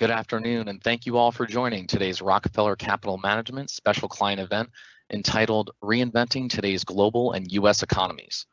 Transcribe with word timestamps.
Good 0.00 0.10
afternoon, 0.10 0.68
and 0.68 0.82
thank 0.82 1.04
you 1.04 1.18
all 1.18 1.30
for 1.30 1.44
joining 1.44 1.86
today's 1.86 2.22
Rockefeller 2.22 2.74
Capital 2.74 3.18
Management 3.18 3.68
special 3.68 4.08
client 4.08 4.40
event 4.40 4.70
entitled 5.12 5.72
Reinventing 5.84 6.48
Today's 6.48 6.84
Global 6.84 7.32
and 7.32 7.52
U.S. 7.52 7.82
Economies. 7.82 8.46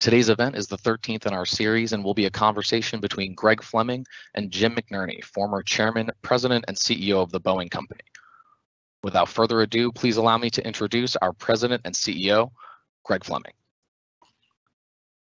Today's 0.00 0.28
event 0.28 0.56
is 0.56 0.66
the 0.66 0.76
13th 0.76 1.24
in 1.26 1.32
our 1.32 1.46
series 1.46 1.92
and 1.92 2.02
will 2.02 2.14
be 2.14 2.26
a 2.26 2.30
conversation 2.30 2.98
between 2.98 3.36
Greg 3.36 3.62
Fleming 3.62 4.06
and 4.34 4.50
Jim 4.50 4.74
McNerney, 4.74 5.22
former 5.22 5.62
chairman, 5.62 6.10
president, 6.22 6.64
and 6.66 6.76
CEO 6.76 7.22
of 7.22 7.30
the 7.30 7.40
Boeing 7.40 7.70
Company. 7.70 8.02
Without 9.04 9.28
further 9.28 9.60
ado, 9.60 9.92
please 9.92 10.16
allow 10.16 10.36
me 10.36 10.50
to 10.50 10.66
introduce 10.66 11.14
our 11.14 11.32
president 11.32 11.82
and 11.84 11.94
CEO, 11.94 12.50
Greg 13.04 13.22
Fleming. 13.22 13.54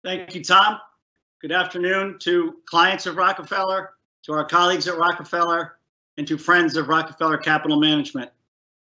Thank 0.05 0.35
you, 0.35 0.45
Tom. 0.45 0.79
Good 1.41 1.53
afternoon 1.53 2.19
to 2.21 2.57
clients 2.67 3.07
of 3.07 3.17
Rockefeller, 3.17 3.95
to 4.25 4.33
our 4.33 4.45
colleagues 4.45 4.89
at 4.89 4.97
Rockefeller, 4.97 5.77
and 6.17 6.27
to 6.27 6.39
friends 6.39 6.77
of 6.77 6.89
Rockefeller 6.89 7.37
Capital 7.37 7.79
Management. 7.79 8.31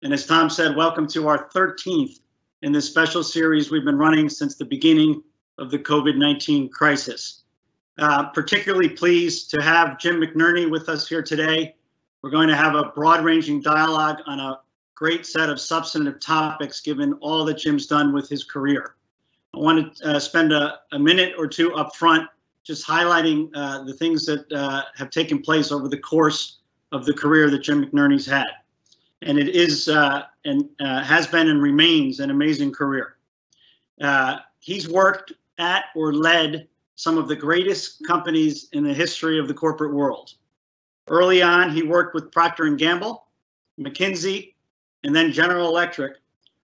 And 0.02 0.12
as 0.12 0.26
Tom 0.26 0.48
said, 0.48 0.76
welcome 0.76 1.06
to 1.08 1.26
our 1.26 1.48
13th 1.48 2.20
in 2.62 2.70
this 2.70 2.86
special 2.86 3.24
series 3.24 3.70
we've 3.70 3.84
been 3.84 3.98
running 3.98 4.28
since 4.28 4.54
the 4.54 4.64
beginning 4.64 5.22
of 5.58 5.70
the 5.70 5.78
COVID-19 5.78 6.70
crisis. 6.70 7.42
Uh, 7.98 8.26
particularly 8.26 8.88
pleased 8.88 9.50
to 9.50 9.60
have 9.60 9.98
Jim 9.98 10.20
McNerney 10.20 10.70
with 10.70 10.88
us 10.88 11.08
here 11.08 11.22
today. 11.22 11.74
We're 12.22 12.30
going 12.30 12.48
to 12.48 12.56
have 12.56 12.74
a 12.74 12.92
broad-ranging 12.94 13.62
dialogue 13.62 14.18
on 14.26 14.38
a 14.38 14.60
great 14.94 15.26
set 15.26 15.50
of 15.50 15.60
substantive 15.60 16.20
topics 16.20 16.80
given 16.80 17.14
all 17.14 17.44
that 17.46 17.58
Jim's 17.58 17.86
done 17.86 18.12
with 18.12 18.28
his 18.28 18.44
career. 18.44 18.94
I 19.54 19.58
want 19.58 19.96
to 19.96 20.08
uh, 20.08 20.20
spend 20.20 20.52
a, 20.52 20.78
a 20.92 20.98
minute 20.98 21.34
or 21.36 21.48
two 21.48 21.74
up 21.74 21.96
front 21.96 22.28
just 22.64 22.86
highlighting 22.86 23.50
uh, 23.54 23.82
the 23.84 23.94
things 23.94 24.24
that 24.26 24.50
uh, 24.52 24.82
have 24.94 25.10
taken 25.10 25.40
place 25.40 25.72
over 25.72 25.88
the 25.88 25.98
course 25.98 26.58
of 26.92 27.04
the 27.04 27.12
career 27.12 27.50
that 27.50 27.60
Jim 27.60 27.84
McNerney's 27.84 28.26
had. 28.26 28.46
And 29.22 29.38
it 29.38 29.48
is 29.50 29.88
uh, 29.88 30.24
and 30.44 30.68
uh, 30.80 31.02
has 31.02 31.26
been 31.26 31.48
and 31.48 31.62
remains 31.62 32.20
an 32.20 32.30
amazing 32.30 32.72
career. 32.72 33.16
Uh, 34.00 34.38
he's 34.60 34.88
worked 34.88 35.32
at 35.58 35.84
or 35.94 36.12
led 36.12 36.68
some 36.96 37.18
of 37.18 37.28
the 37.28 37.36
greatest 37.36 38.04
companies 38.06 38.68
in 38.72 38.84
the 38.84 38.94
history 38.94 39.38
of 39.38 39.48
the 39.48 39.54
corporate 39.54 39.94
world. 39.94 40.34
Early 41.08 41.42
on, 41.42 41.70
he 41.70 41.82
worked 41.82 42.14
with 42.14 42.30
Procter 42.30 42.68
& 42.68 42.76
Gamble, 42.76 43.26
McKinsey, 43.80 44.54
and 45.04 45.14
then 45.14 45.32
General 45.32 45.68
Electric, 45.68 46.18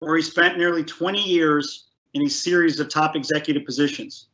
where 0.01 0.17
he 0.17 0.23
spent 0.23 0.59
nearly 0.59 0.83
20 0.83 1.23
years 1.23 1.89
in 2.15 2.23
a 2.23 2.29
series 2.29 2.81
of 2.81 2.89
top 2.89 3.17
executive 3.17 3.65
positions. 3.65 4.27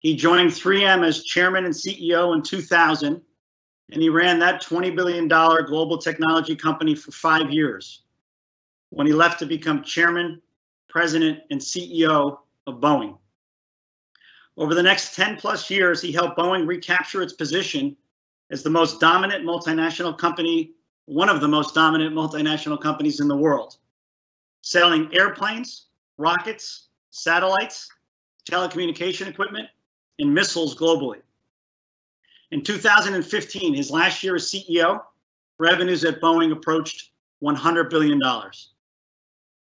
He 0.00 0.16
joined 0.16 0.50
3M 0.50 1.06
as 1.06 1.24
chairman 1.24 1.66
and 1.66 1.74
CEO 1.74 2.34
in 2.34 2.42
2000, 2.42 3.20
and 3.92 4.02
he 4.02 4.08
ran 4.08 4.38
that 4.38 4.62
$20 4.62 4.96
billion 4.96 5.28
global 5.28 5.98
technology 5.98 6.56
company 6.56 6.94
for 6.94 7.12
five 7.12 7.50
years 7.50 8.02
when 8.88 9.06
he 9.06 9.12
left 9.12 9.38
to 9.38 9.46
become 9.46 9.82
chairman, 9.82 10.40
president, 10.88 11.40
and 11.50 11.60
CEO 11.60 12.38
of 12.66 12.80
Boeing. 12.80 13.16
Over 14.56 14.74
the 14.74 14.82
next 14.82 15.14
10 15.14 15.36
plus 15.36 15.70
years, 15.70 16.00
he 16.00 16.12
helped 16.12 16.38
Boeing 16.38 16.66
recapture 16.66 17.22
its 17.22 17.34
position 17.34 17.96
as 18.50 18.62
the 18.62 18.70
most 18.70 19.00
dominant 19.00 19.44
multinational 19.44 20.16
company, 20.16 20.72
one 21.04 21.28
of 21.28 21.40
the 21.40 21.48
most 21.48 21.74
dominant 21.74 22.14
multinational 22.14 22.80
companies 22.80 23.20
in 23.20 23.28
the 23.28 23.36
world, 23.36 23.76
selling 24.62 25.14
airplanes, 25.14 25.86
rockets, 26.16 26.88
satellites, 27.10 27.88
telecommunication 28.50 29.28
equipment, 29.28 29.68
and 30.20 30.32
missiles 30.32 30.74
globally. 30.74 31.20
In 32.50 32.62
2015, 32.62 33.74
his 33.74 33.90
last 33.90 34.22
year 34.22 34.36
as 34.36 34.50
CEO, 34.50 35.02
revenues 35.58 36.04
at 36.04 36.20
Boeing 36.20 36.52
approached 36.52 37.10
$100 37.42 37.90
billion. 37.90 38.20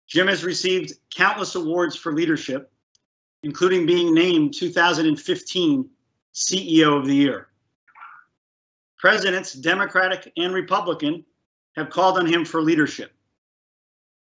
Jim 0.06 0.26
has 0.26 0.44
received 0.44 0.94
countless 1.14 1.54
awards 1.54 1.96
for 1.96 2.12
leadership, 2.12 2.72
including 3.42 3.86
being 3.86 4.14
named 4.14 4.54
2015 4.54 5.88
CEO 6.34 6.98
of 6.98 7.06
the 7.06 7.14
Year. 7.14 7.48
Presidents, 8.98 9.52
Democratic 9.52 10.32
and 10.36 10.52
Republican, 10.52 11.24
have 11.76 11.90
called 11.90 12.18
on 12.18 12.26
him 12.26 12.44
for 12.44 12.60
leadership. 12.60 13.12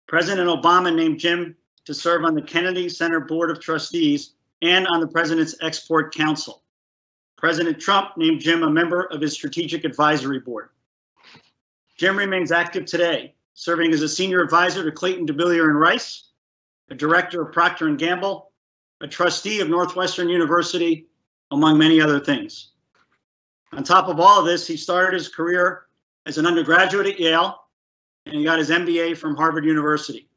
President 0.07 0.49
Obama 0.49 0.93
named 0.93 1.19
Jim 1.19 1.55
to 1.85 1.93
serve 1.93 2.23
on 2.23 2.35
the 2.35 2.41
Kennedy 2.41 2.89
Center 2.89 3.19
Board 3.19 3.49
of 3.49 3.59
Trustees 3.59 4.33
and 4.61 4.87
on 4.87 4.99
the 4.99 5.07
President's 5.07 5.55
Export 5.61 6.13
Council. 6.13 6.63
President 7.37 7.79
Trump 7.79 8.17
named 8.17 8.41
Jim 8.41 8.63
a 8.63 8.69
member 8.69 9.03
of 9.03 9.21
his 9.21 9.33
Strategic 9.33 9.83
Advisory 9.83 10.39
Board. 10.39 10.69
Jim 11.97 12.17
remains 12.17 12.51
active 12.51 12.85
today, 12.85 13.35
serving 13.53 13.93
as 13.93 14.01
a 14.01 14.09
senior 14.09 14.41
advisor 14.41 14.83
to 14.83 14.91
Clayton 14.91 15.27
Dubilier 15.27 15.69
and 15.69 15.79
Rice, 15.79 16.29
a 16.89 16.95
director 16.95 17.41
of 17.41 17.51
Procter 17.51 17.93
& 17.95 17.97
Gamble, 17.97 18.51
a 19.01 19.07
trustee 19.07 19.59
of 19.59 19.69
Northwestern 19.69 20.29
University, 20.29 21.07
among 21.51 21.77
many 21.77 22.01
other 22.01 22.19
things. 22.19 22.71
On 23.73 23.83
top 23.83 24.07
of 24.07 24.19
all 24.19 24.39
of 24.39 24.45
this, 24.45 24.65
he 24.65 24.77
started 24.77 25.13
his 25.13 25.27
career 25.27 25.85
as 26.25 26.37
an 26.37 26.45
undergraduate 26.45 27.07
at 27.07 27.19
Yale, 27.19 27.63
and 28.25 28.35
he 28.35 28.43
got 28.43 28.59
his 28.59 28.69
MBA 28.69 29.17
from 29.17 29.35
Harvard 29.35 29.65
University. 29.65 30.27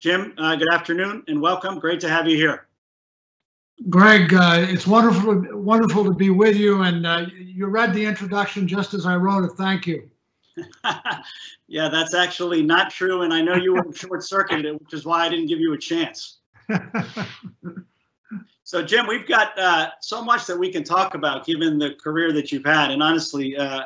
Jim, 0.00 0.34
uh, 0.38 0.56
good 0.56 0.72
afternoon 0.72 1.24
and 1.28 1.40
welcome. 1.40 1.78
Great 1.78 2.00
to 2.00 2.08
have 2.08 2.26
you 2.26 2.36
here. 2.36 2.66
Greg, 3.90 4.32
uh, 4.32 4.66
it's 4.68 4.86
wonderful, 4.86 5.44
wonderful 5.58 6.04
to 6.04 6.12
be 6.12 6.30
with 6.30 6.56
you. 6.56 6.82
And 6.82 7.06
uh, 7.06 7.26
you 7.36 7.66
read 7.66 7.92
the 7.92 8.04
introduction 8.04 8.68
just 8.68 8.94
as 8.94 9.04
I 9.04 9.16
wrote 9.16 9.44
it. 9.44 9.52
Thank 9.56 9.86
you. 9.86 10.08
yeah, 11.66 11.88
that's 11.88 12.14
actually 12.14 12.62
not 12.62 12.90
true. 12.90 13.22
And 13.22 13.34
I 13.34 13.42
know 13.42 13.56
you 13.56 13.74
were 13.74 13.92
short 13.94 14.22
circuited 14.22 14.78
which 14.80 14.94
is 14.94 15.04
why 15.04 15.26
I 15.26 15.28
didn't 15.28 15.46
give 15.46 15.58
you 15.58 15.74
a 15.74 15.78
chance. 15.78 16.38
so, 18.62 18.82
Jim, 18.82 19.06
we've 19.06 19.26
got 19.26 19.58
uh, 19.58 19.90
so 20.00 20.24
much 20.24 20.46
that 20.46 20.58
we 20.58 20.70
can 20.70 20.84
talk 20.84 21.14
about 21.14 21.44
given 21.44 21.78
the 21.78 21.94
career 21.94 22.32
that 22.32 22.52
you've 22.52 22.64
had. 22.64 22.90
And 22.90 23.02
honestly, 23.02 23.56
uh, 23.56 23.82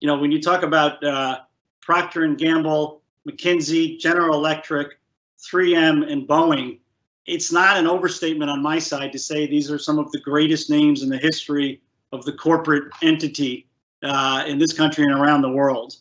you 0.00 0.08
know, 0.08 0.18
when 0.18 0.32
you 0.32 0.42
talk 0.42 0.62
about 0.62 1.02
uh, 1.02 1.40
Procter 1.80 2.24
and 2.24 2.36
Gamble, 2.36 3.02
McKinsey, 3.26 3.98
General 3.98 4.36
Electric, 4.36 4.98
3M, 5.38 6.10
and 6.10 6.26
Boeing, 6.26 6.80
it's 7.28 7.52
not 7.52 7.76
an 7.76 7.86
overstatement 7.86 8.50
on 8.50 8.62
my 8.62 8.78
side 8.78 9.12
to 9.12 9.18
say 9.18 9.46
these 9.46 9.70
are 9.70 9.78
some 9.78 9.98
of 9.98 10.10
the 10.12 10.20
greatest 10.20 10.70
names 10.70 11.02
in 11.02 11.10
the 11.10 11.18
history 11.18 11.80
of 12.10 12.24
the 12.24 12.32
corporate 12.32 12.90
entity 13.02 13.68
uh, 14.02 14.44
in 14.46 14.58
this 14.58 14.72
country 14.72 15.04
and 15.04 15.12
around 15.12 15.42
the 15.42 15.50
world. 15.50 15.96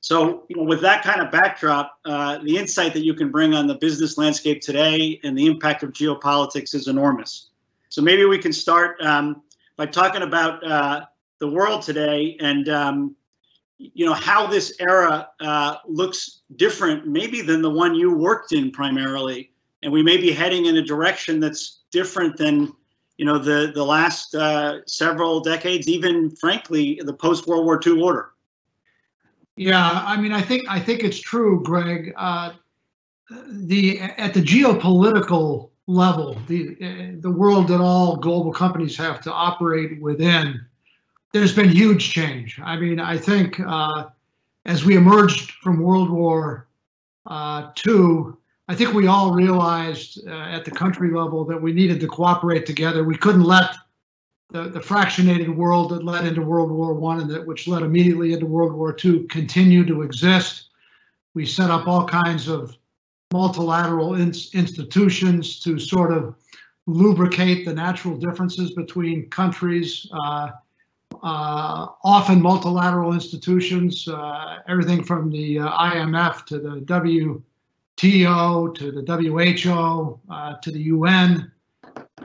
So, 0.00 0.44
you 0.48 0.56
know, 0.56 0.62
with 0.62 0.80
that 0.80 1.04
kind 1.04 1.20
of 1.20 1.30
backdrop, 1.30 1.98
uh, 2.06 2.38
the 2.38 2.56
insight 2.56 2.94
that 2.94 3.04
you 3.04 3.12
can 3.12 3.30
bring 3.30 3.52
on 3.52 3.66
the 3.66 3.74
business 3.74 4.16
landscape 4.16 4.62
today 4.62 5.20
and 5.22 5.36
the 5.36 5.46
impact 5.46 5.82
of 5.82 5.92
geopolitics 5.92 6.74
is 6.74 6.88
enormous. 6.88 7.50
So 7.90 8.00
maybe 8.00 8.24
we 8.24 8.38
can 8.38 8.52
start 8.52 8.96
um, 9.02 9.42
by 9.76 9.84
talking 9.84 10.22
about 10.22 10.64
uh, 10.64 11.04
the 11.40 11.48
world 11.48 11.82
today 11.82 12.38
and 12.40 12.70
um, 12.70 13.16
you 13.76 14.06
know 14.06 14.14
how 14.14 14.46
this 14.46 14.76
era 14.80 15.28
uh, 15.40 15.76
looks 15.86 16.40
different, 16.56 17.06
maybe 17.06 17.42
than 17.42 17.60
the 17.60 17.70
one 17.70 17.94
you 17.94 18.14
worked 18.14 18.52
in 18.52 18.70
primarily 18.70 19.50
and 19.82 19.92
we 19.92 20.02
may 20.02 20.16
be 20.16 20.32
heading 20.32 20.66
in 20.66 20.76
a 20.76 20.82
direction 20.82 21.40
that's 21.40 21.80
different 21.90 22.36
than 22.36 22.72
you 23.16 23.24
know 23.24 23.38
the 23.38 23.72
the 23.74 23.84
last 23.84 24.34
uh, 24.34 24.78
several 24.86 25.40
decades, 25.40 25.88
even 25.88 26.30
frankly 26.36 27.00
the 27.04 27.12
post 27.12 27.46
World 27.46 27.64
War 27.64 27.80
II 27.84 28.02
order. 28.02 28.30
Yeah, 29.56 30.02
I 30.06 30.16
mean, 30.16 30.32
I 30.32 30.40
think 30.40 30.64
I 30.68 30.80
think 30.80 31.04
it's 31.04 31.20
true, 31.20 31.62
Greg. 31.62 32.14
Uh, 32.16 32.52
the 33.48 34.00
at 34.00 34.32
the 34.32 34.40
geopolitical 34.40 35.70
level, 35.86 36.38
the 36.46 37.18
the 37.20 37.30
world 37.30 37.68
that 37.68 37.80
all 37.80 38.16
global 38.16 38.52
companies 38.52 38.96
have 38.96 39.20
to 39.22 39.32
operate 39.32 40.00
within, 40.00 40.60
there's 41.32 41.54
been 41.54 41.68
huge 41.68 42.10
change. 42.10 42.58
I 42.62 42.76
mean, 42.76 42.98
I 42.98 43.18
think 43.18 43.60
uh, 43.60 44.06
as 44.64 44.84
we 44.84 44.96
emerged 44.96 45.50
from 45.62 45.82
World 45.82 46.10
War 46.10 46.68
uh, 47.26 47.70
II, 47.86 48.32
I 48.70 48.74
think 48.76 48.94
we 48.94 49.08
all 49.08 49.32
realized 49.32 50.24
uh, 50.28 50.30
at 50.30 50.64
the 50.64 50.70
country 50.70 51.10
level 51.10 51.44
that 51.46 51.60
we 51.60 51.72
needed 51.72 51.98
to 51.98 52.06
cooperate 52.06 52.66
together. 52.66 53.02
We 53.02 53.16
couldn't 53.16 53.42
let 53.42 53.74
the, 54.50 54.68
the 54.68 54.78
fractionated 54.78 55.52
world 55.52 55.90
that 55.90 56.04
led 56.04 56.24
into 56.24 56.42
World 56.42 56.70
War 56.70 56.94
One 56.94 57.18
and 57.18 57.28
that 57.30 57.44
which 57.44 57.66
led 57.66 57.82
immediately 57.82 58.32
into 58.32 58.46
World 58.46 58.72
War 58.72 58.96
II 59.04 59.24
continue 59.24 59.84
to 59.86 60.02
exist. 60.02 60.68
We 61.34 61.46
set 61.46 61.68
up 61.68 61.88
all 61.88 62.06
kinds 62.06 62.46
of 62.46 62.78
multilateral 63.32 64.14
in, 64.14 64.32
institutions 64.54 65.58
to 65.64 65.80
sort 65.80 66.12
of 66.12 66.36
lubricate 66.86 67.64
the 67.64 67.74
natural 67.74 68.16
differences 68.16 68.70
between 68.70 69.28
countries. 69.30 70.08
Uh, 70.12 70.50
uh, 71.24 71.88
often 72.04 72.40
multilateral 72.40 73.14
institutions, 73.14 74.06
uh, 74.06 74.58
everything 74.68 75.02
from 75.02 75.28
the 75.28 75.58
uh, 75.58 75.68
IMF 75.70 76.44
to 76.46 76.60
the 76.60 76.82
W 76.82 77.42
TO 78.00 78.72
to 78.76 78.90
the 78.90 79.02
WHO 79.04 80.20
uh, 80.30 80.54
to 80.56 80.70
the 80.70 80.80
UN. 80.84 81.52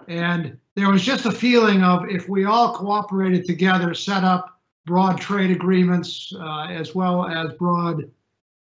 And 0.07 0.57
there 0.75 0.89
was 0.89 1.03
just 1.03 1.25
a 1.25 1.31
feeling 1.31 1.83
of 1.83 2.09
if 2.09 2.29
we 2.29 2.45
all 2.45 2.73
cooperated 2.73 3.45
together, 3.45 3.93
set 3.93 4.23
up 4.23 4.61
broad 4.85 5.19
trade 5.19 5.51
agreements 5.51 6.33
uh, 6.39 6.67
as 6.69 6.95
well 6.95 7.25
as 7.25 7.53
broad 7.55 8.09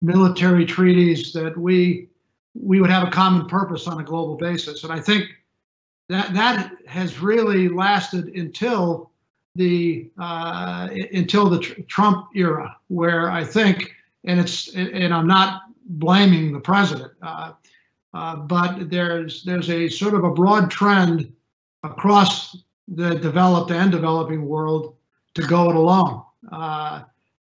military 0.03 0.65
treaties 0.65 1.33
that 1.33 1.57
we 1.59 2.09
we 2.55 2.81
would 2.81 2.91
have 2.91 3.07
a 3.07 3.11
common 3.11 3.47
purpose 3.47 3.89
on 3.89 4.01
a 4.01 4.05
global 4.05 4.37
basis. 4.37 4.85
And 4.85 4.93
I 4.93 5.01
think 5.01 5.31
that 6.09 6.33
that 6.35 6.73
has 6.87 7.21
really 7.21 7.69
lasted 7.69 8.37
until 8.37 9.11
the 9.57 10.11
uh, 10.17 10.89
until 11.13 11.49
the 11.51 11.59
tr- 11.59 11.81
Trump 11.89 12.29
era, 12.37 12.77
where 12.87 13.31
I 13.31 13.43
think, 13.43 13.97
and 14.25 14.39
it's 14.39 14.73
and 14.75 15.13
I'm 15.13 15.27
not 15.27 15.63
blaming 15.99 16.53
the 16.53 16.61
president, 16.61 17.13
uh, 17.23 17.53
uh, 18.13 18.37
but 18.37 18.91
there's 18.91 19.43
there's 19.45 19.71
a 19.71 19.89
sort 19.89 20.15
of 20.15 20.25
a 20.25 20.31
broad 20.31 20.71
trend 20.71 21.33
across 21.83 22.57
the 22.89 23.15
developed 23.15 23.71
and 23.71 23.91
developing 23.91 24.45
world 24.47 24.97
to 25.35 25.43
go 25.43 25.71
it 25.71 25.77
alone. 25.77 26.23
Uh, 26.51 27.03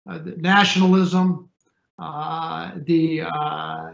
uh, 0.10 0.20
nationalism, 0.38 1.50
uh, 2.00 2.72
the, 2.86 3.22
uh, 3.22 3.92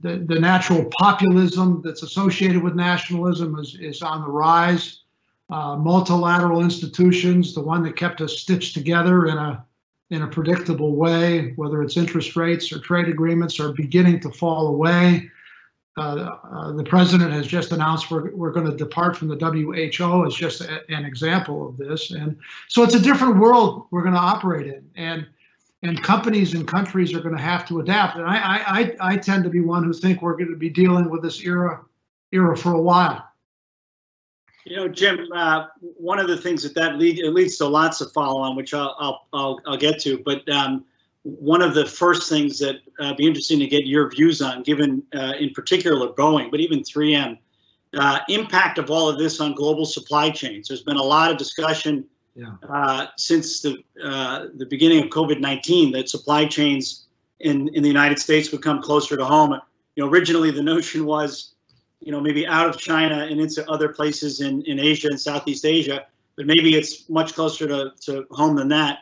the, 0.00 0.24
the 0.26 0.38
natural 0.38 0.90
populism 0.98 1.82
that's 1.84 2.02
associated 2.02 2.62
with 2.62 2.74
nationalism 2.74 3.58
is, 3.58 3.76
is 3.80 4.02
on 4.02 4.22
the 4.22 4.28
rise. 4.28 5.00
Multilateral 5.50 6.62
institutions, 6.62 7.54
the 7.54 7.60
one 7.60 7.82
that 7.82 7.96
kept 7.96 8.20
us 8.20 8.38
stitched 8.38 8.74
together 8.74 9.26
in 9.26 9.36
a 9.36 9.64
in 10.14 10.22
a 10.22 10.28
predictable 10.28 10.94
way, 10.94 11.52
whether 11.56 11.82
it's 11.82 11.96
interest 11.96 12.36
rates 12.36 12.72
or 12.72 12.78
trade 12.78 13.08
agreements, 13.08 13.58
are 13.58 13.72
beginning 13.72 14.20
to 14.20 14.30
fall 14.30 14.68
away. 14.68 15.28
Uh, 15.96 16.36
uh, 16.50 16.72
the 16.72 16.84
president 16.84 17.32
has 17.32 17.46
just 17.46 17.72
announced 17.72 18.10
we're, 18.10 18.34
we're 18.34 18.52
going 18.52 18.68
to 18.68 18.76
depart 18.76 19.16
from 19.16 19.28
the 19.28 19.36
WHO 19.36 20.24
as 20.24 20.34
just 20.34 20.60
a, 20.60 20.82
an 20.88 21.04
example 21.04 21.68
of 21.68 21.76
this. 21.76 22.12
And 22.12 22.36
so 22.68 22.82
it's 22.84 22.94
a 22.94 23.00
different 23.00 23.38
world 23.38 23.86
we're 23.90 24.02
going 24.02 24.14
to 24.14 24.20
operate 24.20 24.66
in. 24.66 24.88
And 24.94 25.26
and 25.82 26.02
companies 26.02 26.54
and 26.54 26.66
countries 26.66 27.12
are 27.12 27.20
going 27.20 27.36
to 27.36 27.42
have 27.42 27.68
to 27.68 27.80
adapt. 27.80 28.16
And 28.16 28.24
I, 28.24 28.36
I, 28.38 28.96
I 29.00 29.16
tend 29.18 29.44
to 29.44 29.50
be 29.50 29.60
one 29.60 29.84
who 29.84 29.92
think 29.92 30.22
we're 30.22 30.36
going 30.36 30.50
to 30.50 30.56
be 30.56 30.70
dealing 30.70 31.10
with 31.10 31.22
this 31.22 31.42
era 31.42 31.84
era 32.32 32.56
for 32.56 32.72
a 32.72 32.80
while. 32.80 33.22
You 34.64 34.76
know, 34.76 34.88
Jim, 34.88 35.28
uh, 35.34 35.66
one 35.80 36.18
of 36.18 36.26
the 36.26 36.36
things 36.36 36.62
that 36.62 36.74
that 36.74 36.96
lead, 36.98 37.18
it 37.18 37.30
leads 37.30 37.58
to 37.58 37.66
lots 37.66 38.00
of 38.00 38.12
follow 38.12 38.40
on, 38.40 38.56
which 38.56 38.72
I'll, 38.72 38.96
I'll, 38.98 39.26
I'll, 39.32 39.60
I'll 39.66 39.76
get 39.76 40.00
to. 40.00 40.18
But 40.18 40.48
um, 40.48 40.84
one 41.22 41.62
of 41.62 41.74
the 41.74 41.86
first 41.86 42.28
things 42.28 42.58
that 42.60 42.76
uh, 42.98 43.14
be 43.14 43.26
interesting 43.26 43.58
to 43.58 43.66
get 43.66 43.86
your 43.86 44.10
views 44.10 44.40
on, 44.40 44.62
given 44.62 45.02
uh, 45.14 45.34
in 45.38 45.50
particular 45.50 46.08
Boeing, 46.08 46.50
but 46.50 46.60
even 46.60 46.80
3M, 46.80 47.38
uh, 47.96 48.18
impact 48.28 48.78
of 48.78 48.90
all 48.90 49.08
of 49.08 49.18
this 49.18 49.40
on 49.40 49.54
global 49.54 49.86
supply 49.86 50.30
chains. 50.30 50.68
There's 50.68 50.82
been 50.82 50.96
a 50.96 51.02
lot 51.02 51.30
of 51.30 51.36
discussion 51.36 52.04
yeah. 52.34 52.54
uh, 52.68 53.06
since 53.16 53.60
the 53.60 53.78
uh, 54.02 54.46
the 54.56 54.66
beginning 54.66 55.04
of 55.04 55.10
COVID-19 55.10 55.92
that 55.92 56.08
supply 56.08 56.46
chains 56.46 57.06
in 57.40 57.68
in 57.68 57.82
the 57.82 57.88
United 57.88 58.18
States 58.18 58.50
would 58.52 58.62
come 58.62 58.82
closer 58.82 59.16
to 59.16 59.24
home. 59.24 59.52
You 59.96 60.04
know, 60.04 60.10
originally 60.10 60.50
the 60.50 60.62
notion 60.62 61.06
was, 61.06 61.53
you 62.04 62.12
know, 62.12 62.20
maybe 62.20 62.46
out 62.46 62.68
of 62.68 62.78
China 62.78 63.26
and 63.30 63.40
into 63.40 63.68
other 63.70 63.88
places 63.88 64.40
in 64.40 64.62
in 64.62 64.78
Asia 64.78 65.08
and 65.08 65.20
Southeast 65.20 65.64
Asia, 65.64 66.06
but 66.36 66.46
maybe 66.46 66.76
it's 66.76 67.08
much 67.08 67.34
closer 67.34 67.66
to 67.66 67.92
to 68.02 68.26
home 68.30 68.56
than 68.56 68.68
that 68.68 69.00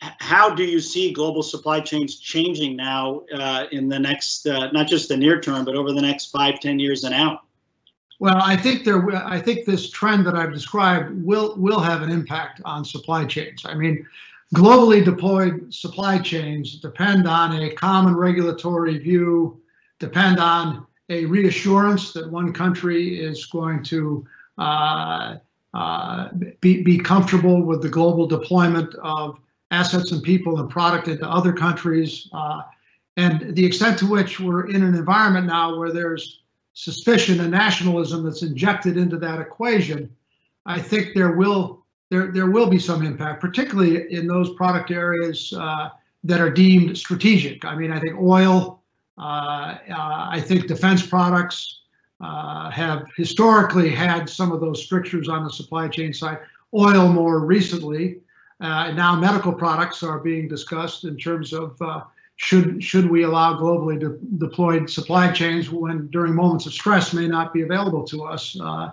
how 0.00 0.54
do 0.54 0.64
you 0.64 0.80
see 0.80 1.12
global 1.12 1.42
supply 1.42 1.80
chains 1.80 2.18
changing 2.18 2.76
now 2.76 3.22
uh, 3.34 3.64
in 3.70 3.88
the 3.88 3.98
next, 3.98 4.46
uh, 4.46 4.70
not 4.72 4.86
just 4.86 5.08
the 5.08 5.16
near 5.16 5.40
term, 5.40 5.64
but 5.64 5.74
over 5.74 5.92
the 5.92 6.00
next 6.00 6.26
five, 6.26 6.58
ten 6.60 6.78
years 6.78 7.04
and 7.04 7.14
out? 7.14 7.42
Well, 8.18 8.38
I 8.42 8.56
think 8.56 8.84
there. 8.84 9.14
I 9.14 9.40
think 9.40 9.64
this 9.64 9.90
trend 9.90 10.26
that 10.26 10.34
I've 10.34 10.52
described 10.52 11.24
will 11.24 11.56
will 11.56 11.80
have 11.80 12.02
an 12.02 12.10
impact 12.10 12.60
on 12.64 12.84
supply 12.84 13.24
chains. 13.24 13.62
I 13.64 13.74
mean, 13.74 14.06
globally 14.54 15.02
deployed 15.02 15.72
supply 15.72 16.18
chains 16.18 16.76
depend 16.76 17.26
on 17.26 17.62
a 17.62 17.70
common 17.70 18.14
regulatory 18.14 18.98
view, 18.98 19.60
depend 19.98 20.38
on 20.38 20.86
a 21.10 21.26
reassurance 21.26 22.12
that 22.12 22.30
one 22.30 22.52
country 22.52 23.20
is 23.20 23.44
going 23.46 23.82
to 23.82 24.26
uh, 24.58 25.36
uh, 25.74 26.28
be, 26.60 26.82
be 26.82 26.98
comfortable 26.98 27.62
with 27.62 27.82
the 27.82 27.88
global 27.88 28.26
deployment 28.26 28.94
of 29.02 29.38
assets 29.70 30.12
and 30.12 30.22
people 30.22 30.60
and 30.60 30.70
product 30.70 31.08
into 31.08 31.28
other 31.28 31.52
countries. 31.52 32.28
Uh, 32.32 32.62
and 33.16 33.54
the 33.54 33.64
extent 33.64 33.98
to 33.98 34.06
which 34.06 34.40
we're 34.40 34.70
in 34.70 34.82
an 34.82 34.94
environment 34.94 35.46
now 35.46 35.78
where 35.78 35.92
there's 35.92 36.40
suspicion 36.74 37.40
and 37.40 37.50
nationalism 37.50 38.24
that's 38.24 38.42
injected 38.42 38.96
into 38.96 39.18
that 39.18 39.40
equation, 39.40 40.10
I 40.64 40.80
think 40.80 41.14
there 41.14 41.32
will 41.32 41.84
there 42.10 42.32
there 42.32 42.50
will 42.50 42.68
be 42.68 42.78
some 42.78 43.04
impact, 43.04 43.40
particularly 43.40 44.12
in 44.12 44.26
those 44.26 44.52
product 44.54 44.90
areas 44.90 45.52
uh, 45.56 45.90
that 46.24 46.40
are 46.40 46.50
deemed 46.50 46.96
strategic. 46.98 47.64
I 47.64 47.76
mean, 47.76 47.92
I 47.92 48.00
think 48.00 48.16
oil, 48.20 48.79
I 49.22 50.42
think 50.44 50.66
defense 50.66 51.06
products 51.06 51.80
uh, 52.20 52.70
have 52.70 53.06
historically 53.16 53.90
had 53.90 54.28
some 54.28 54.52
of 54.52 54.60
those 54.60 54.82
strictures 54.82 55.28
on 55.28 55.44
the 55.44 55.50
supply 55.50 55.88
chain 55.88 56.12
side. 56.12 56.38
Oil 56.74 57.08
more 57.08 57.40
recently, 57.40 58.20
uh, 58.60 58.92
now 58.92 59.16
medical 59.16 59.52
products 59.52 60.02
are 60.02 60.18
being 60.18 60.46
discussed 60.46 61.04
in 61.04 61.16
terms 61.16 61.52
of 61.52 61.80
uh, 61.80 62.02
should 62.36 62.82
should 62.82 63.10
we 63.10 63.22
allow 63.22 63.58
globally 63.58 63.98
de- 63.98 64.18
deployed 64.38 64.88
supply 64.88 65.30
chains 65.32 65.70
when 65.70 66.08
during 66.08 66.34
moments 66.34 66.66
of 66.66 66.72
stress 66.72 67.12
may 67.12 67.26
not 67.26 67.52
be 67.52 67.62
available 67.62 68.04
to 68.04 68.24
us, 68.24 68.58
uh, 68.60 68.92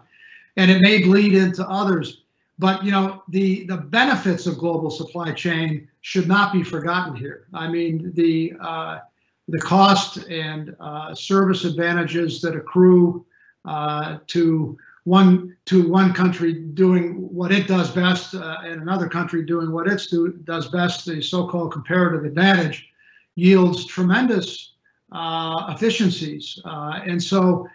and 0.56 0.72
it 0.72 0.82
may 0.82 1.04
bleed 1.04 1.34
into 1.34 1.68
others. 1.68 2.24
But 2.60 2.84
you 2.84 2.92
know 2.92 3.24
the 3.28 3.66
the 3.66 3.78
benefits 3.78 4.48
of 4.48 4.58
global 4.58 4.90
supply 4.90 5.34
chain 5.34 5.88
should 6.02 6.28
not 6.28 6.54
be 6.54 6.64
forgotten 6.64 7.16
here. 7.16 7.48
I 7.54 7.68
mean 7.68 8.12
the 8.16 8.54
uh, 8.60 9.00
the 9.48 9.60
cost 9.60 10.18
and 10.30 10.76
uh, 10.80 11.16
service 11.16 11.64
advantages 11.64 12.42
that 12.42 12.56
accrue 12.56 13.26
uh, 13.66 14.18
to 14.28 14.78
one 15.04 15.56
to 15.66 15.88
one 15.88 16.14
country 16.14 16.54
doing 16.54 17.14
what 17.34 17.52
it 17.52 17.66
does 17.66 17.90
best 17.92 18.36
uh, 18.36 18.58
and 18.64 18.82
another 18.82 19.08
country 19.08 19.46
doing 19.46 19.72
what 19.72 19.88
it 19.88 20.02
do, 20.10 20.34
does 20.44 20.68
best, 20.68 21.06
the 21.06 21.22
so-called 21.22 21.72
comparative 21.72 22.26
advantage, 22.26 22.90
yields 23.36 23.86
tremendous 23.86 24.74
uh, 25.14 25.74
efficiencies. 25.74 26.60
Uh, 26.66 27.00
and 27.06 27.22
so 27.22 27.66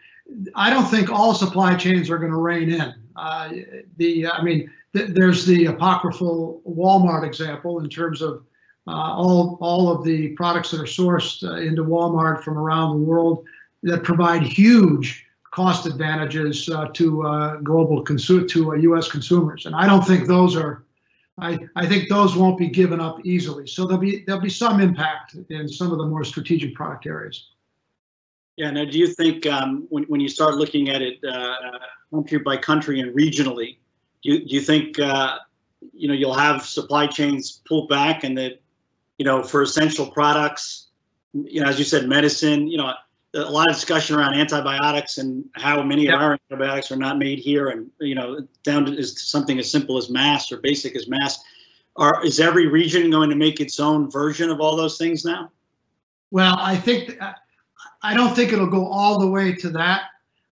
I 0.54 0.68
don't 0.68 0.84
think 0.84 1.10
all 1.10 1.34
supply 1.34 1.74
chains 1.74 2.10
are 2.10 2.18
going 2.18 2.32
to 2.32 2.38
rein 2.38 2.70
in. 2.70 2.94
Uh, 3.16 3.50
the 3.96 4.26
I 4.26 4.42
mean, 4.42 4.70
th- 4.94 5.10
there's 5.10 5.46
the 5.46 5.66
apocryphal 5.66 6.62
Walmart 6.68 7.26
example 7.26 7.80
in 7.80 7.88
terms 7.88 8.20
of 8.20 8.44
all 8.86 9.58
all 9.60 9.90
of 9.90 10.04
the 10.04 10.30
products 10.30 10.70
that 10.70 10.80
are 10.80 10.84
sourced 10.84 11.42
uh, 11.48 11.56
into 11.56 11.84
Walmart 11.84 12.42
from 12.42 12.58
around 12.58 12.90
the 12.90 13.04
world 13.04 13.44
that 13.82 14.02
provide 14.02 14.42
huge 14.42 15.24
cost 15.50 15.86
advantages 15.86 16.68
uh, 16.68 16.86
to 16.94 17.26
uh, 17.26 17.56
global 17.56 18.04
consu- 18.04 18.48
to 18.48 18.72
uh, 18.72 18.74
U.S. 18.74 19.08
consumers, 19.08 19.66
and 19.66 19.74
I 19.74 19.86
don't 19.86 20.04
think 20.06 20.26
those 20.26 20.56
are. 20.56 20.84
I, 21.38 21.58
I 21.76 21.86
think 21.86 22.10
those 22.10 22.36
won't 22.36 22.58
be 22.58 22.68
given 22.68 23.00
up 23.00 23.24
easily. 23.24 23.66
So 23.66 23.86
there'll 23.86 24.00
be 24.00 24.22
there'll 24.26 24.40
be 24.40 24.50
some 24.50 24.80
impact 24.80 25.34
in 25.48 25.66
some 25.68 25.90
of 25.90 25.98
the 25.98 26.06
more 26.06 26.24
strategic 26.24 26.74
product 26.74 27.06
areas. 27.06 27.48
Yeah. 28.56 28.70
Now, 28.70 28.84
do 28.84 28.98
you 28.98 29.06
think 29.06 29.46
um, 29.46 29.86
when 29.88 30.04
when 30.04 30.20
you 30.20 30.28
start 30.28 30.56
looking 30.56 30.90
at 30.90 31.00
it 31.00 31.18
uh, 31.24 31.56
country 32.12 32.38
by 32.38 32.56
country 32.58 33.00
and 33.00 33.16
regionally, 33.16 33.78
do 34.22 34.32
you, 34.32 34.38
do 34.46 34.54
you 34.54 34.60
think 34.60 34.98
uh, 34.98 35.38
you 35.92 36.06
know 36.06 36.14
you'll 36.14 36.34
have 36.34 36.64
supply 36.64 37.06
chains 37.06 37.62
pulled 37.66 37.88
back 37.88 38.24
and 38.24 38.36
that 38.36 38.61
you 39.18 39.24
know 39.24 39.42
for 39.42 39.62
essential 39.62 40.10
products, 40.10 40.88
you 41.32 41.60
know 41.60 41.68
as 41.68 41.78
you 41.78 41.84
said, 41.84 42.08
medicine, 42.08 42.68
you 42.68 42.78
know 42.78 42.92
a 43.34 43.40
lot 43.40 43.68
of 43.68 43.74
discussion 43.74 44.16
around 44.16 44.34
antibiotics 44.34 45.18
and 45.18 45.44
how 45.54 45.82
many 45.82 46.04
yep. 46.04 46.14
of 46.14 46.20
our 46.20 46.38
antibiotics 46.50 46.92
are 46.92 46.96
not 46.96 47.18
made 47.18 47.38
here, 47.38 47.68
and 47.68 47.90
you 48.00 48.14
know, 48.14 48.46
down 48.62 48.84
to 48.86 48.96
is 48.96 49.20
something 49.20 49.58
as 49.58 49.70
simple 49.70 49.96
as 49.96 50.10
masks 50.10 50.52
or 50.52 50.58
basic 50.58 50.96
as 50.96 51.08
masks. 51.08 51.42
Are 51.96 52.24
is 52.24 52.40
every 52.40 52.68
region 52.68 53.10
going 53.10 53.30
to 53.30 53.36
make 53.36 53.60
its 53.60 53.80
own 53.80 54.10
version 54.10 54.50
of 54.50 54.60
all 54.60 54.76
those 54.76 54.98
things 54.98 55.24
now? 55.24 55.50
Well, 56.30 56.56
I 56.58 56.76
think 56.76 57.18
I 58.02 58.14
don't 58.14 58.34
think 58.34 58.52
it'll 58.52 58.66
go 58.66 58.86
all 58.86 59.18
the 59.18 59.26
way 59.26 59.54
to 59.56 59.70
that, 59.70 60.04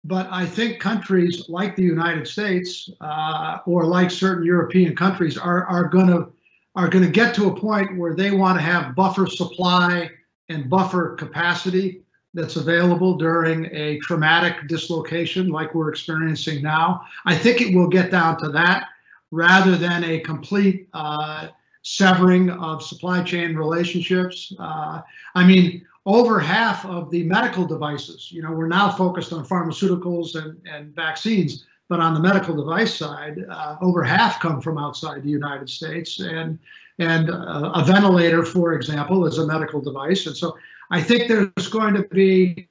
but 0.03 0.27
I 0.31 0.45
think 0.45 0.79
countries 0.79 1.45
like 1.49 1.75
the 1.75 1.83
United 1.83 2.27
States 2.27 2.89
uh, 3.01 3.59
or 3.65 3.85
like 3.85 4.09
certain 4.09 4.45
European 4.45 4.95
countries 4.95 5.37
are 5.37 5.65
are 5.65 5.85
going 5.87 6.07
to 6.07 6.31
are 6.75 6.87
going 6.87 7.05
to 7.05 7.11
get 7.11 7.35
to 7.35 7.47
a 7.47 7.59
point 7.59 7.97
where 7.97 8.15
they 8.15 8.31
want 8.31 8.57
to 8.57 8.63
have 8.63 8.95
buffer 8.95 9.27
supply 9.27 10.09
and 10.49 10.69
buffer 10.69 11.15
capacity 11.15 12.01
that's 12.33 12.55
available 12.55 13.15
during 13.15 13.65
a 13.71 13.99
traumatic 13.99 14.67
dislocation 14.67 15.49
like 15.49 15.75
we're 15.75 15.89
experiencing 15.89 16.63
now. 16.63 17.03
I 17.25 17.35
think 17.35 17.61
it 17.61 17.75
will 17.75 17.87
get 17.87 18.09
down 18.09 18.39
to 18.39 18.49
that 18.49 18.87
rather 19.29 19.75
than 19.75 20.03
a 20.03 20.19
complete 20.19 20.89
uh, 20.93 21.49
severing 21.83 22.49
of 22.49 22.81
supply 22.81 23.21
chain 23.23 23.55
relationships. 23.55 24.51
Uh, 24.57 25.01
I 25.35 25.45
mean, 25.45 25.85
over 26.05 26.39
half 26.39 26.85
of 26.85 27.09
the 27.11 27.23
medical 27.23 27.65
devices, 27.65 28.31
you 28.31 28.41
know, 28.41 28.51
we're 28.51 28.67
now 28.67 28.91
focused 28.91 29.31
on 29.31 29.45
pharmaceuticals 29.45 30.35
and, 30.35 30.59
and 30.69 30.93
vaccines, 30.93 31.65
but 31.93 31.99
on 31.99 32.15
the 32.15 32.19
medical 32.19 32.55
device 32.55 32.95
side, 32.95 33.45
uh, 33.47 33.77
over 33.79 34.01
half 34.03 34.39
come 34.39 34.59
from 34.59 34.79
outside 34.79 35.21
the 35.21 35.29
United 35.29 35.69
States. 35.69 36.19
And 36.19 36.57
And 36.97 37.29
uh, 37.29 37.71
a 37.75 37.83
ventilator, 37.85 38.43
for 38.43 38.73
example, 38.73 39.27
is 39.27 39.37
a 39.37 39.45
medical 39.45 39.79
device. 39.79 40.25
And 40.25 40.35
so 40.35 40.57
I 40.89 41.03
think 41.03 41.27
there's 41.27 41.67
going 41.67 41.93
to 41.93 42.03
be 42.09 42.67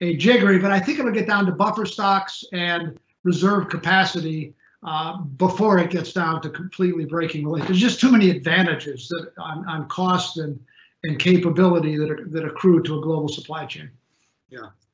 a 0.00 0.16
jiggery, 0.16 0.58
but 0.58 0.72
I 0.72 0.80
think 0.80 0.98
it'll 0.98 1.12
get 1.12 1.28
down 1.28 1.46
to 1.46 1.52
buffer 1.52 1.86
stocks 1.86 2.44
and 2.52 2.98
reserve 3.22 3.68
capacity 3.68 4.54
uh, 4.82 5.18
before 5.18 5.78
it 5.78 5.90
gets 5.90 6.12
down 6.12 6.42
to 6.42 6.50
completely 6.50 7.04
breaking 7.04 7.44
the 7.44 7.50
link. 7.50 7.66
There's 7.66 7.86
just 7.88 8.00
too 8.00 8.10
many 8.10 8.30
advantages 8.30 9.06
that 9.08 9.24
on, 9.38 9.64
on 9.68 9.88
cost 9.88 10.38
and, 10.38 10.58
and 11.04 11.16
capability 11.16 11.96
that, 11.96 12.10
are, 12.10 12.24
that 12.34 12.44
accrue 12.44 12.82
to 12.82 12.98
a 12.98 13.00
global 13.00 13.28
supply 13.28 13.66
chain. 13.66 13.88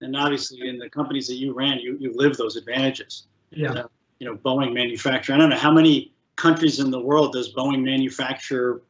And 0.03 0.17
obviously, 0.17 0.69
in 0.69 0.79
the 0.79 0.89
companies 0.89 1.27
that 1.29 1.37
you 1.37 1.53
ran, 1.53 1.79
you, 1.79 1.97
you 2.01 2.13
live 2.15 2.37
those 2.37 2.57
advantages. 2.57 3.27
Yeah. 3.51 3.85
You 4.19 4.27
know, 4.29 4.37
Boeing 4.37 4.73
manufacturer, 4.73 5.35
I 5.35 5.39
don't 5.39 5.51
know 5.51 5.57
how 5.57 5.73
many 5.73 6.13
countries 6.37 6.81
in 6.81 6.91
the 6.91 7.01
world 7.01 7.33
does 7.33 7.55
Boeing 7.55 7.83
manufacture 7.83 8.83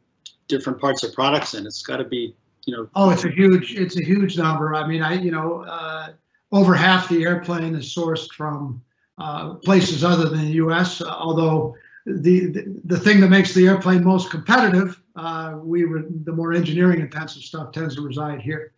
different 0.49 0.81
parts 0.81 1.03
of 1.03 1.15
products 1.15 1.55
in? 1.55 1.67
It's 1.67 1.83
got 1.83 1.97
to 1.97 2.05
be, 2.05 2.35
you 2.67 2.77
know, 2.77 2.89
Oh, 2.95 3.11
it's 3.11 3.25
a 3.25 3.31
huge, 3.31 3.75
it's 3.75 3.99
a 3.99 4.05
huge 4.05 4.37
number. 4.37 4.75
I 4.75 4.87
mean, 4.87 5.03
I, 5.03 5.15
you 5.15 5.31
know, 5.31 5.63
uh, 5.63 6.13
over 6.53 6.75
half 6.75 7.09
the 7.09 7.25
airplane 7.25 7.75
is 7.75 7.95
sourced 7.95 8.31
from 8.33 8.83
uh, 9.19 9.55
places 9.55 10.05
other 10.05 10.29
than 10.29 10.41
the 10.47 10.53
U.S. 10.53 11.01
uh, 11.01 11.07
Although 11.09 11.75
the, 12.07 12.47
the 12.47 12.81
the 12.85 12.99
thing 12.99 13.21
that 13.21 13.29
makes 13.29 13.55
the 13.55 13.67
airplane 13.67 14.03
most 14.03 14.31
competitive, 14.31 15.01
uh, 15.17 15.59
we 15.63 15.85
were 15.85 16.05
the 16.25 16.33
more 16.33 16.53
engineering 16.53 17.01
intensive 17.01 17.43
stuff 17.43 17.73
tends 17.73 17.95
to 17.95 18.03
reside 18.03 18.41
here. 18.41 18.73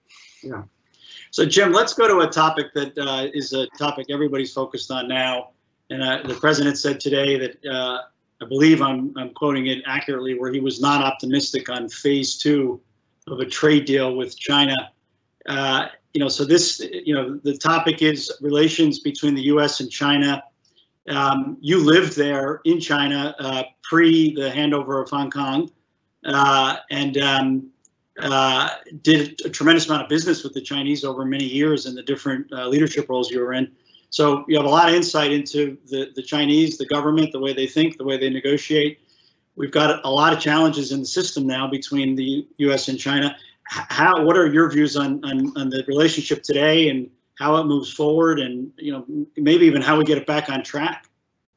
So 1.34 1.44
Jim, 1.44 1.72
let's 1.72 1.94
go 1.94 2.06
to 2.06 2.20
a 2.20 2.30
topic 2.30 2.72
that 2.74 2.96
uh, 2.96 3.26
is 3.34 3.52
a 3.54 3.66
topic 3.76 4.06
everybody's 4.08 4.52
focused 4.52 4.92
on 4.92 5.08
now. 5.08 5.50
And 5.90 6.00
uh, 6.00 6.20
the 6.24 6.34
president 6.34 6.78
said 6.78 7.00
today 7.00 7.36
that 7.36 7.66
uh, 7.66 8.02
I 8.40 8.46
believe 8.46 8.80
I'm, 8.80 9.12
I'm 9.16 9.30
quoting 9.30 9.66
it 9.66 9.82
accurately, 9.84 10.38
where 10.38 10.52
he 10.52 10.60
was 10.60 10.80
not 10.80 11.02
optimistic 11.02 11.68
on 11.68 11.88
phase 11.88 12.36
two 12.36 12.80
of 13.26 13.40
a 13.40 13.44
trade 13.44 13.84
deal 13.84 14.14
with 14.14 14.38
China. 14.38 14.76
Uh, 15.48 15.88
you 16.12 16.20
know, 16.20 16.28
so 16.28 16.44
this, 16.44 16.78
you 16.78 17.16
know, 17.16 17.40
the 17.42 17.58
topic 17.58 18.00
is 18.00 18.30
relations 18.40 19.00
between 19.00 19.34
the 19.34 19.42
U.S. 19.42 19.80
and 19.80 19.90
China. 19.90 20.40
Um, 21.08 21.56
you 21.60 21.82
lived 21.82 22.16
there 22.16 22.60
in 22.64 22.78
China 22.78 23.34
uh, 23.40 23.64
pre 23.82 24.32
the 24.36 24.50
handover 24.50 25.02
of 25.02 25.10
Hong 25.10 25.32
Kong, 25.32 25.68
uh, 26.26 26.76
and 26.92 27.18
um, 27.18 27.70
uh, 28.20 28.70
did 29.02 29.40
a 29.44 29.50
tremendous 29.50 29.86
amount 29.86 30.02
of 30.02 30.08
business 30.08 30.44
with 30.44 30.54
the 30.54 30.60
Chinese 30.60 31.04
over 31.04 31.24
many 31.24 31.44
years 31.44 31.86
in 31.86 31.94
the 31.94 32.02
different 32.02 32.52
uh, 32.52 32.68
leadership 32.68 33.08
roles 33.08 33.30
you 33.30 33.40
were 33.40 33.52
in. 33.52 33.70
So 34.10 34.44
you 34.46 34.56
have 34.56 34.66
a 34.66 34.70
lot 34.70 34.88
of 34.88 34.94
insight 34.94 35.32
into 35.32 35.76
the, 35.86 36.12
the 36.14 36.22
Chinese, 36.22 36.78
the 36.78 36.86
government, 36.86 37.32
the 37.32 37.40
way 37.40 37.52
they 37.52 37.66
think, 37.66 37.96
the 37.96 38.04
way 38.04 38.16
they 38.16 38.30
negotiate. 38.30 39.00
We've 39.56 39.72
got 39.72 40.04
a 40.04 40.10
lot 40.10 40.32
of 40.32 40.38
challenges 40.38 40.92
in 40.92 41.00
the 41.00 41.06
system 41.06 41.46
now 41.46 41.68
between 41.68 42.14
the 42.14 42.46
U.S. 42.58 42.88
and 42.88 42.98
China. 42.98 43.36
How? 43.64 44.24
What 44.24 44.36
are 44.36 44.46
your 44.46 44.70
views 44.70 44.96
on, 44.96 45.24
on, 45.24 45.52
on 45.56 45.70
the 45.70 45.84
relationship 45.88 46.42
today 46.42 46.90
and 46.90 47.10
how 47.38 47.56
it 47.56 47.64
moves 47.64 47.92
forward, 47.92 48.38
and 48.38 48.70
you 48.76 48.92
know 48.92 49.04
maybe 49.36 49.64
even 49.66 49.80
how 49.80 49.96
we 49.96 50.04
get 50.04 50.18
it 50.18 50.26
back 50.26 50.50
on 50.50 50.62
track? 50.62 51.08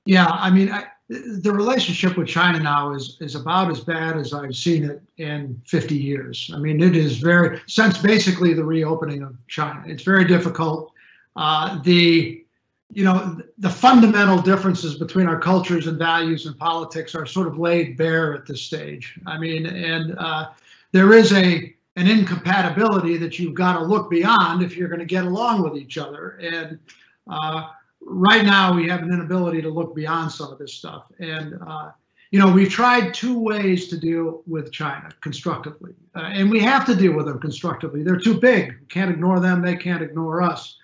Yeah, 0.05 0.27
I 0.27 0.49
mean, 0.49 0.71
I, 0.71 0.85
the 1.09 1.51
relationship 1.51 2.17
with 2.17 2.27
China 2.27 2.59
now 2.59 2.93
is 2.93 3.17
is 3.21 3.35
about 3.35 3.71
as 3.71 3.79
bad 3.79 4.17
as 4.17 4.33
I've 4.33 4.55
seen 4.55 4.83
it 4.83 5.01
in 5.17 5.61
50 5.65 5.95
years. 5.95 6.51
I 6.53 6.59
mean, 6.59 6.81
it 6.81 6.95
is 6.95 7.17
very 7.17 7.61
since 7.67 7.97
basically 7.97 8.53
the 8.53 8.63
reopening 8.63 9.23
of 9.23 9.35
China. 9.47 9.83
It's 9.85 10.03
very 10.03 10.25
difficult. 10.25 10.91
Uh, 11.35 11.81
the 11.83 12.43
you 12.91 13.03
know 13.03 13.39
the 13.57 13.69
fundamental 13.69 14.41
differences 14.41 14.95
between 14.95 15.27
our 15.27 15.39
cultures 15.39 15.87
and 15.87 15.97
values 15.97 16.45
and 16.45 16.57
politics 16.57 17.15
are 17.15 17.25
sort 17.25 17.47
of 17.47 17.57
laid 17.57 17.97
bare 17.97 18.33
at 18.33 18.45
this 18.45 18.61
stage. 18.61 19.17
I 19.25 19.37
mean, 19.37 19.65
and 19.65 20.15
uh, 20.17 20.49
there 20.91 21.13
is 21.13 21.31
a 21.31 21.73
an 21.95 22.07
incompatibility 22.07 23.17
that 23.17 23.39
you've 23.39 23.55
got 23.55 23.79
to 23.79 23.83
look 23.83 24.09
beyond 24.09 24.61
if 24.61 24.75
you're 24.75 24.89
going 24.89 24.99
to 24.99 25.05
get 25.05 25.25
along 25.25 25.63
with 25.63 25.75
each 25.77 25.97
other. 25.97 26.37
And 26.41 26.79
uh, 27.27 27.69
right 28.07 28.45
now 28.45 28.73
we 28.73 28.87
have 28.87 29.03
an 29.03 29.11
inability 29.11 29.61
to 29.61 29.69
look 29.69 29.93
beyond 29.93 30.31
some 30.31 30.51
of 30.51 30.57
this 30.57 30.73
stuff. 30.73 31.11
And, 31.19 31.59
uh, 31.65 31.91
you 32.31 32.39
know, 32.39 32.51
we've 32.51 32.69
tried 32.69 33.13
two 33.13 33.37
ways 33.37 33.87
to 33.89 33.97
deal 33.97 34.43
with 34.47 34.71
China 34.71 35.09
constructively, 35.21 35.93
uh, 36.15 36.29
and 36.33 36.49
we 36.49 36.59
have 36.59 36.85
to 36.85 36.95
deal 36.95 37.13
with 37.13 37.25
them 37.25 37.39
constructively. 37.39 38.03
They're 38.03 38.19
too 38.19 38.39
big. 38.39 38.75
We 38.79 38.87
can't 38.87 39.11
ignore 39.11 39.39
them. 39.39 39.61
They 39.61 39.75
can't 39.75 40.01
ignore 40.01 40.41
us. 40.41 40.77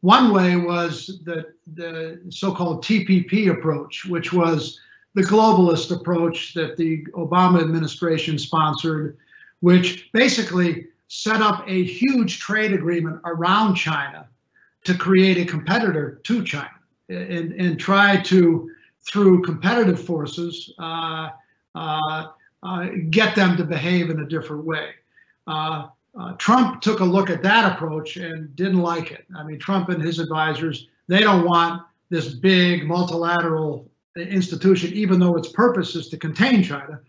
One 0.00 0.32
way 0.32 0.56
was 0.56 1.20
the, 1.24 1.52
the 1.74 2.20
so-called 2.30 2.84
TPP 2.84 3.50
approach, 3.50 4.06
which 4.06 4.32
was 4.32 4.80
the 5.14 5.22
globalist 5.22 5.94
approach 5.94 6.54
that 6.54 6.76
the 6.76 7.04
Obama 7.14 7.60
administration 7.60 8.38
sponsored, 8.38 9.18
which 9.60 10.10
basically 10.12 10.86
set 11.08 11.42
up 11.42 11.64
a 11.68 11.84
huge 11.84 12.38
trade 12.38 12.72
agreement 12.72 13.20
around 13.24 13.74
China 13.74 14.28
to 14.84 14.94
create 14.94 15.38
a 15.38 15.44
competitor 15.44 16.20
to 16.24 16.44
China 16.44 16.70
and, 17.08 17.52
and 17.52 17.78
try 17.78 18.16
to, 18.22 18.70
through 19.02 19.42
competitive 19.42 20.02
forces, 20.02 20.72
uh, 20.78 21.30
uh, 21.74 22.26
uh, 22.62 22.86
get 23.10 23.34
them 23.34 23.56
to 23.56 23.64
behave 23.64 24.10
in 24.10 24.20
a 24.20 24.26
different 24.26 24.64
way. 24.64 24.90
Uh, 25.46 25.88
uh, 26.18 26.32
Trump 26.34 26.80
took 26.80 27.00
a 27.00 27.04
look 27.04 27.30
at 27.30 27.42
that 27.42 27.72
approach 27.72 28.16
and 28.16 28.54
didn't 28.56 28.80
like 28.80 29.12
it. 29.12 29.26
I 29.36 29.44
mean, 29.44 29.58
Trump 29.58 29.88
and 29.88 30.02
his 30.02 30.18
advisors, 30.18 30.88
they 31.06 31.20
don't 31.20 31.44
want 31.44 31.82
this 32.08 32.28
big 32.28 32.86
multilateral 32.86 33.88
institution, 34.16 34.92
even 34.92 35.20
though 35.20 35.36
its 35.36 35.48
purpose 35.48 35.94
is 35.94 36.08
to 36.08 36.16
contain 36.16 36.62
China. 36.62 37.00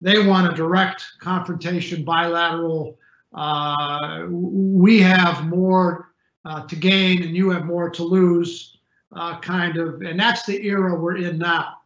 They 0.00 0.24
want 0.26 0.52
a 0.52 0.56
direct 0.56 1.04
confrontation, 1.18 2.04
bilateral. 2.04 2.96
Uh, 3.34 4.26
we 4.28 5.00
have 5.00 5.46
more 5.46 6.09
uh, 6.44 6.66
to 6.66 6.76
gain 6.76 7.22
and 7.22 7.36
you 7.36 7.50
have 7.50 7.64
more 7.64 7.90
to 7.90 8.02
lose, 8.02 8.78
uh, 9.12 9.38
kind 9.40 9.76
of, 9.76 10.02
and 10.02 10.18
that's 10.18 10.46
the 10.46 10.64
era 10.66 10.94
we're 10.94 11.16
in 11.16 11.38
now. 11.38 11.76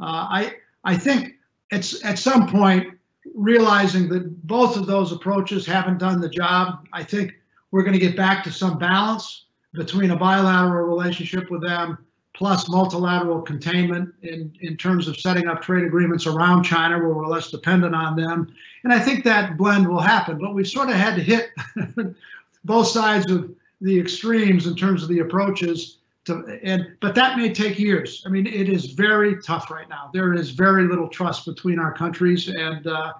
Uh, 0.00 0.26
I 0.30 0.54
I 0.84 0.96
think 0.96 1.34
it's 1.70 2.04
at 2.04 2.18
some 2.18 2.48
point 2.48 2.98
realizing 3.34 4.08
that 4.08 4.46
both 4.46 4.76
of 4.76 4.86
those 4.86 5.12
approaches 5.12 5.66
haven't 5.66 5.98
done 5.98 6.20
the 6.20 6.28
job. 6.28 6.86
I 6.92 7.04
think 7.04 7.34
we're 7.70 7.82
going 7.82 7.98
to 7.98 7.98
get 7.98 8.16
back 8.16 8.42
to 8.44 8.52
some 8.52 8.78
balance 8.78 9.44
between 9.72 10.10
a 10.10 10.16
bilateral 10.16 10.86
relationship 10.86 11.50
with 11.50 11.62
them 11.62 11.98
plus 12.34 12.68
multilateral 12.68 13.42
containment 13.42 14.14
in, 14.22 14.52
in 14.62 14.76
terms 14.76 15.08
of 15.08 15.16
setting 15.18 15.46
up 15.46 15.60
trade 15.60 15.84
agreements 15.84 16.26
around 16.26 16.64
China 16.64 16.98
where 16.98 17.10
we're 17.10 17.26
less 17.26 17.50
dependent 17.50 17.94
on 17.94 18.16
them. 18.16 18.52
And 18.82 18.92
I 18.92 18.98
think 18.98 19.24
that 19.24 19.56
blend 19.58 19.86
will 19.86 20.00
happen, 20.00 20.38
but 20.38 20.54
we've 20.54 20.66
sort 20.66 20.88
of 20.88 20.94
had 20.94 21.16
to 21.16 21.22
hit 21.22 21.50
both 22.64 22.86
sides 22.86 23.30
of 23.30 23.52
the 23.80 23.98
extremes 23.98 24.66
in 24.66 24.76
terms 24.76 25.02
of 25.02 25.08
the 25.08 25.20
approaches 25.20 25.98
to, 26.26 26.58
and 26.62 26.96
but 27.00 27.14
that 27.14 27.36
may 27.36 27.52
take 27.52 27.78
years. 27.78 28.22
I 28.26 28.28
mean, 28.28 28.46
it 28.46 28.68
is 28.68 28.86
very 28.86 29.40
tough 29.42 29.70
right 29.70 29.88
now. 29.88 30.10
There 30.12 30.34
is 30.34 30.50
very 30.50 30.86
little 30.86 31.08
trust 31.08 31.46
between 31.46 31.78
our 31.78 31.92
countries, 31.92 32.48
and 32.48 32.86
uh, 32.86 33.14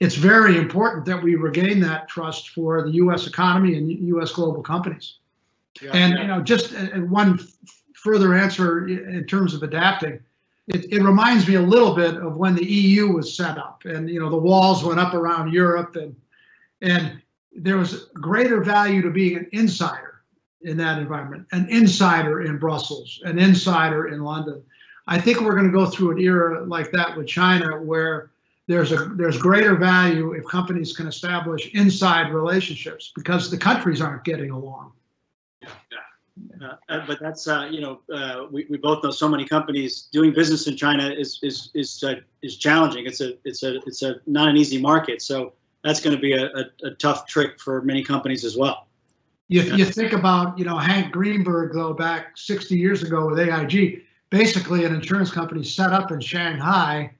it's 0.00 0.14
very 0.14 0.56
important 0.56 1.04
that 1.06 1.22
we 1.22 1.34
regain 1.34 1.80
that 1.80 2.08
trust 2.08 2.50
for 2.50 2.82
the 2.82 2.92
U.S. 2.92 3.26
economy 3.26 3.76
and 3.76 3.90
U.S. 4.08 4.32
global 4.32 4.62
companies. 4.62 5.18
Yeah, 5.82 5.90
And 5.92 6.14
yeah. 6.14 6.22
you 6.22 6.26
know, 6.28 6.40
just 6.40 6.74
uh, 6.74 6.88
uh, 6.94 7.00
one 7.00 7.38
f- 7.38 7.46
further 7.94 8.34
answer 8.34 8.88
in 8.88 9.26
terms 9.26 9.54
of 9.54 9.62
adapting. 9.62 10.20
It, 10.68 10.92
it 10.92 11.02
reminds 11.02 11.48
me 11.48 11.54
a 11.54 11.62
little 11.62 11.94
bit 11.94 12.16
of 12.16 12.36
when 12.36 12.54
the 12.54 12.64
EU 12.64 13.08
was 13.08 13.34
set 13.36 13.58
up, 13.58 13.82
and 13.84 14.08
you 14.08 14.20
know, 14.20 14.30
the 14.30 14.36
walls 14.36 14.84
went 14.84 15.00
up 15.00 15.14
around 15.14 15.52
Europe, 15.52 15.96
and 15.96 16.16
and 16.80 17.20
there 17.62 17.76
was 17.76 18.08
greater 18.14 18.62
value 18.62 19.02
to 19.02 19.10
being 19.10 19.36
an 19.36 19.48
insider 19.52 20.22
in 20.62 20.76
that 20.76 20.98
environment, 20.98 21.46
an 21.52 21.68
insider 21.68 22.42
in 22.42 22.58
Brussels, 22.58 23.20
an 23.24 23.38
insider 23.38 24.08
in 24.08 24.22
London. 24.22 24.62
I 25.06 25.20
think 25.20 25.40
we're 25.40 25.54
going 25.54 25.66
to 25.66 25.72
go 25.72 25.86
through 25.86 26.12
an 26.12 26.18
era 26.18 26.64
like 26.64 26.90
that 26.92 27.16
with 27.16 27.26
China, 27.26 27.80
where 27.80 28.30
there's 28.66 28.92
a 28.92 29.06
there's 29.16 29.38
greater 29.38 29.74
value 29.76 30.32
if 30.32 30.44
companies 30.46 30.94
can 30.94 31.06
establish 31.06 31.72
inside 31.74 32.32
relationships 32.32 33.12
because 33.14 33.50
the 33.50 33.56
countries 33.56 34.00
aren't 34.00 34.24
getting 34.24 34.50
along. 34.50 34.92
Uh, 36.60 36.74
uh, 36.88 37.06
but 37.06 37.18
that's 37.20 37.48
uh, 37.48 37.68
you 37.70 37.80
know 37.80 38.00
uh, 38.12 38.46
we, 38.50 38.66
we 38.68 38.76
both 38.76 39.02
know 39.02 39.10
so 39.10 39.28
many 39.28 39.44
companies 39.44 40.08
doing 40.12 40.32
business 40.32 40.66
in 40.66 40.76
China 40.76 41.08
is 41.08 41.38
is 41.42 41.70
is 41.74 42.02
uh, 42.04 42.16
is 42.42 42.56
challenging. 42.56 43.06
It's 43.06 43.20
a 43.20 43.34
it's 43.44 43.62
a 43.62 43.76
it's 43.86 44.02
a 44.02 44.16
not 44.26 44.48
an 44.48 44.56
easy 44.56 44.80
market. 44.80 45.22
So 45.22 45.54
that's 45.88 46.00
going 46.00 46.14
to 46.14 46.20
be 46.20 46.32
a, 46.34 46.46
a, 46.46 46.64
a 46.84 46.90
tough 46.92 47.26
trick 47.26 47.58
for 47.58 47.80
many 47.82 48.02
companies 48.02 48.44
as 48.44 48.56
well. 48.56 48.86
You, 49.48 49.62
Yeah. 49.62 49.76
you 49.76 49.84
think 49.86 50.12
about, 50.12 50.58
you 50.58 50.64
know, 50.64 50.76
Hank 50.76 51.12
Greenberg, 51.12 51.72
though, 51.72 51.94
back 51.94 52.36
60 52.36 52.76
years 52.76 53.02
ago 53.02 53.26
with 53.26 53.38
AIG, 53.38 54.02
basically 54.30 54.84
an 54.84 54.94
insurance 54.94 55.30
company 55.30 55.64
set 55.64 55.92
up 55.92 56.12
in 56.12 56.20
Shanghai 56.20 57.10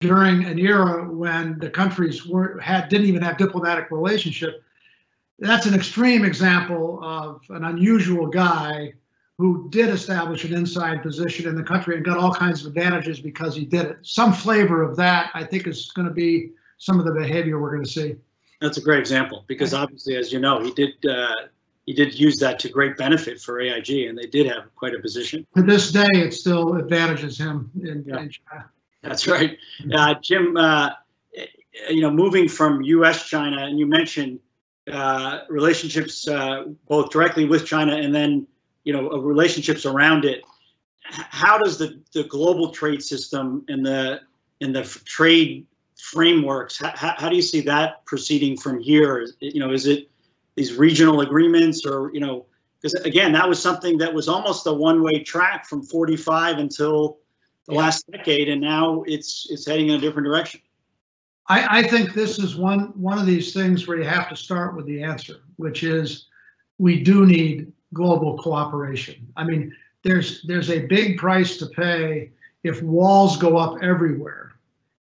during 0.00 0.44
an 0.44 0.58
era 0.58 1.10
when 1.10 1.58
the 1.58 1.70
countries 1.70 2.26
were 2.26 2.60
had 2.60 2.88
didn't 2.88 3.06
even 3.06 3.22
have 3.22 3.38
diplomatic 3.38 3.90
relationship. 3.90 4.62
That's 5.38 5.66
an 5.66 5.74
extreme 5.74 6.24
example 6.24 7.00
of 7.02 7.40
an 7.48 7.64
unusual 7.64 8.26
guy 8.26 8.92
who 9.38 9.68
did 9.70 9.88
establish 9.88 10.44
an 10.44 10.52
inside 10.52 11.02
position 11.02 11.48
in 11.48 11.54
the 11.54 11.62
country 11.62 11.96
and 11.96 12.04
got 12.04 12.18
all 12.18 12.34
kinds 12.34 12.60
of 12.60 12.66
advantages 12.66 13.20
because 13.20 13.54
he 13.56 13.64
did 13.64 13.86
it. 13.86 13.98
Some 14.02 14.32
flavor 14.32 14.82
of 14.82 14.96
that, 14.96 15.30
I 15.32 15.44
think, 15.44 15.66
is 15.66 15.90
going 15.92 16.08
to 16.08 16.14
be 16.14 16.50
some 16.78 16.98
of 16.98 17.04
the 17.04 17.12
behavior 17.12 17.60
we're 17.60 17.72
going 17.72 17.84
to 17.84 17.90
see. 17.90 18.16
That's 18.60 18.78
a 18.78 18.80
great 18.80 18.98
example 18.98 19.44
because 19.46 19.72
obviously, 19.74 20.16
as 20.16 20.32
you 20.32 20.40
know, 20.40 20.60
he 20.60 20.72
did 20.72 20.90
uh, 21.08 21.34
he 21.86 21.92
did 21.92 22.18
use 22.18 22.38
that 22.38 22.58
to 22.60 22.68
great 22.68 22.96
benefit 22.96 23.40
for 23.40 23.60
AIG, 23.60 24.08
and 24.08 24.18
they 24.18 24.26
did 24.26 24.46
have 24.46 24.74
quite 24.74 24.94
a 24.94 24.98
position. 25.00 25.46
To 25.56 25.62
this 25.62 25.92
day, 25.92 26.06
it 26.14 26.34
still 26.34 26.74
advantages 26.74 27.38
him 27.38 27.70
in, 27.82 28.04
Yeah. 28.06 28.20
in 28.20 28.30
China. 28.30 28.70
That's 29.02 29.28
right, 29.28 29.56
uh, 29.94 30.14
Jim. 30.20 30.56
Uh, 30.56 30.90
you 31.88 32.00
know, 32.00 32.10
moving 32.10 32.48
from 32.48 32.82
U.S. 32.82 33.28
China, 33.28 33.64
and 33.64 33.78
you 33.78 33.86
mentioned 33.86 34.40
uh, 34.90 35.40
relationships 35.48 36.26
uh, 36.26 36.64
both 36.88 37.10
directly 37.10 37.44
with 37.44 37.64
China 37.64 37.94
and 37.94 38.12
then 38.14 38.46
you 38.84 38.92
know 38.92 39.10
uh, 39.12 39.18
relationships 39.18 39.86
around 39.86 40.24
it. 40.24 40.42
How 41.02 41.58
does 41.58 41.78
the 41.78 42.00
the 42.12 42.24
global 42.24 42.70
trade 42.70 43.02
system 43.02 43.64
and 43.68 43.86
the 43.86 44.20
and 44.60 44.74
the 44.74 44.82
trade 45.04 45.66
frameworks? 45.98 46.78
How, 46.78 47.14
how 47.16 47.28
do 47.28 47.36
you 47.36 47.42
see 47.42 47.60
that 47.62 48.04
proceeding 48.06 48.56
from 48.56 48.80
here? 48.80 49.26
You 49.40 49.60
know, 49.60 49.72
is 49.72 49.86
it 49.86 50.10
these 50.54 50.74
regional 50.74 51.20
agreements, 51.20 51.84
or 51.86 52.10
you 52.14 52.20
know, 52.20 52.46
because 52.80 52.94
again, 53.04 53.32
that 53.32 53.48
was 53.48 53.60
something 53.60 53.98
that 53.98 54.12
was 54.12 54.28
almost 54.28 54.66
a 54.66 54.72
one-way 54.72 55.22
track 55.22 55.66
from 55.66 55.82
45 55.82 56.58
until 56.58 57.18
the 57.66 57.74
Yeah. 57.74 57.80
last 57.80 58.10
decade, 58.10 58.48
and 58.48 58.60
now 58.60 59.02
it's 59.06 59.46
it's 59.50 59.66
heading 59.66 59.88
in 59.88 59.96
a 59.96 59.98
different 59.98 60.26
direction. 60.26 60.60
I, 61.50 61.78
I 61.78 61.82
think 61.82 62.14
this 62.14 62.38
is 62.38 62.56
one 62.56 62.92
one 63.00 63.18
of 63.18 63.26
these 63.26 63.52
things 63.52 63.86
where 63.86 63.98
you 63.98 64.04
have 64.04 64.28
to 64.28 64.36
start 64.36 64.76
with 64.76 64.86
the 64.86 65.02
answer, 65.02 65.42
which 65.56 65.82
is 65.82 66.26
we 66.78 67.02
do 67.02 67.26
need 67.26 67.72
global 67.94 68.38
cooperation. 68.38 69.26
I 69.36 69.44
mean, 69.44 69.74
there's 70.02 70.42
there's 70.42 70.70
a 70.70 70.86
big 70.86 71.18
price 71.18 71.56
to 71.58 71.66
pay 71.66 72.30
if 72.64 72.82
walls 72.82 73.36
go 73.36 73.56
up 73.56 73.82
everywhere 73.82 74.52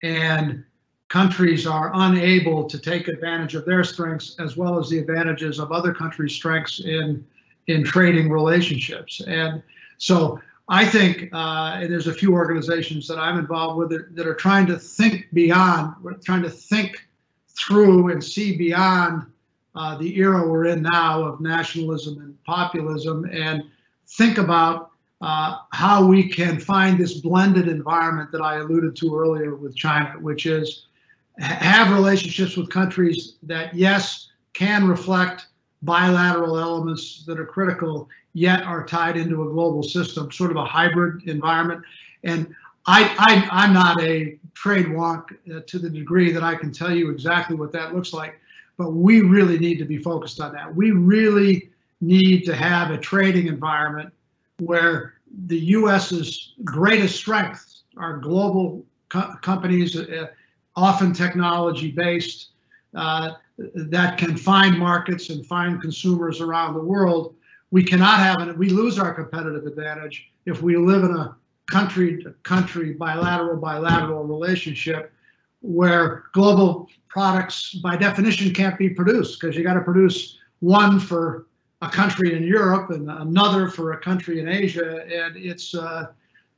and 0.03 0.65
countries 1.13 1.67
are 1.67 1.91
unable 1.93 2.65
to 2.65 2.79
take 2.79 3.07
advantage 3.07 3.55
of 3.55 3.67
their 3.67 3.85
strengths 3.85 4.35
as 4.39 4.57
well 4.57 4.79
as 4.79 4.89
the 4.89 4.99
advantages 4.99 5.59
of 5.59 5.71
other 5.71 5.93
countries' 5.93 6.33
strengths 6.33 6.81
in 6.81 7.23
in 7.67 7.85
trading 7.85 8.31
relationships. 8.31 9.21
And 9.27 9.63
so 9.99 10.41
I 10.69 10.85
think, 10.87 11.29
uh, 11.33 11.81
there's 11.81 12.07
a 12.07 12.15
few 12.15 12.33
organizations 12.33 13.07
that 13.09 13.19
I'm 13.19 13.39
involved 13.39 13.79
with 13.79 13.91
that, 13.91 14.17
that 14.17 14.27
are 14.27 14.35
trying 14.35 14.67
to 14.69 14.79
think 14.79 15.27
beyond, 15.33 15.95
trying 16.25 16.43
to 16.43 16.51
think 16.51 17.07
through 17.61 18.11
and 18.11 18.25
see 18.25 18.57
beyond 18.57 19.27
uh, 19.75 19.99
the 19.99 20.17
era 20.17 20.49
we're 20.49 20.67
in 20.67 20.83
now 20.83 21.23
of 21.23 21.41
nationalism 21.41 22.19
and 22.19 22.43
populism 22.45 23.27
and 23.27 23.63
think 24.19 24.39
about 24.39 24.91
uh, 25.21 25.59
how 25.73 26.05
we 26.05 26.29
can 26.29 26.59
find 26.59 26.99
this 26.99 27.21
blended 27.21 27.69
environment 27.69 28.33
that 28.33 28.41
I 28.41 28.57
alluded 28.57 28.97
to 28.97 29.15
earlier 29.15 29.55
with 29.55 29.77
China, 29.77 30.15
which 30.19 30.47
is 30.47 30.87
have 31.39 31.93
relationships 31.93 32.57
with 32.57 32.71
countries 32.71 33.35
that, 33.43 33.75
yes, 33.75 34.29
can 34.53 34.87
reflect 34.87 35.47
bilateral 35.83 36.59
elements 36.59 37.25
that 37.27 37.39
are 37.39 37.47
critical, 37.47 38.09
yet 38.35 38.63
are 38.63 38.87
tied 38.87 39.17
into 39.17 39.43
a 39.43 39.51
global 39.51 39.83
system, 39.83 40.31
sort 40.31 40.51
of 40.51 40.57
a 40.57 40.65
hybrid 40.65 41.29
environment. 41.29 41.83
And 42.25 42.55
I, 42.87 43.15
I, 43.19 43.49
I'm 43.51 43.73
not 43.73 44.01
a 44.03 44.39
trade 44.55 44.87
wonk 44.87 45.37
uh, 45.55 45.61
to 45.67 45.79
the 45.79 45.91
degree 45.91 46.33
that 46.33 46.43
I 46.43 46.55
can 46.55 46.73
tell 46.73 46.95
you 46.95 47.11
exactly 47.11 47.57
what 47.57 47.73
that 47.73 47.95
looks 47.95 48.13
like, 48.13 48.41
but 48.77 48.93
we 48.93 49.21
really 49.21 49.59
need 49.59 49.79
to 49.79 49.85
be 49.85 49.99
focused 49.99 50.41
on 50.41 50.53
that. 50.53 50.75
We 50.75 50.91
really 50.91 51.71
need 52.01 52.45
to 52.45 52.55
have 52.55 52.91
a 52.91 52.99
trading 52.99 53.47
environment 53.47 54.13
where 54.59 55.15
the 55.47 55.59
U.S.'s 55.59 56.55
greatest 56.65 57.17
strengths 57.17 57.85
are 57.97 58.19
global 58.19 58.85
co- 59.09 59.35
companies, 59.41 59.97
uh, 59.97 60.27
often 60.77 61.13
technology 61.13 61.91
based, 61.91 62.51
uh, 62.95 63.33
that 63.75 64.19
can 64.19 64.37
find 64.37 64.79
markets 64.79 65.31
and 65.31 65.47
find 65.47 65.81
consumers 65.81 66.41
around 66.41 66.75
the 66.75 66.83
world. 66.83 67.35
We 67.71 67.83
cannot 67.83 68.19
have 68.19 68.47
it. 68.47 68.57
We 68.57 68.69
lose 68.69 68.99
our 68.99 69.15
competitive 69.15 69.67
advantage 69.67 70.31
if 70.47 70.63
we 70.63 70.77
live 70.77 71.05
in 71.05 71.11
a 71.13 71.37
country 71.71 72.23
to 72.23 72.33
country 72.43 72.93
bilateral 72.93 73.57
bilateral 73.57 74.25
relationship 74.25 75.13
where 75.61 76.25
global 76.33 76.89
products 77.09 77.75
by 77.75 77.97
definition 77.97 78.53
can't 78.53 78.77
be 78.77 78.91
produced 78.91 79.41
because 79.41 79.57
you 79.57 79.63
got 79.63 79.75
to 79.75 79.81
produce 79.81 80.39
one 80.61 80.99
for 80.99 81.47
a 81.81 81.89
country 81.89 82.37
in 82.37 82.43
Europe 82.43 82.91
and 82.91 83.11
another 83.11 83.69
for 83.69 83.93
a 83.93 83.99
country 83.99 84.41
in 84.41 84.49
Asia 84.49 85.05
and 85.05 85.37
it's 85.37 85.75
uh, 85.75 86.09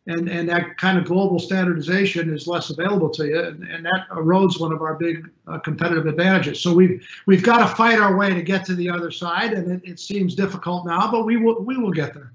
and 0.06 0.28
and 0.28 0.48
that 0.48 0.76
kind 0.76 0.98
of 0.98 1.04
global 1.04 1.38
standardization 1.38 2.32
is 2.32 2.46
less 2.46 2.70
available 2.70 3.08
to 3.08 3.26
you 3.26 3.40
and, 3.40 3.62
and 3.64 3.84
that 3.84 4.06
erodes 4.10 4.60
one 4.60 4.72
of 4.72 4.82
our 4.82 4.94
big 4.94 5.30
uh, 5.46 5.58
competitive 5.58 6.06
advantages 6.06 6.60
so 6.60 6.72
we've 6.72 7.06
we've 7.26 7.42
got 7.42 7.66
to 7.66 7.74
fight 7.74 7.98
our 7.98 8.16
way 8.16 8.32
to 8.34 8.42
get 8.42 8.64
to 8.64 8.74
the 8.74 8.88
other 8.88 9.10
side 9.10 9.52
and 9.52 9.70
it, 9.70 9.80
it 9.84 9.98
seems 9.98 10.34
difficult 10.34 10.86
now 10.86 11.10
but 11.10 11.24
we 11.24 11.36
will 11.36 11.62
we 11.62 11.76
will 11.76 11.92
get 11.92 12.12
there 12.12 12.32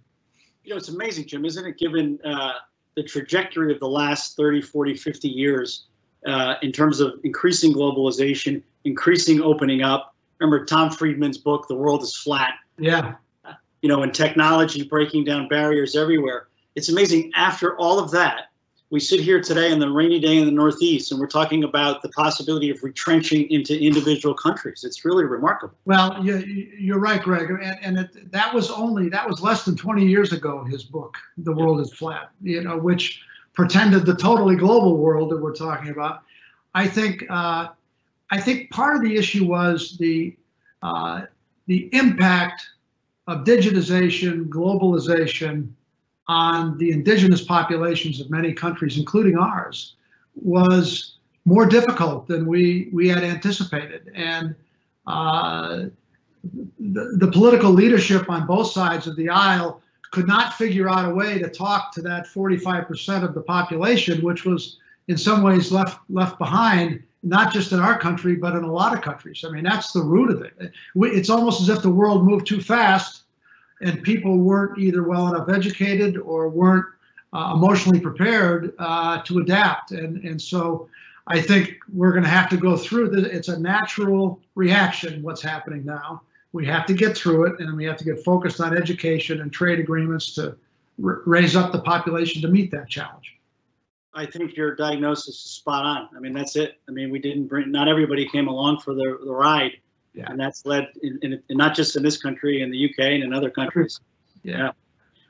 You 0.64 0.72
know, 0.72 0.78
it's 0.78 0.90
amazing, 0.90 1.28
Jim, 1.28 1.46
isn't 1.46 1.66
it, 1.66 1.78
given 1.78 2.20
uh, 2.24 2.54
the 2.96 3.04
trajectory 3.04 3.74
of 3.74 3.80
the 3.80 3.88
last 3.88 4.36
30, 4.36 4.62
40, 4.62 4.96
50 4.96 5.28
years 5.28 5.86
uh, 6.26 6.56
in 6.62 6.72
terms 6.72 7.00
of 7.00 7.20
increasing 7.24 7.74
globalization, 7.74 8.62
increasing 8.84 9.42
opening 9.42 9.82
up. 9.82 10.16
Remember 10.40 10.66
Tom 10.66 10.90
Friedman's 10.90 11.38
book, 11.38 11.68
The 11.68 11.76
World 11.76 12.04
is 12.04 12.16
Flat, 12.16 12.54
yeah 12.78 13.16
you 13.82 13.90
know, 13.90 14.04
and 14.04 14.14
technology 14.14 14.84
breaking 14.84 15.24
down 15.24 15.48
barriers 15.48 15.96
everywhere. 15.96 16.48
It's 16.76 16.90
amazing. 16.90 17.32
After 17.36 17.78
all 17.78 18.00
of 18.00 18.12
that, 18.12 18.50
we 18.92 19.00
sit 19.00 19.20
here 19.20 19.40
today 19.40 19.72
on 19.72 19.80
the 19.80 19.90
rainy 19.90 20.20
day 20.20 20.38
in 20.38 20.46
the 20.46 20.52
Northeast, 20.52 21.12
and 21.12 21.20
we're 21.20 21.28
talking 21.28 21.64
about 21.64 22.02
the 22.02 22.10
possibility 22.10 22.72
of 22.72 22.82
retrenching 22.84 23.50
into 23.52 23.80
individual 23.80 24.34
countries. 24.34 24.84
It's 24.84 25.06
really 25.06 25.26
remarkable. 25.26 25.76
Well, 25.86 26.24
you, 26.24 26.38
you're 26.38 27.00
right, 27.00 27.22
Greg, 27.22 27.52
and, 27.52 27.78
and 27.84 28.00
it, 28.00 28.32
that 28.32 28.54
was 28.54 28.72
only 28.72 29.10
that 29.10 29.28
was 29.28 29.42
less 29.42 29.64
than 29.64 29.76
20 29.76 30.06
years 30.06 30.34
ago. 30.34 30.64
His 30.64 30.84
book, 30.84 31.18
"The 31.38 31.52
World 31.52 31.82
Is 31.82 31.94
Flat," 31.94 32.32
you 32.42 32.62
know, 32.62 32.78
which 32.78 33.22
pretended 33.54 34.06
the 34.06 34.16
totally 34.16 34.56
global 34.56 34.98
world 34.98 35.30
that 35.32 35.38
we're 35.38 35.56
talking 35.56 35.90
about. 35.92 36.24
I 36.74 36.88
think 36.88 37.26
uh, 37.30 37.68
I 38.32 38.42
think 38.42 38.72
part 38.72 38.96
of 38.96 39.04
the 39.04 39.16
issue 39.16 39.46
was 39.46 39.98
the 40.00 40.36
uh, 40.82 41.26
the 41.68 41.90
impact 41.94 42.68
of 43.28 43.44
digitization, 43.44 44.50
globalization 44.50 45.70
on 46.30 46.78
the 46.78 46.92
indigenous 46.92 47.42
populations 47.42 48.22
of 48.22 48.30
many 48.30 48.54
countries, 48.54 48.98
including 48.98 49.36
ours, 49.36 49.96
was 50.36 51.16
more 51.44 51.66
difficult 51.66 52.28
than 52.28 52.46
we 52.46 52.90
we 52.94 53.10
had 53.10 53.24
anticipated, 53.24 54.12
and 54.14 54.54
uh, 55.08 55.86
the, 56.80 57.18
the 57.18 57.32
political 57.32 57.72
leadership 57.72 58.30
on 58.30 58.46
both 58.46 58.72
sides 58.72 59.08
of 59.08 59.16
the 59.16 59.28
aisle 59.28 59.82
could 60.12 60.28
not 60.28 60.54
figure 60.54 60.88
out 60.88 61.10
a 61.10 61.14
way 61.14 61.40
to 61.40 61.50
talk 61.50 61.92
to 61.94 62.02
that 62.02 62.28
45% 62.28 63.24
of 63.24 63.34
the 63.34 63.42
population, 63.42 64.24
which 64.24 64.46
was 64.46 64.78
in 65.08 65.18
some 65.18 65.42
ways 65.42 65.72
left 65.72 66.00
left 66.12 66.38
behind, 66.38 67.02
not 67.24 67.52
just 67.52 67.72
in 67.72 67.80
our 67.80 67.98
country, 67.98 68.36
but 68.36 68.56
in 68.56 68.64
a 68.64 68.72
lot 68.72 68.94
of 68.94 69.02
countries. 69.02 69.44
I 69.44 69.50
mean, 69.50 69.64
that's 69.64 69.94
the 69.94 70.04
root 70.04 70.30
of 70.30 70.44
it. 70.44 70.72
It's 70.96 71.32
almost 71.32 71.60
as 71.62 71.70
if 71.70 71.82
the 71.82 71.90
world 71.90 72.24
moved 72.24 72.46
too 72.46 72.62
fast, 72.62 73.24
and 73.82 74.04
people 74.04 74.38
weren't 74.38 74.78
either 74.78 75.04
well 75.04 75.34
enough 75.34 75.50
educated 75.50 76.18
or 76.18 76.50
weren't 76.50 76.86
uh, 77.34 77.54
emotionally 77.56 78.00
prepared 78.00 78.74
uh, 78.80 79.22
to 79.24 79.40
adapt. 79.40 79.92
And 79.92 80.24
and 80.24 80.42
so 80.42 80.90
I 81.28 81.42
think 81.42 81.76
we're 81.94 82.12
going 82.12 82.24
to 82.24 82.30
have 82.30 82.50
to 82.50 82.58
go 82.58 82.76
through 82.76 83.10
this. 83.10 83.26
It's 83.26 83.48
a 83.50 83.60
natural 83.60 84.42
reaction. 84.56 85.22
What's 85.22 85.42
happening 85.42 85.86
now? 85.86 86.24
We 86.52 86.66
have 86.66 86.88
to 86.88 86.94
get 86.96 87.16
through 87.16 87.46
it, 87.46 87.60
and 87.60 87.78
we 87.78 87.86
have 87.86 87.98
to 87.98 88.04
get 88.04 88.24
focused 88.24 88.60
on 88.60 88.76
education 88.76 89.42
and 89.42 89.54
trade 89.54 89.80
agreements 89.80 90.34
to 90.36 90.58
r- 91.04 91.22
raise 91.26 91.56
up 91.56 91.72
the 91.72 91.82
population 91.82 92.42
to 92.42 92.48
meet 92.48 92.72
that 92.72 92.90
challenge. 92.90 93.36
I 94.16 94.26
think 94.26 94.58
your 94.58 94.76
diagnosis 94.76 95.36
is 95.36 95.52
spot 95.52 95.86
on. 95.86 96.10
I 96.16 96.20
mean, 96.20 96.34
that's 96.34 96.56
it. 96.56 96.80
I 96.88 96.92
mean, 96.92 97.12
we 97.12 97.20
didn't 97.20 97.46
bring, 97.46 97.72
not 97.72 97.88
everybody 97.88 98.28
came 98.28 98.48
along 98.48 98.80
for 98.80 98.96
the, 98.96 99.20
the 99.24 99.32
ride. 99.32 99.74
Yeah. 100.14 100.26
And 100.28 100.40
that's 100.40 100.66
led, 100.66 100.88
in, 101.02 101.20
in, 101.22 101.42
in 101.50 101.58
not 101.58 101.76
just 101.76 101.96
in 101.96 102.04
this 102.04 102.18
country, 102.18 102.62
in 102.62 102.72
the 102.72 102.86
UK 102.86 103.00
and 103.00 103.24
in 103.24 103.34
other 103.34 103.50
countries. 103.50 104.00
Yeah. 104.44 104.72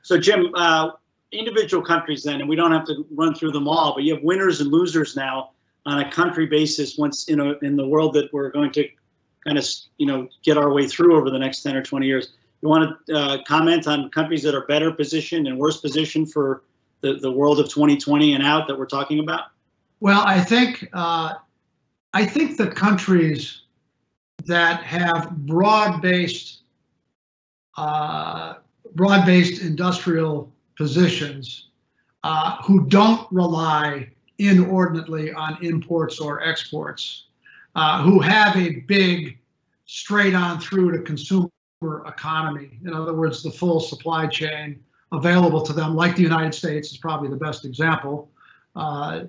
So, 0.02 0.18
Jim, 0.18 0.50
uh, 0.54 0.90
individual 1.32 1.84
countries 1.84 2.22
then, 2.22 2.40
and 2.40 2.48
we 2.48 2.56
don't 2.56 2.72
have 2.72 2.86
to 2.86 3.06
run 3.12 3.34
through 3.34 3.52
them 3.52 3.68
all, 3.68 3.94
but 3.94 4.02
you 4.04 4.14
have 4.14 4.22
winners 4.22 4.60
and 4.60 4.70
losers 4.70 5.16
now 5.16 5.50
on 5.86 6.00
a 6.00 6.10
country 6.10 6.46
basis 6.46 6.96
once, 6.98 7.28
in 7.28 7.38
know, 7.38 7.56
in 7.62 7.76
the 7.76 7.86
world 7.86 8.14
that 8.14 8.32
we're 8.32 8.50
going 8.50 8.72
to 8.72 8.88
kind 9.46 9.58
of, 9.58 9.66
you 9.98 10.06
know, 10.06 10.28
get 10.42 10.56
our 10.56 10.72
way 10.72 10.86
through 10.86 11.16
over 11.16 11.30
the 11.30 11.38
next 11.38 11.62
10 11.62 11.76
or 11.76 11.82
20 11.82 12.06
years. 12.06 12.32
You 12.62 12.68
want 12.68 13.06
to 13.06 13.14
uh, 13.14 13.38
comment 13.44 13.86
on 13.86 14.10
countries 14.10 14.42
that 14.42 14.54
are 14.54 14.66
better 14.66 14.92
positioned 14.92 15.46
and 15.46 15.58
worse 15.58 15.80
positioned 15.80 16.30
for 16.32 16.62
the, 17.00 17.14
the 17.14 17.30
world 17.30 17.58
of 17.58 17.68
2020 17.68 18.34
and 18.34 18.44
out 18.44 18.68
that 18.68 18.78
we're 18.78 18.86
talking 18.86 19.20
about? 19.20 19.44
Well, 20.00 20.22
I 20.26 20.40
think 20.40 20.88
uh, 20.92 21.34
I 22.12 22.24
think 22.24 22.56
the 22.56 22.68
countries 22.68 23.62
that 24.46 24.82
have 24.82 25.36
broad-based 25.46 26.62
uh, 27.76 28.54
broad-based 28.94 29.62
industrial 29.62 30.52
positions 30.76 31.68
uh, 32.24 32.56
who 32.62 32.86
don't 32.86 33.26
rely 33.30 34.10
inordinately 34.38 35.32
on 35.32 35.56
imports 35.62 36.18
or 36.18 36.42
exports, 36.42 37.26
uh, 37.74 38.02
who 38.02 38.18
have 38.20 38.56
a 38.56 38.80
big 38.80 39.38
straight 39.86 40.34
on 40.34 40.60
through 40.60 40.92
to 40.92 41.02
consumer 41.02 41.50
economy. 42.06 42.78
In 42.84 42.92
other 42.92 43.14
words, 43.14 43.42
the 43.42 43.50
full 43.50 43.80
supply 43.80 44.26
chain 44.26 44.80
available 45.12 45.62
to 45.62 45.72
them, 45.72 45.94
like 45.94 46.16
the 46.16 46.22
United 46.22 46.54
States 46.54 46.90
is 46.90 46.98
probably 46.98 47.28
the 47.28 47.36
best 47.36 47.64
example, 47.64 48.30
uh, 48.76 49.22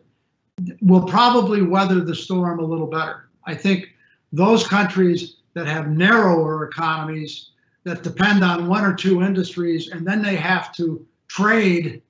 will 0.82 1.06
probably 1.08 1.62
weather 1.62 2.02
the 2.02 2.16
storm 2.16 2.60
a 2.60 2.66
little 2.66 2.88
better. 2.88 3.30
I 3.46 3.56
think 3.56 3.91
those 4.32 4.68
countries 4.68 5.38
that 5.54 5.68
have 5.68 5.90
narrower 5.90 6.66
economies 6.68 7.52
that 7.84 8.04
depend 8.04 8.44
on 8.44 8.68
one 8.68 8.86
or 8.86 8.94
two 8.94 9.22
industries 9.22 9.90
and 9.90 10.06
then 10.06 10.22
they 10.22 10.36
have 10.36 10.74
to 10.76 11.06
trade 11.28 12.02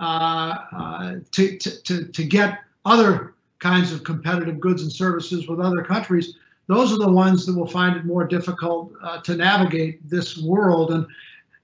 uh, 0.00 0.56
uh, 0.72 1.14
to, 1.30 1.58
to, 1.58 2.06
to, 2.06 2.24
get 2.24 2.60
other 2.84 3.34
kinds 3.58 3.92
of 3.92 4.02
competitive 4.02 4.58
goods 4.58 4.82
and 4.82 4.90
services 4.90 5.48
with 5.48 5.60
other 5.60 5.82
countries, 5.82 6.36
those 6.66 6.92
are 6.92 6.98
the 6.98 7.10
ones 7.10 7.46
that 7.46 7.56
will 7.56 7.66
find 7.66 7.96
it 7.96 8.04
more 8.04 8.26
difficult 8.26 8.92
uh, 9.02 9.20
to 9.20 9.36
navigate 9.36 10.08
this 10.08 10.38
world. 10.38 10.90
And 10.92 11.06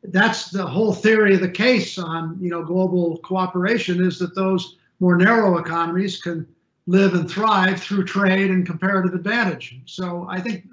that's 0.04 0.50
the 0.50 0.66
whole 0.66 0.92
theory 0.92 1.34
of 1.34 1.40
the 1.40 1.50
case 1.50 1.98
on 1.98 2.36
you 2.40 2.50
know 2.50 2.62
global 2.62 3.18
cooperation 3.18 4.04
is 4.04 4.18
that 4.18 4.34
those 4.34 4.76
more 5.00 5.16
narrow 5.16 5.58
economies 5.58 6.20
can 6.20 6.46
live 6.88 7.12
and 7.12 7.30
thrive 7.30 7.80
through 7.80 8.02
trade 8.02 8.50
and 8.50 8.64
comparative 8.66 9.12
advantage. 9.12 9.78
So 9.84 10.26
I 10.30 10.40
think 10.40 10.64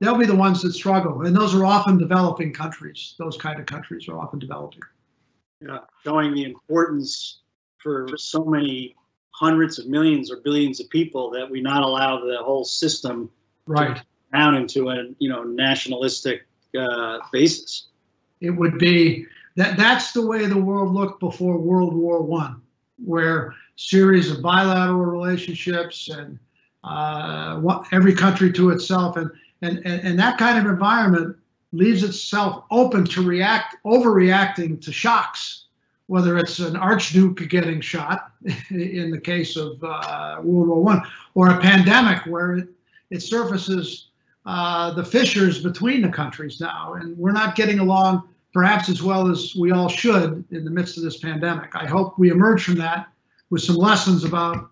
they'll 0.00 0.16
be 0.16 0.24
the 0.24 0.34
ones 0.34 0.62
that 0.62 0.72
struggle, 0.72 1.26
and 1.26 1.36
those 1.36 1.54
are 1.54 1.66
often 1.66 1.98
developing 1.98 2.54
countries. 2.54 3.14
Those 3.18 3.36
kind 3.36 3.60
of 3.60 3.66
countries 3.66 4.08
are 4.08 4.18
often 4.18 4.38
developing. 4.38 4.80
Yeah, 5.60 5.80
showing 6.04 6.34
the 6.34 6.44
importance 6.44 7.40
for 7.82 8.08
so 8.16 8.44
many 8.44 8.96
hundreds 9.32 9.78
of 9.78 9.86
millions 9.86 10.32
or 10.32 10.38
billions 10.38 10.80
of 10.80 10.88
people 10.88 11.30
that 11.32 11.48
we 11.48 11.60
not 11.60 11.82
allow 11.82 12.18
the 12.18 12.38
whole 12.38 12.64
system 12.64 13.30
right 13.66 14.00
down 14.32 14.56
into 14.56 14.88
a 14.88 15.04
you 15.18 15.28
know 15.28 15.42
nationalistic 15.42 16.46
uh, 16.78 17.18
basis. 17.30 17.88
It 18.40 18.50
would 18.50 18.78
be 18.78 19.26
that 19.56 19.76
that's 19.76 20.12
the 20.12 20.26
way 20.26 20.46
the 20.46 20.56
world 20.56 20.94
looked 20.94 21.20
before 21.20 21.58
World 21.58 21.94
War 21.94 22.22
One, 22.22 22.62
where 23.04 23.54
series 23.78 24.28
of 24.28 24.42
bilateral 24.42 24.98
relationships 24.98 26.08
and 26.08 26.36
uh, 26.82 27.82
every 27.92 28.12
country 28.12 28.52
to 28.52 28.70
itself, 28.70 29.16
and, 29.16 29.30
and 29.62 29.78
and 29.84 30.00
and 30.06 30.18
that 30.18 30.36
kind 30.36 30.58
of 30.58 30.70
environment 30.70 31.36
leaves 31.72 32.02
itself 32.02 32.64
open 32.70 33.04
to 33.04 33.22
react, 33.22 33.76
overreacting 33.84 34.80
to 34.80 34.92
shocks, 34.92 35.66
whether 36.06 36.38
it's 36.38 36.58
an 36.58 36.76
archduke 36.76 37.48
getting 37.48 37.80
shot 37.80 38.32
in 38.70 39.10
the 39.10 39.20
case 39.20 39.56
of 39.56 39.82
uh, 39.82 40.40
World 40.42 40.68
War 40.68 40.82
One, 40.82 41.02
or 41.34 41.50
a 41.50 41.60
pandemic 41.60 42.26
where 42.26 42.56
it, 42.56 42.68
it 43.10 43.22
surfaces 43.22 44.08
uh, 44.44 44.92
the 44.92 45.04
fissures 45.04 45.62
between 45.62 46.02
the 46.02 46.08
countries 46.08 46.60
now, 46.60 46.94
and 46.94 47.16
we're 47.16 47.32
not 47.32 47.54
getting 47.54 47.78
along 47.78 48.28
perhaps 48.52 48.88
as 48.88 49.02
well 49.02 49.30
as 49.30 49.54
we 49.54 49.70
all 49.70 49.88
should 49.88 50.44
in 50.50 50.64
the 50.64 50.70
midst 50.70 50.96
of 50.96 51.04
this 51.04 51.18
pandemic. 51.18 51.76
I 51.76 51.86
hope 51.86 52.18
we 52.18 52.30
emerge 52.30 52.64
from 52.64 52.76
that 52.76 53.08
with 53.50 53.62
some 53.62 53.76
lessons 53.76 54.24
about 54.24 54.70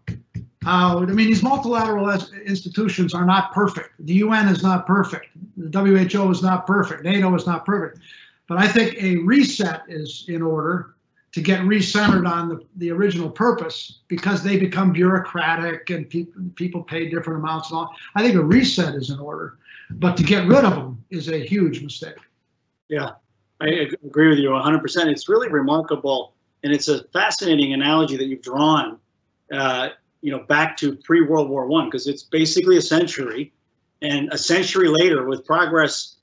how, 0.62 0.98
I 0.98 1.06
mean, 1.06 1.28
these 1.28 1.42
multilateral 1.42 2.10
institutions 2.44 3.14
are 3.14 3.24
not 3.24 3.52
perfect. 3.52 3.90
The 4.00 4.14
UN 4.14 4.48
is 4.48 4.62
not 4.62 4.86
perfect. 4.86 5.28
The 5.56 5.80
WHO 5.80 6.30
is 6.30 6.42
not 6.42 6.66
perfect. 6.66 7.04
NATO 7.04 7.34
is 7.34 7.46
not 7.46 7.64
perfect. 7.64 8.00
But 8.48 8.58
I 8.58 8.68
think 8.68 9.00
a 9.02 9.16
reset 9.18 9.82
is 9.88 10.24
in 10.28 10.42
order 10.42 10.96
to 11.32 11.42
get 11.42 11.60
recentered 11.60 12.26
on 12.26 12.48
the, 12.48 12.64
the 12.76 12.90
original 12.90 13.28
purpose 13.28 13.98
because 14.08 14.42
they 14.42 14.56
become 14.56 14.90
bureaucratic 14.92 15.90
and 15.90 16.08
people 16.08 16.42
people 16.54 16.82
pay 16.82 17.10
different 17.10 17.40
amounts 17.40 17.70
and 17.70 17.78
all. 17.78 17.94
I 18.14 18.22
think 18.22 18.36
a 18.36 18.42
reset 18.42 18.94
is 18.94 19.10
in 19.10 19.18
order, 19.18 19.58
but 19.90 20.16
to 20.16 20.22
get 20.22 20.46
rid 20.46 20.64
of 20.64 20.74
them 20.74 21.04
is 21.10 21.28
a 21.28 21.38
huge 21.38 21.82
mistake. 21.82 22.16
Yeah, 22.88 23.10
I 23.60 23.66
agree 24.02 24.28
with 24.28 24.38
you 24.38 24.48
100%. 24.48 25.06
It's 25.08 25.28
really 25.28 25.48
remarkable, 25.48 26.35
and 26.66 26.74
it's 26.74 26.88
a 26.88 27.04
fascinating 27.12 27.74
analogy 27.74 28.16
that 28.16 28.24
you've 28.24 28.42
drawn, 28.42 28.98
uh, 29.52 29.90
you 30.20 30.32
know, 30.32 30.40
back 30.40 30.76
to 30.78 30.96
pre-World 30.96 31.48
War 31.48 31.66
One, 31.66 31.84
because 31.84 32.08
it's 32.08 32.24
basically 32.24 32.76
a 32.76 32.82
century, 32.82 33.52
and 34.02 34.28
a 34.32 34.36
century 34.36 34.88
later, 34.88 35.26
with 35.26 35.46
progress 35.46 36.16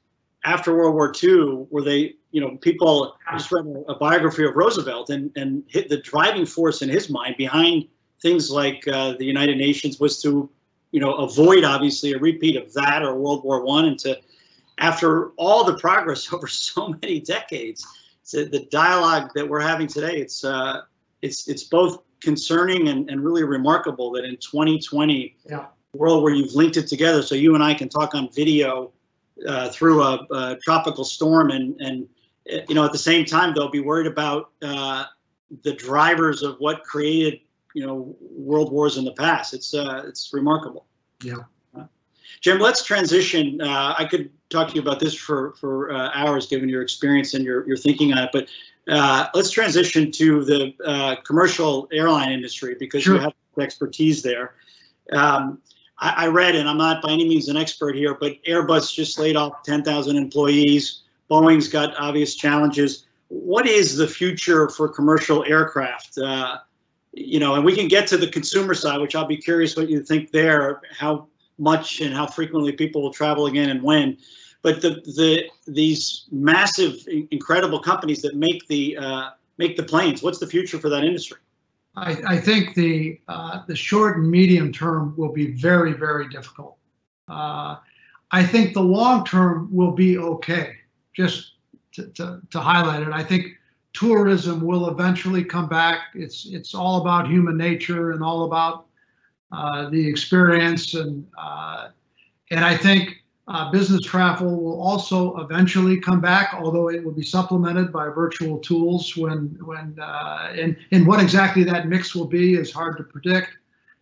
after 0.43 0.75
World 0.75 0.95
War 0.95 1.13
II, 1.23 1.65
where 1.69 1.81
they, 1.81 2.15
you 2.31 2.41
know, 2.41 2.57
people 2.57 3.15
just 3.31 3.53
read 3.53 3.65
a 3.87 3.95
biography 3.95 4.43
of 4.43 4.53
Roosevelt 4.57 5.11
and 5.11 5.31
and 5.37 5.63
hit 5.67 5.87
the 5.87 6.01
driving 6.01 6.45
force 6.45 6.81
in 6.81 6.89
his 6.89 7.09
mind 7.09 7.35
behind 7.37 7.87
things 8.21 8.51
like 8.51 8.85
uh, 8.89 9.13
the 9.13 9.25
United 9.25 9.57
Nations 9.57 9.97
was 9.97 10.21
to, 10.23 10.49
you 10.91 10.99
know, 10.99 11.13
avoid 11.13 11.63
obviously 11.63 12.11
a 12.11 12.19
repeat 12.19 12.57
of 12.57 12.73
that 12.73 13.01
or 13.01 13.15
World 13.15 13.45
War 13.45 13.63
One, 13.63 13.85
and 13.85 13.99
to 13.99 14.19
after 14.77 15.29
all 15.37 15.63
the 15.63 15.77
progress 15.77 16.33
over 16.33 16.47
so 16.47 16.89
many 17.01 17.21
decades, 17.21 17.87
so 18.23 18.45
the 18.45 18.65
dialogue 18.71 19.31
that 19.35 19.47
we're 19.47 19.59
having 19.59 19.87
today, 19.87 20.17
it's 20.17 20.43
uh, 20.43 20.81
it's 21.21 21.47
it's 21.47 21.63
both 21.63 22.01
concerning 22.21 22.87
and, 22.87 23.09
and 23.09 23.23
really 23.23 23.43
remarkable 23.43 24.11
that 24.11 24.23
in 24.23 24.37
2020 24.37 25.35
yeah. 25.49 25.65
world 25.93 26.23
where 26.23 26.33
you've 26.33 26.53
linked 26.53 26.77
it 26.77 26.87
together, 26.87 27.21
so 27.21 27.35
you 27.35 27.53
and 27.53 27.63
I 27.63 27.73
can 27.73 27.89
talk 27.89 28.15
on 28.15 28.29
video 28.31 28.93
uh, 29.45 29.69
through 29.69 30.01
a, 30.01 30.25
a, 30.31 30.57
tropical 30.63 31.03
storm, 31.03 31.51
and 31.51 31.79
and 31.81 32.07
you 32.69 32.75
know 32.75 32.85
at 32.85 32.93
the 32.93 32.97
same 32.97 33.25
time 33.25 33.53
they'll 33.53 33.69
be 33.69 33.81
worried 33.81 34.07
about 34.07 34.51
uh, 34.61 35.03
the 35.63 35.73
drivers 35.73 36.43
of 36.43 36.55
what 36.59 36.81
created 36.83 37.41
you 37.75 37.85
know 37.85 38.15
world 38.21 38.71
wars 38.71 38.97
in 38.97 39.03
the 39.03 39.13
past. 39.13 39.53
It's 39.53 39.73
uh, 39.73 40.03
it's 40.07 40.31
remarkable. 40.33 40.85
Yeah. 41.21 41.43
Jim, 42.43 42.59
let's 42.59 42.83
transition. 42.83 43.61
Uh, 43.61 43.95
I 43.97 44.03
could 44.03 44.29
talk 44.49 44.67
to 44.67 44.75
you 44.75 44.81
about 44.81 44.99
this 44.99 45.15
for 45.15 45.53
for 45.53 45.91
uh, 45.91 46.11
hours, 46.13 46.45
given 46.45 46.67
your 46.67 46.81
experience 46.81 47.33
and 47.33 47.43
your 47.43 47.65
your 47.65 47.77
thinking 47.77 48.11
on 48.11 48.25
it. 48.25 48.29
But 48.33 48.47
uh, 48.93 49.27
let's 49.33 49.49
transition 49.49 50.11
to 50.11 50.43
the 50.43 50.73
uh, 50.85 51.15
commercial 51.21 51.87
airline 51.93 52.33
industry 52.33 52.75
because 52.77 53.03
sure. 53.03 53.15
you 53.15 53.21
have 53.21 53.33
expertise 53.59 54.21
there. 54.21 54.55
Um, 55.13 55.61
I, 55.99 56.25
I, 56.25 56.27
read, 56.27 56.55
and 56.55 56.67
I'm 56.67 56.77
not 56.77 57.01
by 57.01 57.11
any 57.11 57.29
means 57.29 57.47
an 57.47 57.55
expert 57.55 57.95
here, 57.95 58.13
but 58.13 58.43
Airbus 58.43 58.93
just 58.93 59.17
laid 59.19 59.37
off 59.37 59.63
10,000 59.63 60.17
employees. 60.17 61.03
Boeing's 61.29 61.67
got 61.67 61.95
obvious 61.97 62.35
challenges. 62.35 63.05
What 63.27 63.67
is 63.67 63.95
the 63.95 64.07
future 64.07 64.69
for 64.69 64.89
commercial 64.89 65.45
aircraft? 65.45 66.17
Uh, 66.17 66.57
you 67.13 67.39
know, 67.39 67.55
and 67.55 67.63
we 67.63 67.75
can 67.75 67.87
get 67.87 68.07
to 68.07 68.17
the 68.17 68.27
consumer 68.27 68.73
side, 68.73 68.99
which 68.99 69.15
I'll 69.15 69.27
be 69.27 69.37
curious 69.37 69.77
what 69.77 69.87
you 69.87 70.01
think 70.01 70.31
there. 70.31 70.81
How 70.97 71.27
much 71.57 72.01
and 72.01 72.13
how 72.13 72.27
frequently 72.27 72.71
people 72.71 73.01
will 73.01 73.13
travel 73.13 73.45
again 73.47 73.69
and 73.69 73.81
when. 73.81 74.17
But 74.61 74.81
the 74.81 75.01
the 75.05 75.49
these 75.67 76.25
massive, 76.31 77.05
incredible 77.31 77.79
companies 77.79 78.21
that 78.21 78.35
make 78.35 78.67
the 78.67 78.97
uh, 78.97 79.29
make 79.57 79.75
the 79.75 79.83
planes. 79.83 80.23
What's 80.23 80.39
the 80.39 80.47
future 80.47 80.79
for 80.79 80.89
that 80.89 81.03
industry? 81.03 81.39
I, 81.95 82.17
I 82.25 82.37
think 82.37 82.73
the 82.73 83.19
uh, 83.27 83.61
the 83.67 83.75
short 83.75 84.17
and 84.17 84.31
medium 84.31 84.71
term 84.71 85.13
will 85.17 85.31
be 85.31 85.51
very 85.51 85.93
very 85.93 86.29
difficult. 86.29 86.77
Uh, 87.27 87.77
I 88.31 88.43
think 88.43 88.73
the 88.73 88.81
long 88.81 89.25
term 89.25 89.69
will 89.71 89.91
be 89.91 90.17
okay. 90.17 90.75
Just 91.13 91.53
to, 91.93 92.07
to, 92.07 92.41
to 92.49 92.59
highlight 92.59 93.03
it, 93.03 93.13
I 93.13 93.23
think 93.23 93.45
tourism 93.93 94.61
will 94.61 94.89
eventually 94.89 95.43
come 95.43 95.69
back. 95.69 95.99
It's 96.15 96.47
it's 96.47 96.73
all 96.73 97.01
about 97.01 97.29
human 97.29 97.57
nature 97.57 98.11
and 98.11 98.23
all 98.23 98.45
about 98.45 98.87
uh, 99.53 99.89
the 99.89 100.07
experience 100.07 100.95
and 100.95 101.25
uh, 101.37 101.89
and 102.49 102.65
I 102.65 102.75
think 102.75 103.23
uh, 103.47 103.71
business 103.71 104.01
travel 104.01 104.63
will 104.63 104.81
also 104.81 105.37
eventually 105.37 105.99
come 105.99 106.21
back, 106.21 106.53
although 106.53 106.89
it 106.89 107.03
will 107.03 107.11
be 107.11 107.23
supplemented 107.23 107.91
by 107.91 108.05
virtual 108.05 108.57
tools. 108.59 109.15
When 109.15 109.57
when 109.63 109.97
uh, 109.99 110.53
and 110.55 110.75
and 110.91 111.05
what 111.05 111.21
exactly 111.21 111.63
that 111.65 111.87
mix 111.87 112.15
will 112.15 112.27
be 112.27 112.55
is 112.55 112.71
hard 112.71 112.97
to 112.97 113.03
predict. 113.03 113.49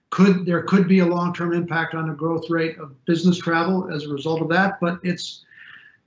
Could 0.10 0.46
there 0.46 0.64
could 0.64 0.88
be 0.88 1.00
a 1.00 1.06
long-term 1.06 1.54
impact 1.54 1.96
on 1.96 2.08
the 2.08 2.14
growth 2.14 2.50
rate 2.50 2.78
of 2.78 3.04
business 3.06 3.38
travel 3.38 3.90
as 3.94 4.06
a 4.06 4.10
result 4.10 4.42
of 4.42 4.50
that? 4.50 4.80
But 4.80 5.00
it's 5.04 5.44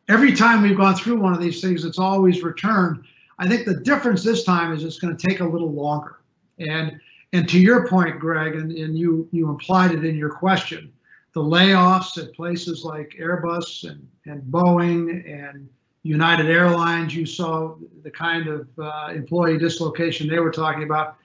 every 0.08 0.34
time 0.34 0.62
we've 0.62 0.76
gone 0.76 0.94
through 0.94 1.18
one 1.20 1.34
of 1.34 1.40
these 1.40 1.60
things, 1.60 1.84
it's 1.84 1.98
always 1.98 2.42
returned. 2.42 3.04
I 3.38 3.48
think 3.48 3.66
the 3.66 3.80
difference 3.80 4.22
this 4.22 4.44
time 4.44 4.72
is 4.72 4.84
it's 4.84 4.98
going 4.98 5.16
to 5.16 5.28
take 5.28 5.40
a 5.40 5.44
little 5.44 5.72
longer. 5.72 6.20
And 6.58 7.00
and 7.34 7.48
to 7.48 7.58
your 7.58 7.88
point, 7.88 8.20
Greg, 8.20 8.54
and, 8.54 8.70
and 8.70 8.96
you, 8.96 9.28
you 9.32 9.50
implied 9.50 9.90
it 9.90 10.04
in 10.04 10.16
your 10.16 10.30
question, 10.30 10.92
the 11.32 11.40
layoffs 11.40 12.16
at 12.16 12.32
places 12.32 12.84
like 12.84 13.16
Airbus 13.20 13.90
and, 13.90 14.06
and 14.24 14.40
Boeing 14.44 15.28
and 15.28 15.68
United 16.04 16.46
Airlines, 16.46 17.12
you 17.12 17.26
saw 17.26 17.74
the 18.04 18.10
kind 18.10 18.46
of 18.46 18.68
uh, 18.78 19.10
employee 19.12 19.58
dislocation 19.58 20.28
they 20.28 20.38
were 20.38 20.52
talking 20.52 20.84
about. 20.84 21.16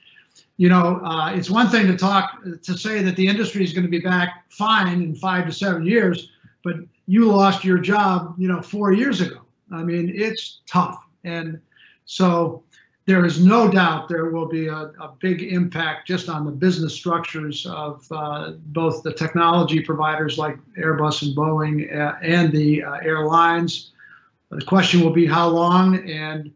You 0.57 0.69
know, 0.69 0.99
uh, 1.05 1.31
it's 1.35 1.51
one 1.51 1.69
thing 1.69 1.85
to 1.85 1.95
talk 1.95 2.43
to 2.63 2.75
say 2.75 3.03
that 3.03 3.15
the 3.15 3.27
industry 3.27 3.63
is 3.63 3.71
going 3.71 3.85
to 3.85 3.89
be 3.89 3.99
back 3.99 4.45
fine 4.49 5.03
in 5.03 5.13
five 5.13 5.45
to 5.45 5.51
seven 5.51 5.85
years, 5.85 6.31
but 6.63 6.77
you 7.05 7.31
lost 7.31 7.63
your 7.63 7.77
job, 7.77 8.33
you 8.39 8.47
know, 8.47 8.63
four 8.63 8.93
years 8.93 9.21
ago. 9.21 9.41
I 9.71 9.83
mean, 9.83 10.11
it's 10.15 10.61
tough. 10.65 11.05
And 11.23 11.61
so 12.05 12.63
there 13.09 13.25
is 13.25 13.43
no 13.43 13.67
doubt 13.67 14.07
there 14.07 14.25
will 14.29 14.45
be 14.45 14.67
a, 14.67 14.91
a 15.01 15.11
big 15.19 15.41
impact 15.41 16.07
just 16.07 16.29
on 16.29 16.45
the 16.45 16.51
business 16.51 16.93
structures 16.93 17.65
of 17.65 18.05
uh, 18.11 18.51
both 18.67 19.01
the 19.01 19.11
technology 19.11 19.79
providers 19.79 20.37
like 20.37 20.59
Airbus 20.77 21.23
and 21.23 21.35
Boeing 21.35 21.91
uh, 21.91 22.17
and 22.21 22.51
the 22.51 22.83
uh, 22.83 22.97
airlines. 22.97 23.93
The 24.51 24.61
question 24.61 25.01
will 25.01 25.09
be 25.09 25.25
how 25.25 25.47
long, 25.49 26.07
and 26.07 26.51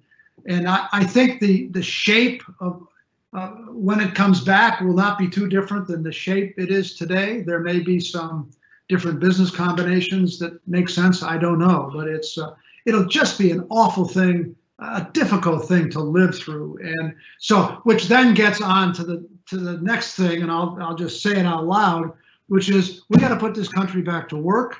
and 0.46 0.70
I, 0.70 0.88
I 0.92 1.04
think 1.04 1.40
the 1.40 1.70
the 1.70 1.82
shape 1.82 2.44
of 2.60 2.88
uh, 3.34 3.48
when 3.72 4.00
it 4.00 4.14
comes 4.14 4.40
back 4.42 4.80
will 4.80 4.94
not 4.94 5.18
be 5.18 5.28
too 5.28 5.50
different 5.50 5.88
than 5.88 6.04
the 6.04 6.12
shape 6.12 6.54
it 6.60 6.70
is 6.70 6.94
today. 6.94 7.42
There 7.42 7.62
may 7.62 7.80
be 7.80 8.00
some 8.00 8.52
different 8.90 9.20
business 9.20 9.50
combinations 9.50 10.38
that 10.38 10.60
make 10.68 10.88
sense. 10.88 11.24
I 11.24 11.40
don't 11.40 11.58
know, 11.58 11.90
but 11.92 12.08
it's 12.08 12.38
uh, 12.38 12.54
it'll 12.86 13.08
just 13.08 13.40
be 13.40 13.50
an 13.50 13.66
awful 13.72 14.08
thing, 14.08 14.56
a 14.84 15.10
difficult 15.14 15.68
thing 15.68 15.90
to 15.92 16.00
live 16.00 16.38
through. 16.38 16.78
And 16.82 17.16
so, 17.40 17.80
which 17.84 18.08
then 18.08 18.34
gets 18.34 18.62
on 18.62 18.94
to 18.94 19.04
the 19.04 19.28
to 19.48 19.58
the 19.58 19.78
next 19.80 20.16
thing, 20.16 20.42
and 20.42 20.52
I'll 20.52 20.78
I'll 20.82 20.96
just 20.96 21.22
say 21.22 21.40
it 21.40 21.46
out 21.46 21.66
loud, 21.66 22.14
which 22.48 22.70
is 22.70 23.04
we 23.10 23.20
got 23.20 23.30
to 23.30 23.38
put 23.38 23.56
this 23.56 23.70
country 23.70 24.02
back 24.02 24.30
to 24.30 24.38
work. 24.38 24.78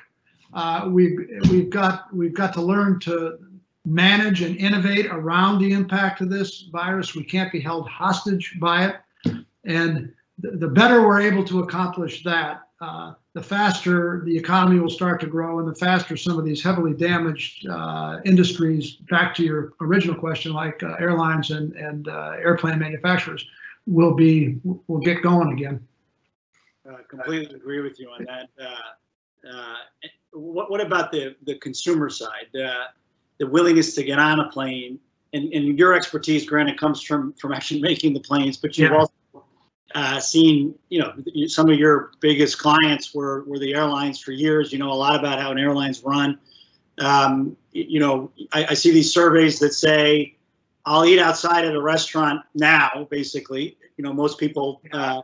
Uh, 0.52 0.88
we've 0.90 1.18
we've 1.50 1.70
got 1.70 2.14
we've 2.14 2.34
got 2.34 2.52
to 2.54 2.62
learn 2.62 3.00
to 3.00 3.38
manage 3.84 4.40
and 4.42 4.56
innovate 4.56 5.06
around 5.06 5.58
the 5.58 5.72
impact 5.72 6.20
of 6.20 6.30
this 6.30 6.68
virus. 6.72 7.14
We 7.14 7.24
can't 7.24 7.52
be 7.52 7.60
held 7.60 7.88
hostage 7.88 8.56
by 8.60 8.86
it. 8.86 8.96
And 9.64 10.12
the, 10.38 10.52
the 10.52 10.68
better 10.68 11.06
we're 11.06 11.20
able 11.20 11.44
to 11.44 11.60
accomplish 11.60 12.22
that, 12.24 12.62
uh, 12.84 13.14
the 13.32 13.42
faster 13.42 14.22
the 14.24 14.36
economy 14.36 14.78
will 14.78 14.90
start 14.90 15.20
to 15.20 15.26
grow 15.26 15.58
and 15.58 15.68
the 15.68 15.74
faster 15.74 16.16
some 16.16 16.38
of 16.38 16.44
these 16.44 16.62
heavily 16.62 16.92
damaged 16.92 17.66
uh, 17.68 18.20
industries, 18.24 18.96
back 19.10 19.34
to 19.34 19.42
your 19.42 19.72
original 19.80 20.14
question, 20.14 20.52
like 20.52 20.82
uh, 20.82 20.94
airlines 21.00 21.50
and, 21.50 21.72
and 21.74 22.08
uh, 22.08 22.32
airplane 22.38 22.78
manufacturers, 22.78 23.46
will 23.86 24.14
be 24.14 24.60
will 24.86 25.00
get 25.00 25.22
going 25.22 25.52
again. 25.52 25.86
Uh, 26.88 26.98
completely 27.08 27.54
agree 27.54 27.80
with 27.80 27.98
you 27.98 28.08
on 28.10 28.24
that. 28.24 28.48
Uh, 28.62 29.74
what, 30.32 30.70
what 30.70 30.80
about 30.80 31.10
the, 31.10 31.34
the 31.46 31.56
consumer 31.58 32.10
side? 32.10 32.48
the 33.38 33.48
willingness 33.48 33.96
to 33.96 34.04
get 34.04 34.20
on 34.20 34.38
a 34.38 34.48
plane 34.50 34.96
and, 35.32 35.52
and 35.52 35.76
your 35.76 35.94
expertise, 35.94 36.46
granted, 36.46 36.78
comes 36.78 37.02
from 37.02 37.32
from 37.34 37.52
actually 37.52 37.80
making 37.90 38.14
the 38.14 38.20
planes, 38.20 38.56
but 38.56 38.78
you've 38.78 38.92
yeah. 38.92 38.98
also 38.98 39.13
uh, 39.94 40.18
seen, 40.18 40.74
you 40.88 40.98
know, 40.98 41.12
some 41.46 41.70
of 41.70 41.78
your 41.78 42.10
biggest 42.20 42.58
clients 42.58 43.14
were 43.14 43.44
were 43.44 43.58
the 43.58 43.74
airlines 43.74 44.20
for 44.20 44.32
years. 44.32 44.72
You 44.72 44.78
know 44.78 44.90
a 44.90 44.94
lot 44.94 45.18
about 45.18 45.40
how 45.40 45.52
an 45.52 45.58
airline's 45.58 46.02
run. 46.02 46.38
Um, 46.98 47.56
you 47.72 48.00
know, 48.00 48.30
I, 48.52 48.66
I 48.70 48.74
see 48.74 48.90
these 48.90 49.12
surveys 49.12 49.58
that 49.60 49.72
say, 49.72 50.34
"I'll 50.84 51.04
eat 51.04 51.20
outside 51.20 51.64
at 51.64 51.74
a 51.74 51.80
restaurant 51.80 52.42
now." 52.54 53.06
Basically, 53.08 53.76
you 53.96 54.02
know, 54.04 54.12
most 54.12 54.38
people, 54.38 54.80
uh, 54.92 55.22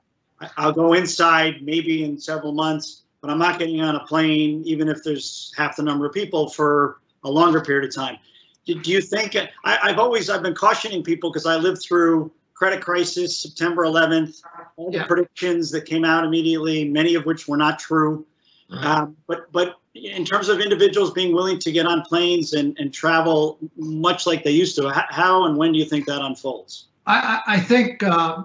I'll 0.56 0.72
go 0.72 0.92
inside 0.92 1.62
maybe 1.62 2.04
in 2.04 2.18
several 2.18 2.52
months, 2.52 3.02
but 3.20 3.30
I'm 3.30 3.38
not 3.38 3.58
getting 3.58 3.80
on 3.80 3.96
a 3.96 4.00
plane, 4.06 4.62
even 4.64 4.88
if 4.88 5.02
there's 5.02 5.52
half 5.56 5.76
the 5.76 5.82
number 5.82 6.06
of 6.06 6.12
people 6.12 6.48
for 6.48 7.00
a 7.24 7.30
longer 7.30 7.60
period 7.60 7.88
of 7.88 7.94
time. 7.94 8.18
Do, 8.66 8.80
do 8.80 8.92
you 8.92 9.00
think? 9.00 9.36
I, 9.64 9.88
have 9.88 9.98
always 9.98 10.30
I've 10.30 10.42
been 10.42 10.54
cautioning 10.54 11.02
people 11.02 11.30
because 11.30 11.46
I 11.46 11.56
lived 11.56 11.82
through 11.82 12.30
credit 12.60 12.82
crisis, 12.82 13.38
September 13.38 13.84
11th, 13.84 14.42
all 14.80 14.90
the 14.90 14.98
yeah. 14.98 15.06
predictions 15.06 15.70
that 15.70 15.84
came 15.84 16.04
out 16.04 16.24
immediately, 16.24 16.88
many 16.88 17.14
of 17.14 17.26
which 17.26 17.46
were 17.46 17.58
not 17.58 17.78
true. 17.78 18.26
Um, 18.70 19.16
but 19.26 19.50
but 19.52 19.76
in 19.94 20.24
terms 20.24 20.48
of 20.48 20.60
individuals 20.60 21.10
being 21.10 21.34
willing 21.34 21.58
to 21.58 21.72
get 21.72 21.86
on 21.86 22.02
planes 22.02 22.52
and, 22.52 22.78
and 22.78 22.94
travel 22.94 23.58
much 23.76 24.26
like 24.26 24.44
they 24.44 24.52
used 24.52 24.76
to, 24.76 24.88
how 25.10 25.44
and 25.46 25.56
when 25.56 25.72
do 25.72 25.78
you 25.78 25.84
think 25.84 26.06
that 26.06 26.22
unfolds? 26.22 26.86
I, 27.06 27.40
I 27.46 27.60
think 27.60 28.02
uh, 28.02 28.44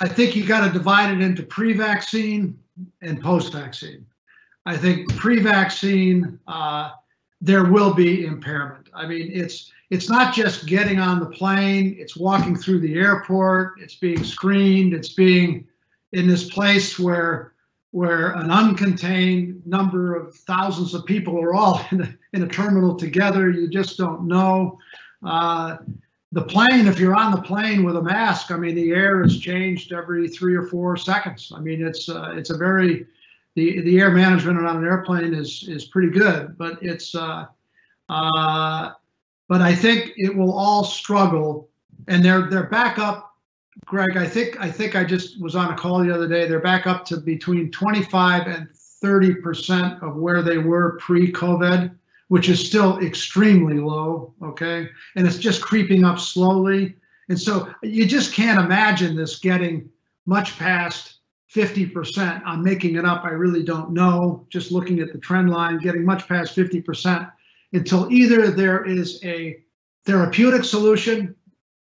I 0.00 0.08
think 0.08 0.36
you 0.36 0.44
got 0.46 0.66
to 0.66 0.72
divide 0.72 1.10
it 1.14 1.20
into 1.22 1.42
pre-vaccine 1.42 2.58
and 3.00 3.22
post-vaccine. 3.22 4.04
I 4.66 4.76
think 4.76 5.14
pre-vaccine. 5.16 6.38
Uh, 6.46 6.90
there 7.40 7.64
will 7.64 7.92
be 7.92 8.24
impairment. 8.24 8.88
I 8.94 9.06
mean, 9.06 9.30
it's 9.30 9.70
it's 9.90 10.08
not 10.08 10.34
just 10.34 10.66
getting 10.66 10.98
on 10.98 11.20
the 11.20 11.26
plane, 11.26 11.96
it's 11.98 12.16
walking 12.16 12.56
through 12.56 12.80
the 12.80 12.94
airport, 12.94 13.80
it's 13.80 13.96
being 13.96 14.24
screened, 14.24 14.94
it's 14.94 15.12
being 15.12 15.66
in 16.12 16.26
this 16.26 16.48
place 16.48 16.98
where 16.98 17.52
where 17.90 18.32
an 18.32 18.48
uncontained 18.48 19.64
number 19.64 20.16
of 20.16 20.34
thousands 20.34 20.94
of 20.94 21.06
people 21.06 21.40
are 21.40 21.54
all 21.54 21.80
in 21.92 22.00
a, 22.00 22.14
in 22.32 22.42
a 22.42 22.48
terminal 22.48 22.96
together. 22.96 23.50
You 23.50 23.68
just 23.68 23.96
don't 23.96 24.26
know. 24.26 24.80
Uh, 25.24 25.76
the 26.32 26.42
plane, 26.42 26.88
if 26.88 26.98
you're 26.98 27.14
on 27.14 27.30
the 27.30 27.40
plane 27.40 27.84
with 27.84 27.96
a 27.96 28.02
mask, 28.02 28.50
I 28.50 28.56
mean, 28.56 28.74
the 28.74 28.90
air 28.90 29.22
is 29.22 29.38
changed 29.38 29.92
every 29.92 30.28
three 30.28 30.56
or 30.56 30.66
four 30.66 30.96
seconds. 30.96 31.52
I 31.54 31.60
mean, 31.60 31.86
it's 31.86 32.08
uh, 32.08 32.34
it's 32.34 32.50
a 32.50 32.56
very 32.56 33.06
the 33.54 33.80
the 33.82 34.00
air 34.00 34.10
management 34.10 34.58
on 34.58 34.78
an 34.78 34.84
airplane 34.84 35.32
is 35.32 35.64
is 35.68 35.84
pretty 35.84 36.10
good, 36.10 36.58
but 36.58 36.82
it's 36.82 37.14
uh, 37.14 37.46
uh, 38.08 38.90
but 39.48 39.60
I 39.60 39.74
think 39.74 40.12
it 40.16 40.34
will 40.34 40.52
all 40.52 40.84
struggle, 40.84 41.68
and 42.08 42.24
they're 42.24 42.48
they're 42.48 42.68
back 42.68 42.98
up. 42.98 43.32
Greg, 43.86 44.16
I 44.16 44.26
think 44.26 44.60
I 44.60 44.70
think 44.70 44.96
I 44.96 45.04
just 45.04 45.40
was 45.40 45.54
on 45.54 45.72
a 45.72 45.76
call 45.76 46.02
the 46.02 46.14
other 46.14 46.28
day. 46.28 46.46
They're 46.46 46.60
back 46.60 46.86
up 46.86 47.04
to 47.06 47.18
between 47.18 47.70
25 47.70 48.46
and 48.46 48.68
30 48.74 49.36
percent 49.36 50.02
of 50.02 50.16
where 50.16 50.42
they 50.42 50.58
were 50.58 50.98
pre-COVID, 51.00 51.94
which 52.28 52.48
is 52.48 52.64
still 52.64 52.98
extremely 53.00 53.78
low. 53.78 54.34
Okay, 54.42 54.88
and 55.16 55.26
it's 55.26 55.38
just 55.38 55.60
creeping 55.60 56.04
up 56.04 56.18
slowly, 56.18 56.96
and 57.28 57.38
so 57.38 57.72
you 57.82 58.06
just 58.06 58.32
can't 58.32 58.64
imagine 58.64 59.16
this 59.16 59.38
getting 59.38 59.90
much 60.26 60.58
past 60.58 61.16
50%. 61.54 62.42
I'm 62.44 62.64
making 62.64 62.96
it 62.96 63.04
up. 63.04 63.24
I 63.24 63.30
really 63.30 63.62
don't 63.62 63.92
know. 63.92 64.46
Just 64.48 64.72
looking 64.72 65.00
at 65.00 65.12
the 65.12 65.18
trend 65.18 65.50
line, 65.50 65.78
getting 65.78 66.04
much 66.04 66.26
past 66.26 66.56
50% 66.56 67.30
until 67.74 68.10
either 68.10 68.50
there 68.50 68.84
is 68.84 69.22
a 69.24 69.58
therapeutic 70.06 70.64
solution 70.64 71.34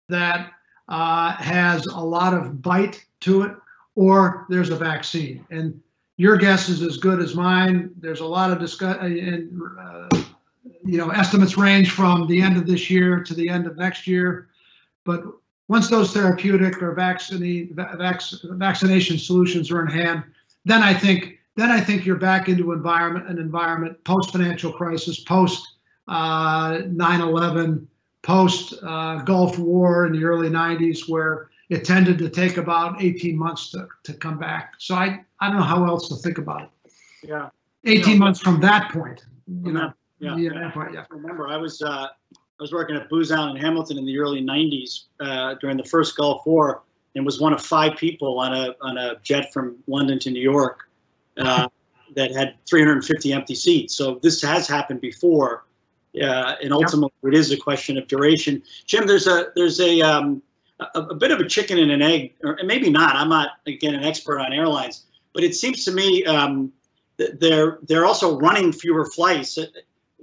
that 0.08 0.50
uh, 0.88 1.32
has 1.36 1.86
a 1.86 2.00
lot 2.00 2.34
of 2.34 2.60
bite 2.60 3.04
to 3.20 3.42
it, 3.42 3.52
or 3.94 4.46
there's 4.50 4.70
a 4.70 4.76
vaccine. 4.76 5.44
And 5.50 5.80
your 6.16 6.36
guess 6.36 6.68
is 6.68 6.82
as 6.82 6.96
good 6.96 7.20
as 7.20 7.34
mine. 7.34 7.90
There's 7.98 8.20
a 8.20 8.26
lot 8.26 8.50
of 8.50 8.58
discuss 8.58 8.98
and 9.00 9.60
uh, 9.80 10.08
you 10.84 10.98
know 10.98 11.10
estimates 11.10 11.56
range 11.56 11.90
from 11.90 12.26
the 12.26 12.40
end 12.40 12.56
of 12.56 12.66
this 12.66 12.90
year 12.90 13.22
to 13.22 13.34
the 13.34 13.48
end 13.48 13.66
of 13.66 13.76
next 13.76 14.06
year, 14.06 14.48
but 15.04 15.22
once 15.68 15.88
those 15.88 16.12
therapeutic 16.12 16.80
or 16.80 16.92
vaccine, 16.92 17.74
vac, 17.74 18.20
vaccination 18.44 19.18
solutions 19.18 19.70
are 19.70 19.82
in 19.82 19.88
hand, 19.88 20.22
then 20.64 20.82
I 20.82 20.94
think 20.94 21.38
then 21.56 21.70
I 21.70 21.80
think 21.80 22.04
you're 22.04 22.16
back 22.16 22.48
into 22.48 22.72
environment 22.72 23.28
an 23.28 23.38
environment 23.38 24.02
post 24.04 24.32
financial 24.32 24.72
crisis, 24.72 25.20
post 25.20 25.66
uh, 25.66 25.75
9/11, 26.08 27.86
post 28.22 28.74
uh, 28.82 29.16
Gulf 29.22 29.58
War 29.58 30.06
in 30.06 30.12
the 30.12 30.24
early 30.24 30.48
90s, 30.48 31.08
where 31.08 31.50
it 31.68 31.84
tended 31.84 32.18
to 32.18 32.28
take 32.28 32.56
about 32.56 33.02
18 33.02 33.36
months 33.36 33.70
to, 33.72 33.88
to 34.04 34.14
come 34.14 34.38
back. 34.38 34.74
So 34.78 34.94
I 34.94 35.20
I 35.40 35.48
don't 35.48 35.58
know 35.58 35.64
how 35.64 35.84
else 35.86 36.08
to 36.08 36.16
think 36.16 36.38
about 36.38 36.62
it. 36.62 36.70
Yeah. 37.28 37.50
18 37.84 37.98
you 37.98 38.18
know, 38.18 38.24
months 38.26 38.40
from 38.40 38.60
that 38.60 38.90
point. 38.92 39.24
You 39.46 39.72
know. 39.72 39.92
Yeah. 40.18 40.36
yeah. 40.36 40.70
yeah. 40.74 40.88
yeah. 40.92 41.04
Remember, 41.10 41.48
I 41.48 41.56
was 41.56 41.82
uh, 41.82 42.08
I 42.58 42.62
was 42.62 42.72
working 42.72 42.96
at 42.96 43.10
Booz 43.10 43.30
Allen 43.30 43.56
in 43.56 43.62
Hamilton 43.62 43.98
in 43.98 44.06
the 44.06 44.18
early 44.18 44.42
90s 44.42 45.04
uh, 45.20 45.54
during 45.60 45.76
the 45.76 45.84
first 45.84 46.16
Gulf 46.16 46.46
War 46.46 46.82
and 47.14 47.24
was 47.24 47.38
one 47.38 47.52
of 47.52 47.62
five 47.62 47.96
people 47.98 48.38
on 48.38 48.54
a, 48.54 48.74
on 48.80 48.96
a 48.96 49.16
jet 49.22 49.52
from 49.52 49.76
London 49.86 50.18
to 50.20 50.30
New 50.30 50.40
York 50.40 50.88
uh, 51.36 51.68
that 52.14 52.32
had 52.34 52.54
350 52.66 53.32
empty 53.32 53.54
seats. 53.54 53.94
So 53.94 54.18
this 54.22 54.40
has 54.40 54.66
happened 54.66 55.02
before. 55.02 55.64
Uh, 56.22 56.56
and 56.62 56.72
ultimately, 56.72 57.12
yep. 57.22 57.34
it 57.34 57.38
is 57.38 57.52
a 57.52 57.56
question 57.56 57.98
of 57.98 58.06
duration. 58.08 58.62
Jim, 58.86 59.06
there's 59.06 59.26
a 59.26 59.52
there's 59.54 59.80
a, 59.80 60.00
um, 60.00 60.42
a, 60.80 61.00
a 61.00 61.14
bit 61.14 61.30
of 61.30 61.40
a 61.40 61.46
chicken 61.46 61.78
and 61.78 61.90
an 61.90 62.02
egg, 62.02 62.34
or 62.42 62.58
maybe 62.64 62.88
not. 62.90 63.16
I'm 63.16 63.28
not 63.28 63.50
again 63.66 63.94
an 63.94 64.04
expert 64.04 64.40
on 64.40 64.52
airlines, 64.52 65.04
but 65.34 65.44
it 65.44 65.54
seems 65.54 65.84
to 65.84 65.92
me 65.92 66.24
um, 66.24 66.72
they're 67.16 67.78
they're 67.82 68.06
also 68.06 68.38
running 68.38 68.72
fewer 68.72 69.04
flights 69.04 69.58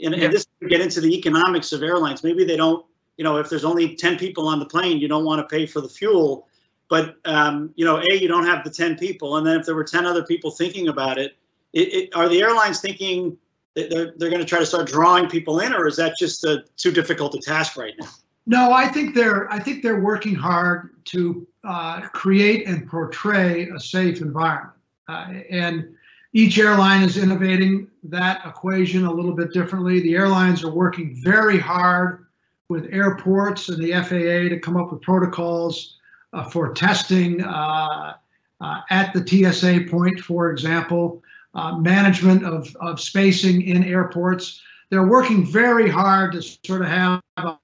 and, 0.01 0.15
yeah. 0.15 0.25
and 0.25 0.33
this 0.33 0.47
get 0.67 0.81
into 0.81 1.01
the 1.01 1.15
economics 1.15 1.71
of 1.71 1.83
airlines. 1.83 2.23
Maybe 2.23 2.43
they 2.43 2.57
don't, 2.57 2.85
you 3.17 3.23
know, 3.23 3.37
if 3.37 3.49
there's 3.49 3.65
only 3.65 3.95
10 3.95 4.17
people 4.17 4.47
on 4.47 4.59
the 4.59 4.65
plane, 4.65 4.99
you 4.99 5.07
don't 5.07 5.25
want 5.25 5.47
to 5.47 5.55
pay 5.55 5.65
for 5.65 5.81
the 5.81 5.89
fuel. 5.89 6.47
But, 6.89 7.15
um, 7.25 7.71
you 7.75 7.85
know, 7.85 7.97
A, 7.97 8.15
you 8.15 8.27
don't 8.27 8.45
have 8.45 8.63
the 8.63 8.69
10 8.69 8.97
people. 8.97 9.37
And 9.37 9.45
then 9.45 9.59
if 9.59 9.65
there 9.65 9.75
were 9.75 9.83
10 9.83 10.05
other 10.05 10.23
people 10.23 10.51
thinking 10.51 10.87
about 10.87 11.17
it, 11.17 11.35
it, 11.73 11.93
it 11.93 12.15
are 12.15 12.29
the 12.29 12.41
airlines 12.41 12.81
thinking 12.81 13.31
that 13.31 13.42
they're, 13.75 14.13
they're 14.17 14.29
going 14.29 14.41
to 14.41 14.45
try 14.45 14.59
to 14.59 14.65
start 14.65 14.87
drawing 14.87 15.29
people 15.29 15.59
in, 15.59 15.73
or 15.73 15.87
is 15.87 15.95
that 15.97 16.15
just 16.17 16.45
too 16.77 16.91
difficult 16.91 17.35
a 17.35 17.39
task 17.39 17.77
right 17.77 17.93
now? 17.99 18.09
No, 18.45 18.73
I 18.73 18.87
think 18.87 19.15
they're 19.15 19.51
I 19.51 19.59
think 19.59 19.83
they're 19.83 20.01
working 20.01 20.35
hard 20.35 20.89
to 21.05 21.47
uh, 21.63 22.01
create 22.09 22.67
and 22.67 22.87
portray 22.87 23.69
a 23.69 23.79
safe 23.79 24.21
environment. 24.21 24.73
Uh, 25.07 25.33
and 25.49 25.95
each 26.33 26.57
airline 26.57 27.03
is 27.03 27.17
innovating 27.17 27.87
that 28.03 28.45
equation 28.45 29.05
a 29.05 29.11
little 29.11 29.33
bit 29.33 29.53
differently. 29.53 30.01
The 30.01 30.15
airlines 30.15 30.63
are 30.63 30.71
working 30.71 31.15
very 31.23 31.59
hard 31.59 32.25
with 32.69 32.87
airports 32.91 33.69
and 33.69 33.81
the 33.81 33.93
FAA 33.93 34.49
to 34.49 34.59
come 34.59 34.75
up 34.75 34.91
with 34.91 35.01
protocols 35.01 35.97
uh, 36.33 36.43
for 36.43 36.73
testing 36.73 37.43
uh, 37.43 38.15
uh, 38.59 38.81
at 38.89 39.13
the 39.13 39.25
TSA 39.25 39.89
point, 39.89 40.19
for 40.19 40.51
example, 40.51 41.22
uh, 41.53 41.77
management 41.77 42.45
of, 42.45 42.75
of 42.77 42.99
spacing 42.99 43.61
in 43.61 43.83
airports. 43.83 44.61
They're 44.89 45.07
working 45.07 45.45
very 45.45 45.89
hard 45.89 46.33
to 46.33 46.41
sort 46.41 46.81
of 46.81 46.87
have 46.87 47.21
a 47.39 47.57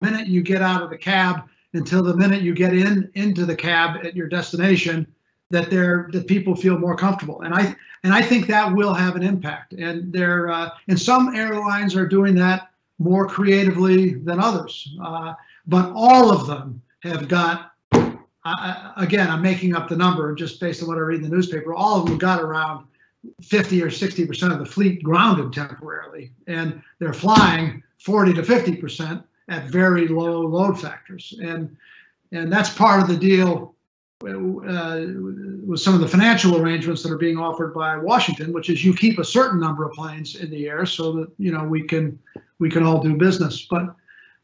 minute 0.00 0.26
you 0.28 0.42
get 0.42 0.62
out 0.62 0.82
of 0.82 0.90
the 0.90 0.98
cab 0.98 1.42
until 1.72 2.02
the 2.02 2.16
minute 2.16 2.42
you 2.42 2.54
get 2.54 2.74
in 2.74 3.10
into 3.14 3.44
the 3.44 3.56
cab 3.56 4.04
at 4.04 4.16
your 4.16 4.28
destination 4.28 5.06
that 5.50 5.70
they're 5.70 6.08
that 6.12 6.26
people 6.26 6.56
feel 6.56 6.78
more 6.78 6.96
comfortable. 6.96 7.42
And 7.42 7.54
i 7.54 7.74
and 8.02 8.12
i 8.12 8.20
think 8.22 8.46
that 8.46 8.74
will 8.74 8.94
have 8.94 9.14
an 9.16 9.22
impact. 9.22 9.72
And 9.74 10.12
they're 10.12 10.50
uh, 10.50 10.70
and 10.88 10.98
some 10.98 11.34
airlines 11.34 11.94
are 11.94 12.06
doing 12.06 12.34
that 12.36 12.70
more 12.98 13.26
creatively 13.26 14.14
than 14.14 14.40
others. 14.40 14.96
Uh, 15.02 15.34
but 15.66 15.92
all 15.94 16.30
of 16.30 16.46
them 16.46 16.82
have 17.02 17.28
got 17.28 17.72
uh, 18.60 18.92
again 18.96 19.28
i'm 19.30 19.42
making 19.42 19.74
up 19.74 19.88
the 19.88 19.96
number 19.96 20.34
just 20.34 20.60
based 20.60 20.82
on 20.82 20.88
what 20.88 20.98
i 20.98 21.00
read 21.00 21.22
in 21.22 21.28
the 21.28 21.34
newspaper 21.34 21.74
all 21.74 22.00
of 22.00 22.06
them 22.06 22.18
got 22.18 22.42
around 22.42 22.86
50 23.42 23.82
or 23.82 23.90
60 23.90 24.26
percent 24.26 24.52
of 24.52 24.58
the 24.58 24.66
fleet 24.66 25.02
grounded 25.02 25.52
temporarily 25.52 26.32
and 26.46 26.82
they're 26.98 27.12
flying 27.12 27.82
40 27.98 28.34
to 28.34 28.42
50 28.42 28.76
percent 28.76 29.22
at 29.48 29.64
very 29.68 30.08
low 30.08 30.42
load 30.42 30.80
factors. 30.80 31.34
And 31.42 31.76
and 32.32 32.52
that's 32.52 32.70
part 32.70 33.00
of 33.00 33.08
the 33.08 33.16
deal 33.16 33.74
uh, 34.24 35.02
with 35.64 35.78
some 35.78 35.94
of 35.94 36.00
the 36.00 36.08
financial 36.08 36.60
arrangements 36.60 37.02
that 37.02 37.12
are 37.12 37.18
being 37.18 37.38
offered 37.38 37.72
by 37.74 37.96
Washington, 37.96 38.52
which 38.52 38.70
is 38.70 38.84
you 38.84 38.94
keep 38.94 39.18
a 39.18 39.24
certain 39.24 39.60
number 39.60 39.84
of 39.84 39.92
planes 39.92 40.36
in 40.36 40.50
the 40.50 40.68
air 40.68 40.86
so 40.86 41.12
that 41.12 41.28
you 41.38 41.52
know 41.52 41.64
we 41.64 41.82
can 41.82 42.18
we 42.58 42.68
can 42.70 42.82
all 42.82 43.02
do 43.02 43.14
business. 43.14 43.66
But 43.68 43.94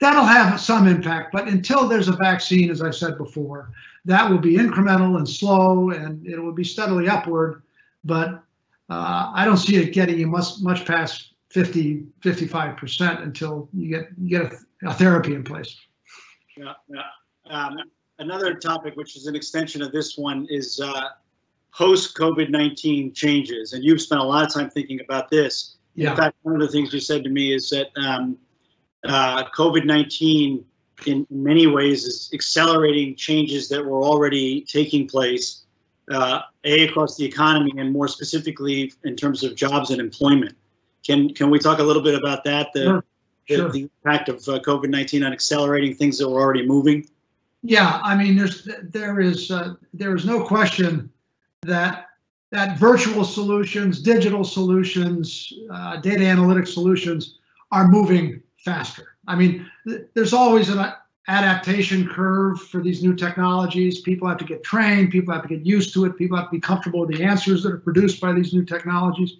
that'll 0.00 0.24
have 0.24 0.60
some 0.60 0.86
impact. 0.86 1.32
But 1.32 1.48
until 1.48 1.88
there's 1.88 2.08
a 2.08 2.16
vaccine, 2.16 2.70
as 2.70 2.82
I 2.82 2.90
said 2.90 3.18
before, 3.18 3.70
that 4.04 4.28
will 4.28 4.38
be 4.38 4.56
incremental 4.56 5.16
and 5.16 5.28
slow, 5.28 5.90
and 5.90 6.26
it 6.26 6.38
will 6.38 6.52
be 6.52 6.64
steadily 6.64 7.08
upward. 7.08 7.62
But 8.04 8.42
uh, 8.90 9.32
I 9.34 9.44
don't 9.44 9.58
see 9.58 9.76
it 9.76 9.92
getting 9.92 10.18
you 10.18 10.26
much 10.26 10.60
much 10.60 10.84
past 10.84 11.34
50, 11.50 12.04
55% 12.20 13.22
until 13.22 13.68
you 13.72 13.88
get 13.88 14.08
you 14.20 14.28
get 14.28 14.52
a, 14.52 14.88
a 14.88 14.94
therapy 14.94 15.34
in 15.34 15.44
place. 15.44 15.76
Yeah, 16.56 16.72
yeah. 16.88 17.02
Um, 17.50 17.76
another 18.18 18.54
topic, 18.54 18.96
which 18.96 19.16
is 19.16 19.26
an 19.26 19.36
extension 19.36 19.82
of 19.82 19.92
this 19.92 20.16
one, 20.16 20.46
is 20.50 20.80
uh, 20.80 21.08
post 21.72 22.16
COVID 22.16 22.50
19 22.50 23.12
changes. 23.12 23.72
And 23.72 23.84
you've 23.84 24.00
spent 24.00 24.20
a 24.20 24.24
lot 24.24 24.44
of 24.44 24.52
time 24.52 24.70
thinking 24.70 25.00
about 25.00 25.30
this. 25.30 25.76
Yeah. 25.94 26.10
In 26.10 26.16
fact, 26.16 26.36
one 26.42 26.54
of 26.54 26.60
the 26.60 26.68
things 26.68 26.92
you 26.92 27.00
said 27.00 27.22
to 27.24 27.30
me 27.30 27.54
is 27.54 27.70
that 27.70 27.88
um, 27.96 28.38
uh, 29.04 29.44
COVID 29.50 29.84
19, 29.84 30.64
in 31.06 31.26
many 31.30 31.66
ways, 31.66 32.04
is 32.04 32.30
accelerating 32.32 33.14
changes 33.16 33.68
that 33.68 33.84
were 33.84 34.02
already 34.02 34.62
taking 34.62 35.08
place, 35.08 35.62
uh, 36.10 36.40
A, 36.64 36.88
across 36.88 37.16
the 37.16 37.24
economy, 37.24 37.72
and 37.78 37.92
more 37.92 38.08
specifically 38.08 38.92
in 39.04 39.16
terms 39.16 39.44
of 39.44 39.54
jobs 39.54 39.90
and 39.90 40.00
employment. 40.00 40.56
Can 41.04 41.32
can 41.34 41.50
we 41.50 41.58
talk 41.58 41.78
a 41.78 41.82
little 41.82 42.02
bit 42.02 42.14
about 42.14 42.44
that? 42.44 42.72
The 42.72 43.02
Sure, 43.48 43.56
the, 43.56 43.62
sure. 43.62 43.72
the 43.72 43.90
impact 44.04 44.28
of 44.28 44.36
uh, 44.48 44.60
COVID 44.60 44.88
nineteen 44.88 45.24
on 45.24 45.32
accelerating 45.32 45.94
things 45.94 46.18
that 46.18 46.28
were 46.28 46.40
already 46.40 46.66
moving. 46.66 47.06
Yeah, 47.62 48.00
I 48.02 48.16
mean, 48.16 48.36
there's 48.36 48.68
there 48.82 49.20
is 49.20 49.50
uh, 49.50 49.74
there 49.94 50.14
is 50.14 50.24
no 50.24 50.44
question 50.44 51.10
that 51.62 52.06
that 52.50 52.78
virtual 52.78 53.24
solutions, 53.24 54.00
digital 54.00 54.44
solutions, 54.44 55.52
uh, 55.70 55.96
data 55.96 56.22
analytics 56.22 56.68
solutions 56.68 57.38
are 57.70 57.88
moving 57.88 58.42
faster. 58.58 59.11
I 59.26 59.36
mean, 59.36 59.70
th- 59.86 60.06
there's 60.14 60.32
always 60.32 60.68
an 60.68 60.92
adaptation 61.28 62.08
curve 62.08 62.60
for 62.60 62.80
these 62.80 63.02
new 63.02 63.14
technologies. 63.14 64.00
People 64.00 64.28
have 64.28 64.38
to 64.38 64.44
get 64.44 64.64
trained. 64.64 65.10
People 65.10 65.32
have 65.32 65.42
to 65.42 65.48
get 65.48 65.64
used 65.64 65.94
to 65.94 66.04
it. 66.04 66.16
People 66.16 66.36
have 66.36 66.46
to 66.46 66.52
be 66.52 66.60
comfortable 66.60 67.00
with 67.00 67.16
the 67.16 67.24
answers 67.24 67.62
that 67.62 67.72
are 67.72 67.78
produced 67.78 68.20
by 68.20 68.32
these 68.32 68.52
new 68.52 68.64
technologies. 68.64 69.36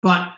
But 0.00 0.34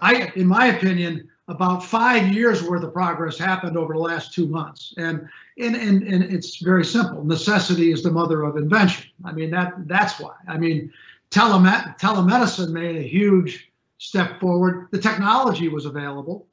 I, 0.00 0.32
in 0.36 0.46
my 0.46 0.66
opinion, 0.66 1.28
about 1.48 1.84
five 1.84 2.32
years 2.32 2.62
worth 2.62 2.82
of 2.84 2.92
progress 2.92 3.36
happened 3.36 3.76
over 3.76 3.92
the 3.92 3.98
last 3.98 4.32
two 4.32 4.46
months. 4.46 4.94
And 4.96 5.28
and, 5.58 5.76
and, 5.76 6.02
and 6.02 6.24
it's 6.24 6.56
very 6.56 6.84
simple. 6.84 7.24
Necessity 7.24 7.92
is 7.92 8.02
the 8.02 8.10
mother 8.10 8.42
of 8.42 8.56
invention. 8.56 9.10
I 9.24 9.32
mean, 9.32 9.50
that 9.50 9.72
that's 9.86 10.18
why. 10.18 10.34
I 10.48 10.58
mean, 10.58 10.92
telemet- 11.30 11.98
telemedicine 11.98 12.70
made 12.70 12.96
a 12.96 13.02
huge 13.02 13.70
step 13.98 14.40
forward. 14.40 14.88
The 14.90 14.98
technology 14.98 15.68
was 15.68 15.84
available, 15.84 16.48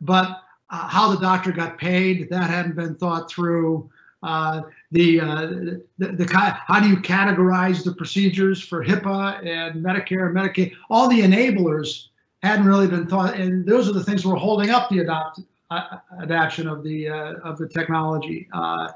but 0.00 0.43
uh, 0.74 0.88
how 0.88 1.10
the 1.14 1.20
doctor 1.20 1.52
got 1.52 1.78
paid, 1.78 2.28
that 2.30 2.50
hadn't 2.50 2.74
been 2.74 2.96
thought 2.96 3.30
through. 3.30 3.88
Uh, 4.22 4.62
the, 4.90 5.20
uh, 5.20 5.46
the, 5.98 6.08
the 6.12 6.26
how 6.66 6.80
do 6.80 6.88
you 6.88 6.96
categorize 6.96 7.84
the 7.84 7.92
procedures 7.92 8.60
for 8.60 8.84
HIPAA 8.84 9.46
and 9.46 9.84
Medicare 9.84 10.26
and 10.26 10.36
Medicaid? 10.36 10.72
All 10.90 11.08
the 11.08 11.20
enablers 11.20 12.08
hadn't 12.42 12.66
really 12.66 12.88
been 12.88 13.06
thought, 13.06 13.34
and 13.34 13.64
those 13.64 13.88
are 13.88 13.92
the 13.92 14.02
things 14.02 14.26
were 14.26 14.34
holding 14.34 14.70
up 14.70 14.88
the 14.88 15.00
adopt, 15.00 15.40
uh, 15.70 15.98
adoption 16.20 16.66
of 16.66 16.82
the 16.82 17.08
uh, 17.08 17.34
of 17.44 17.58
the 17.58 17.68
technology. 17.68 18.48
Uh, 18.52 18.88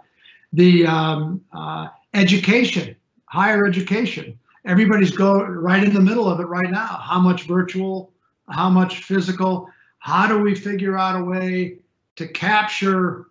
the 0.53 0.87
um, 0.87 1.45
uh, 1.53 1.89
education, 2.15 2.97
higher 3.27 3.67
education, 3.67 4.39
everybody's 4.65 5.13
go 5.13 5.43
right 5.43 5.85
in 5.85 5.93
the 5.95 6.01
middle 6.01 6.29
of 6.29 6.41
it 6.41 6.47
right 6.47 6.71
now. 6.71 7.01
How 7.11 7.21
much 7.21 7.43
virtual? 7.45 8.11
How 8.49 8.71
much 8.71 9.03
physical? 9.05 9.69
How 9.99 10.27
do 10.27 10.39
we 10.39 10.55
figure 10.55 10.97
out 10.97 11.21
a 11.21 11.25
way 11.25 11.79
to 12.17 12.29
capture 12.29 13.27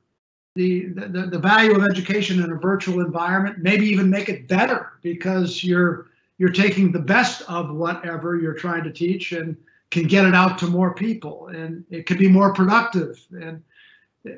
the, 0.56 0.88
the, 0.88 1.27
the 1.32 1.39
value 1.39 1.75
of 1.75 1.84
education 1.84 2.43
in 2.43 2.51
a 2.51 2.56
virtual 2.56 3.01
environment? 3.01 3.60
Maybe 3.60 3.86
even 3.88 4.10
make 4.10 4.30
it 4.30 4.47
better 4.47 4.93
because 5.01 5.63
you're 5.63 6.08
you're 6.39 6.49
taking 6.49 6.91
the 6.91 6.99
best 6.99 7.41
of 7.49 7.73
whatever 7.73 8.36
you're 8.38 8.53
trying 8.53 8.84
to 8.84 8.91
teach 8.91 9.32
and 9.32 9.58
can 9.89 10.03
get 10.03 10.25
it 10.25 10.36
out 10.36 10.60
to 10.60 10.67
more 10.67 10.93
people. 10.93 11.47
And 11.47 11.84
it 11.89 12.06
can 12.06 12.17
be 12.17 12.27
more 12.27 12.53
productive. 12.53 13.19
And 13.32 13.63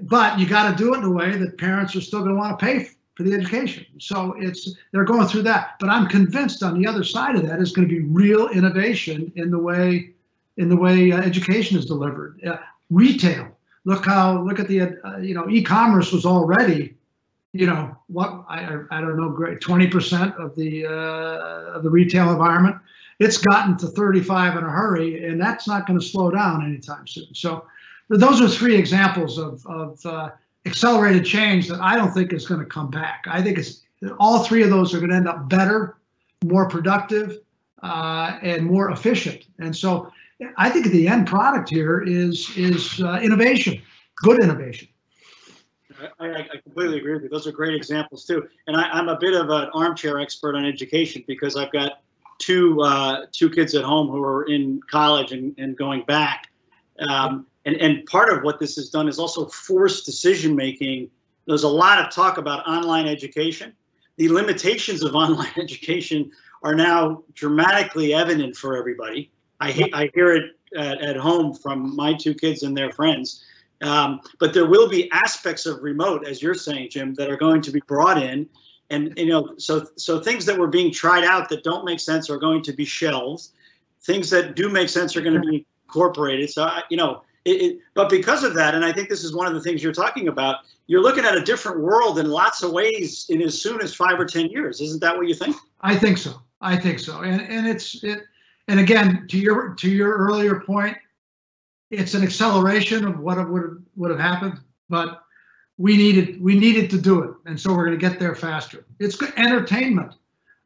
but 0.04 0.39
you 0.39 0.48
got 0.48 0.70
to 0.70 0.78
do 0.82 0.94
it 0.94 1.00
in 1.00 1.04
a 1.04 1.12
way 1.12 1.36
that 1.36 1.58
parents 1.58 1.96
are 1.96 2.02
still 2.02 2.20
going 2.20 2.32
to 2.32 2.38
want 2.38 2.58
to 2.58 2.65
pay 2.65 2.89
for 3.15 3.24
the 3.24 3.34
education. 3.34 3.86
So 4.00 4.36
it's 4.38 4.76
they're 4.92 5.04
going 5.04 5.28
through 5.28 5.44
that. 5.44 5.76
But 5.80 5.89
i'm 5.89 6.08
convinced 6.08 6.63
on 6.63 6.80
the 6.80 6.88
other 6.88 7.04
side 7.04 7.36
of 7.36 7.46
that 7.48 7.60
is 7.60 7.72
going 7.72 7.88
to 7.88 7.94
be 7.94 8.02
real 8.02 8.48
innovation 8.50 9.32
in 9.36 9.52
the 9.52 9.60
way 9.60 10.13
in 10.60 10.69
the 10.69 10.78
way 10.78 11.12
uh, 11.12 11.19
education 11.19 11.78
is 11.78 11.86
delivered 11.86 12.39
uh, 12.45 12.58
retail 12.89 13.48
look 13.86 14.06
how 14.06 14.41
look 14.43 14.60
at 14.60 14.67
the 14.67 14.82
uh, 14.82 15.17
you 15.17 15.34
know 15.34 15.50
e-commerce 15.50 16.12
was 16.12 16.26
already 16.26 16.95
you 17.54 17.65
know 17.65 17.98
what 18.08 18.45
i 18.48 18.60
i 18.91 19.02
don't 19.02 19.17
know 19.17 19.30
great 19.30 19.60
20% 19.60 20.38
of 20.38 20.56
the 20.56 20.86
uh, 20.86 21.76
of 21.76 21.84
the 21.84 21.89
retail 21.89 22.32
environment 22.32 22.76
it's 23.19 23.38
gotten 23.38 23.78
to 23.78 23.88
35 23.88 24.58
in 24.58 24.63
a 24.63 24.69
hurry, 24.69 25.26
and 25.26 25.39
that's 25.39 25.67
not 25.67 25.86
going 25.86 26.00
to 26.00 26.06
slow 26.06 26.32
down 26.32 26.65
anytime 26.65 27.06
soon. 27.06 27.34
So, 27.36 27.65
those 28.08 28.41
are 28.41 28.48
three 28.48 28.76
examples 28.76 29.38
of, 29.38 29.63
of 29.67 30.04
uh, 30.04 30.30
accelerated 30.65 31.26
change 31.26 31.67
that 31.67 31.80
I 31.80 31.95
don't 31.95 32.12
think 32.12 32.34
is 32.34 32.48
going 32.48 32.62
to 32.62 32.65
come 32.65 32.89
back. 32.89 33.26
I 33.28 33.43
think 33.43 33.60
it's 33.60 33.84
all 34.19 34.43
three 34.43 34.63
of 34.63 34.72
those 34.72 34.95
are 34.95 34.98
going 34.98 35.12
to 35.12 35.15
end 35.15 35.28
up 35.28 35.48
better, 35.48 35.98
more 36.43 36.67
productive, 36.67 37.39
uh, 37.84 38.39
and 38.41 38.65
more 38.65 38.89
efficient. 38.89 39.45
And 39.60 39.76
so, 39.76 40.12
I 40.58 40.69
think 40.69 40.88
the 40.88 41.08
end 41.08 41.28
product 41.28 41.69
here 41.69 42.02
is 42.02 42.49
is 42.56 43.02
uh, 43.02 43.19
innovation, 43.21 43.82
good 44.17 44.41
innovation. 44.41 44.88
I, 46.19 46.30
I, 46.30 46.58
completely 46.63 46.97
agree 46.97 47.13
with 47.13 47.23
you. 47.23 47.30
Those 47.30 47.45
are 47.45 47.52
great 47.52 47.75
examples 47.75 48.25
too. 48.25 48.47
And 48.67 48.78
I, 48.78 48.84
I'm 48.84 49.10
a 49.10 49.17
bit 49.17 49.34
of 49.34 49.49
an 49.49 49.69
armchair 49.73 50.19
expert 50.19 50.56
on 50.56 50.65
education 50.65 51.25
because 51.28 51.58
I've 51.58 51.73
got 51.73 52.02
two 52.38 52.82
uh, 52.82 53.25
two 53.32 53.49
kids 53.49 53.75
at 53.75 53.84
home 53.84 54.08
who 54.08 54.23
are 54.23 54.43
in 54.43 54.80
college 54.89 55.32
and, 55.32 55.54
and 55.58 55.78
going 55.78 56.04
back. 56.04 56.47
Um, 57.08 57.45
and, 57.65 57.75
and 57.78 58.06
part 58.06 58.32
of 58.32 58.43
what 58.43 58.60
this 58.60 58.75
has 58.75 58.89
done 58.89 59.08
is 59.08 59.19
also 59.19 59.47
forced 59.47 60.06
decision 60.06 60.56
making. 60.56 61.10
There's 61.45 61.63
a 61.63 61.69
lot 61.69 61.99
of 61.99 62.12
talk 62.12 62.38
about 62.38 62.67
online 62.67 63.08
education. 63.08 63.73
The 64.17 64.29
limitations 64.29 65.04
of 65.04 65.15
online 65.15 65.52
education 65.58 66.31
are 66.63 66.75
now 66.75 67.23
dramatically 67.33 68.13
evident 68.13 68.56
for 68.56 68.77
everybody. 68.77 69.31
I, 69.60 69.72
he- 69.72 69.94
I 69.94 70.10
hear 70.14 70.34
it 70.34 70.52
at, 70.76 71.02
at 71.02 71.16
home 71.18 71.54
from 71.54 71.96
my 71.96 72.14
two 72.14 72.34
kids 72.34 72.64
and 72.64 72.76
their 72.78 72.92
friends. 72.92 73.44
Um, 73.82 74.20
but 74.40 74.54
there 74.54 74.68
will 74.68 74.90
be 74.90 75.10
aspects 75.12 75.66
of 75.66 75.82
remote, 75.82 76.28
as 76.28 76.42
you're 76.42 76.54
saying, 76.54 76.90
Jim, 76.92 77.14
that 77.16 77.30
are 77.30 77.38
going 77.38 77.62
to 77.62 77.72
be 77.72 77.80
brought 77.88 78.22
in 78.22 78.48
and 78.90 79.14
you 79.18 79.28
know 79.28 79.54
so 79.58 79.86
so 79.98 80.20
things 80.20 80.46
that 80.46 80.58
were 80.58 80.68
being 80.68 80.92
tried 80.92 81.24
out 81.24 81.50
that 81.50 81.64
don't 81.64 81.86
make 81.86 82.00
sense 82.00 82.30
are 82.30 82.38
going 82.38 82.62
to 82.64 82.74
be 82.74 82.86
shelved 82.86 83.50
things 84.02 84.30
that 84.30 84.56
do 84.56 84.70
make 84.70 84.90
sense 84.90 85.16
are 85.16 85.22
going 85.22 85.40
to 85.40 85.48
be 85.48 85.66
incorporated 85.88 86.50
so 86.50 86.64
I- 86.64 86.84
you 86.90 86.98
know 86.98 87.22
it, 87.46 87.62
it, 87.62 87.80
but 87.94 88.10
because 88.10 88.44
of 88.44 88.54
that 88.56 88.76
and 88.76 88.84
i 88.84 88.92
think 88.92 89.08
this 89.10 89.24
is 89.24 89.34
one 89.34 89.48
of 89.48 89.54
the 89.54 89.62
things 89.62 89.84
you're 89.84 89.94
talking 89.94 90.28
about 90.28 90.58
you're 90.88 91.02
looking 91.02 91.24
at 91.24 91.36
a 91.38 91.42
different 91.42 91.80
world 91.80 92.20
in 92.20 92.30
lots 92.30 92.64
of 92.64 92.72
ways 92.72 93.28
in 93.30 93.42
as 93.42 93.62
soon 93.62 93.82
as 93.82 93.94
five 93.94 94.20
or 94.20 94.26
ten 94.26 94.48
years 94.50 94.82
isn't 94.82 95.00
that 95.02 95.16
what 95.16 95.28
you 95.28 95.36
think 95.36 95.56
I 95.82 95.96
think 95.96 96.18
so. 96.18 96.42
I 96.60 96.76
think 96.76 97.00
so. 97.00 97.22
And 97.22 97.40
and 97.42 97.66
it's 97.66 98.04
it 98.04 98.24
and 98.70 98.80
again 98.80 99.26
to 99.30 99.38
your 99.38 99.74
to 99.76 99.90
your 99.90 100.15
earlier 100.15 100.62
point, 100.62 100.96
it's 101.92 102.13
an 102.13 102.24
acceleration 102.24 103.06
of 103.06 103.20
what 103.20 103.38
would 103.50 103.84
would 103.96 104.12
have 104.12 104.20
happened. 104.20 104.60
but 104.88 105.24
we 105.78 105.96
needed 105.96 106.42
we 106.42 106.60
needed 106.60 106.90
to 106.92 107.02
do 107.02 107.24
it, 107.24 107.32
and 107.46 107.60
so 107.60 107.74
we're 107.74 107.86
going 107.86 107.98
to 107.98 108.10
get 108.10 108.20
there 108.20 108.36
faster. 108.36 108.86
It's 109.00 109.15
good 109.15 109.34
entertainment. 109.38 110.13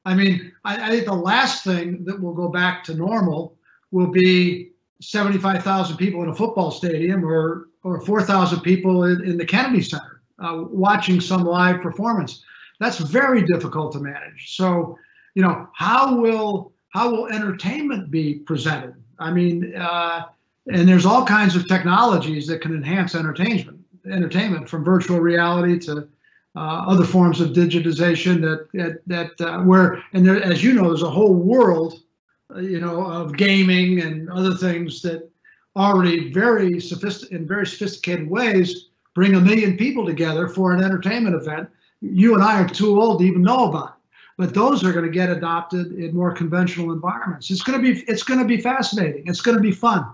I 0.05 0.15
mean, 0.15 0.51
I, 0.65 0.87
I 0.87 0.89
think 0.89 1.05
the 1.05 1.13
last 1.13 1.63
thing 1.63 2.03
that 2.05 2.19
will 2.19 2.33
go 2.33 2.49
back 2.49 2.83
to 2.85 2.93
normal 2.95 3.55
will 3.91 4.07
be 4.07 4.71
75,000 5.01 5.97
people 5.97 6.23
in 6.23 6.29
a 6.29 6.35
football 6.35 6.71
stadium 6.71 7.23
or 7.23 7.69
or 7.83 8.01
4,000 8.01 8.61
people 8.61 9.03
in, 9.03 9.23
in 9.23 9.37
the 9.37 9.45
Kennedy 9.45 9.81
Center 9.81 10.21
uh, 10.39 10.63
watching 10.69 11.21
some 11.21 11.43
live 11.43 11.81
performance. 11.81 12.43
That's 12.79 12.97
very 12.97 13.43
difficult 13.43 13.91
to 13.93 13.99
manage. 13.99 14.55
So, 14.55 14.97
you 15.35 15.43
know, 15.43 15.69
how 15.73 16.15
will 16.15 16.72
how 16.93 17.09
will 17.09 17.27
entertainment 17.27 18.11
be 18.11 18.35
presented? 18.35 18.95
I 19.17 19.31
mean, 19.31 19.75
uh, 19.75 20.25
and 20.71 20.87
there's 20.87 21.05
all 21.05 21.25
kinds 21.25 21.55
of 21.55 21.67
technologies 21.67 22.47
that 22.47 22.61
can 22.61 22.73
enhance 22.73 23.15
entertainment, 23.15 23.79
entertainment 24.09 24.69
from 24.69 24.85
virtual 24.85 25.19
reality 25.19 25.79
to 25.79 26.07
uh, 26.55 26.85
other 26.87 27.03
forms 27.03 27.41
of 27.41 27.49
digitization 27.49 28.41
that 28.41 28.67
that, 28.73 29.01
that 29.07 29.41
uh, 29.41 29.63
where 29.63 30.03
and 30.13 30.25
there, 30.25 30.41
as 30.43 30.63
you 30.63 30.73
know, 30.73 30.87
there's 30.87 31.01
a 31.01 31.09
whole 31.09 31.33
world, 31.33 32.01
uh, 32.55 32.59
you 32.59 32.79
know, 32.79 33.03
of 33.05 33.35
gaming 33.35 34.01
and 34.01 34.29
other 34.29 34.53
things 34.53 35.01
that 35.01 35.29
already 35.75 36.31
very 36.31 36.79
sophisticated 36.79 37.41
in 37.41 37.47
very 37.47 37.65
sophisticated 37.65 38.29
ways 38.29 38.89
bring 39.15 39.33
a 39.33 39.41
million 39.41 39.77
people 39.77 40.05
together 40.05 40.47
for 40.47 40.73
an 40.73 40.83
entertainment 40.83 41.35
event. 41.35 41.67
You 42.01 42.35
and 42.35 42.43
I 42.43 42.61
are 42.61 42.69
too 42.69 43.01
old 43.01 43.19
to 43.19 43.25
even 43.25 43.41
know 43.41 43.69
about 43.69 43.97
but 44.37 44.53
those 44.53 44.83
are 44.83 44.91
going 44.91 45.05
to 45.05 45.11
get 45.11 45.29
adopted 45.29 45.93
in 45.93 46.15
more 46.15 46.31
conventional 46.31 46.91
environments. 46.91 47.51
It's 47.51 47.61
going 47.61 47.81
to 47.81 47.93
be 47.93 48.01
it's 48.07 48.23
going 48.23 48.39
to 48.39 48.45
be 48.45 48.57
fascinating. 48.57 49.23
It's 49.27 49.41
going 49.41 49.57
to 49.57 49.61
be 49.61 49.71
fun. 49.71 50.05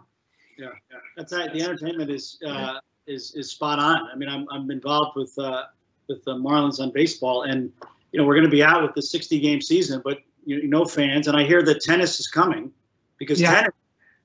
Yeah, 0.58 0.68
yeah. 0.92 0.98
that's 1.16 1.34
right. 1.34 1.52
The 1.54 1.62
entertainment 1.62 2.12
is 2.12 2.38
uh, 2.46 2.80
is 3.08 3.34
is 3.36 3.52
spot 3.52 3.80
on. 3.80 4.08
I 4.12 4.16
mean, 4.16 4.30
I'm 4.30 4.48
I'm 4.52 4.70
involved 4.72 5.16
with 5.16 5.38
uh, 5.40 5.64
with 6.08 6.24
the 6.26 6.36
Marlins 6.36 6.80
on 6.80 6.92
baseball, 6.92 7.44
and 7.44 7.72
you 8.12 8.20
know 8.20 8.26
we're 8.26 8.36
going 8.36 8.46
to 8.46 8.52
be 8.52 8.64
out 8.64 8.82
with 8.82 8.94
the 8.94 9.02
60 9.02 9.40
game 9.40 9.62
season, 9.62 10.02
but 10.04 10.20
you 10.46 10.68
know 10.68 10.80
no 10.80 10.86
fans, 10.86 11.28
and 11.28 11.38
I 11.38 11.44
hear 11.44 11.64
that 11.64 11.82
tennis 11.82 12.20
is 12.20 12.28
coming 12.28 12.72
because 13.18 13.40
yeah. 13.40 13.54
tennis. 13.54 13.74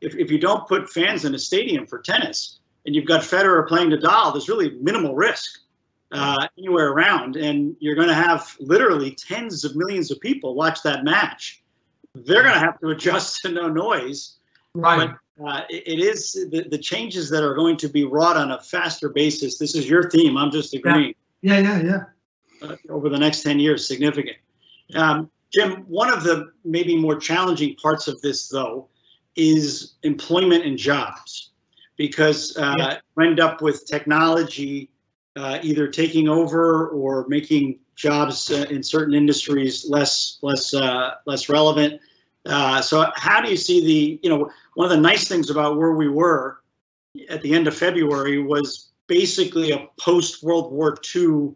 If, 0.01 0.14
if 0.16 0.30
you 0.30 0.38
don't 0.38 0.68
put 0.68 0.90
fans 0.90 1.24
in 1.24 1.34
a 1.34 1.38
stadium 1.38 1.86
for 1.86 1.99
tennis, 2.01 2.59
and 2.84 2.95
you've 2.95 3.07
got 3.07 3.22
Federer 3.22 3.66
playing 3.66 3.90
Nadal, 3.90 4.32
there's 4.32 4.51
really 4.51 4.70
minimal 4.82 5.14
risk 5.14 5.61
uh, 6.15 6.49
anywhere 6.59 6.89
around, 6.89 7.37
and 7.37 7.77
you're 7.81 7.95
going 7.95 8.09
to 8.09 8.15
have 8.15 8.57
literally 8.61 9.12
tens 9.15 9.65
of 9.65 9.75
millions 9.75 10.11
of 10.11 10.21
people 10.21 10.55
watch 10.55 10.83
that 10.83 11.05
match. 11.05 11.62
They're 12.15 12.43
going 12.43 12.55
to 12.55 12.61
have 12.61 12.79
to 12.81 12.89
adjust 12.91 13.43
to 13.43 13.51
no 13.51 13.69
noise. 13.69 14.37
Right. 14.75 15.11
But 15.39 15.45
uh, 15.45 15.62
it, 15.69 15.83
it 15.87 15.99
is 16.01 16.33
the, 16.33 16.67
the 16.71 16.79
changes 16.79 17.29
that 17.31 17.43
are 17.43 17.55
going 17.55 17.77
to 17.79 17.89
be 17.89 18.05
wrought 18.05 18.37
on 18.37 18.53
a 18.53 18.61
faster 18.61 19.09
basis. 19.09 19.59
This 19.59 19.75
is 19.75 19.89
your 19.89 20.09
theme. 20.11 20.37
I'm 20.37 20.51
just 20.51 20.75
agreeing. 20.75 21.15
Yeah, 21.43 21.59
yeah, 21.59 21.81
yeah. 21.81 21.83
yeah. 22.62 22.69
Uh, 22.69 22.77
over 22.89 23.09
the 23.09 23.19
next 23.19 23.43
10 23.43 23.59
years, 23.59 23.87
significant. 23.87 24.37
Um, 24.95 25.31
Jim, 25.53 25.85
one 25.89 26.12
of 26.12 26.23
the 26.23 26.53
maybe 26.65 26.97
more 26.97 27.17
challenging 27.17 27.75
parts 27.77 28.09
of 28.09 28.21
this, 28.23 28.49
though, 28.49 28.89
is 29.37 29.95
employment 30.03 30.65
and 30.65 30.79
jobs, 30.79 31.51
because 31.97 32.57
uh, 32.57 32.75
yeah. 32.79 32.99
you 33.17 33.25
end 33.25 33.41
up 33.41 33.61
with 33.61 33.87
technology 33.87 34.91
uh, 35.37 35.59
either 35.62 35.89
taking 35.89 36.28
over 36.28 36.89
or 36.89 37.26
making 37.28 37.78
jobs 37.97 38.51
uh, 38.51 38.66
in 38.70 38.82
certain 38.82 39.14
industries 39.14 39.89
less 39.89 40.39
less 40.43 40.74
uh, 40.74 41.14
less 41.26 41.49
relevant. 41.49 42.01
Uh, 42.47 42.80
so 42.80 43.11
how 43.14 43.41
do 43.41 43.51
you 43.51 43.57
see 43.57 43.85
the 43.85 44.20
you 44.22 44.30
know 44.30 44.51
one 44.74 44.85
of 44.85 44.91
the 44.91 45.01
nice 45.01 45.28
things 45.28 45.51
about 45.51 45.76
where 45.76 45.93
we 45.93 46.09
were 46.09 46.59
at 47.28 47.43
the 47.43 47.55
end 47.55 47.66
of 47.66 47.76
February 47.76 48.39
was 48.43 48.91
basically 49.07 49.72
a 49.72 49.89
post 49.99 50.43
World 50.43 50.72
War 50.72 50.97
II 51.14 51.55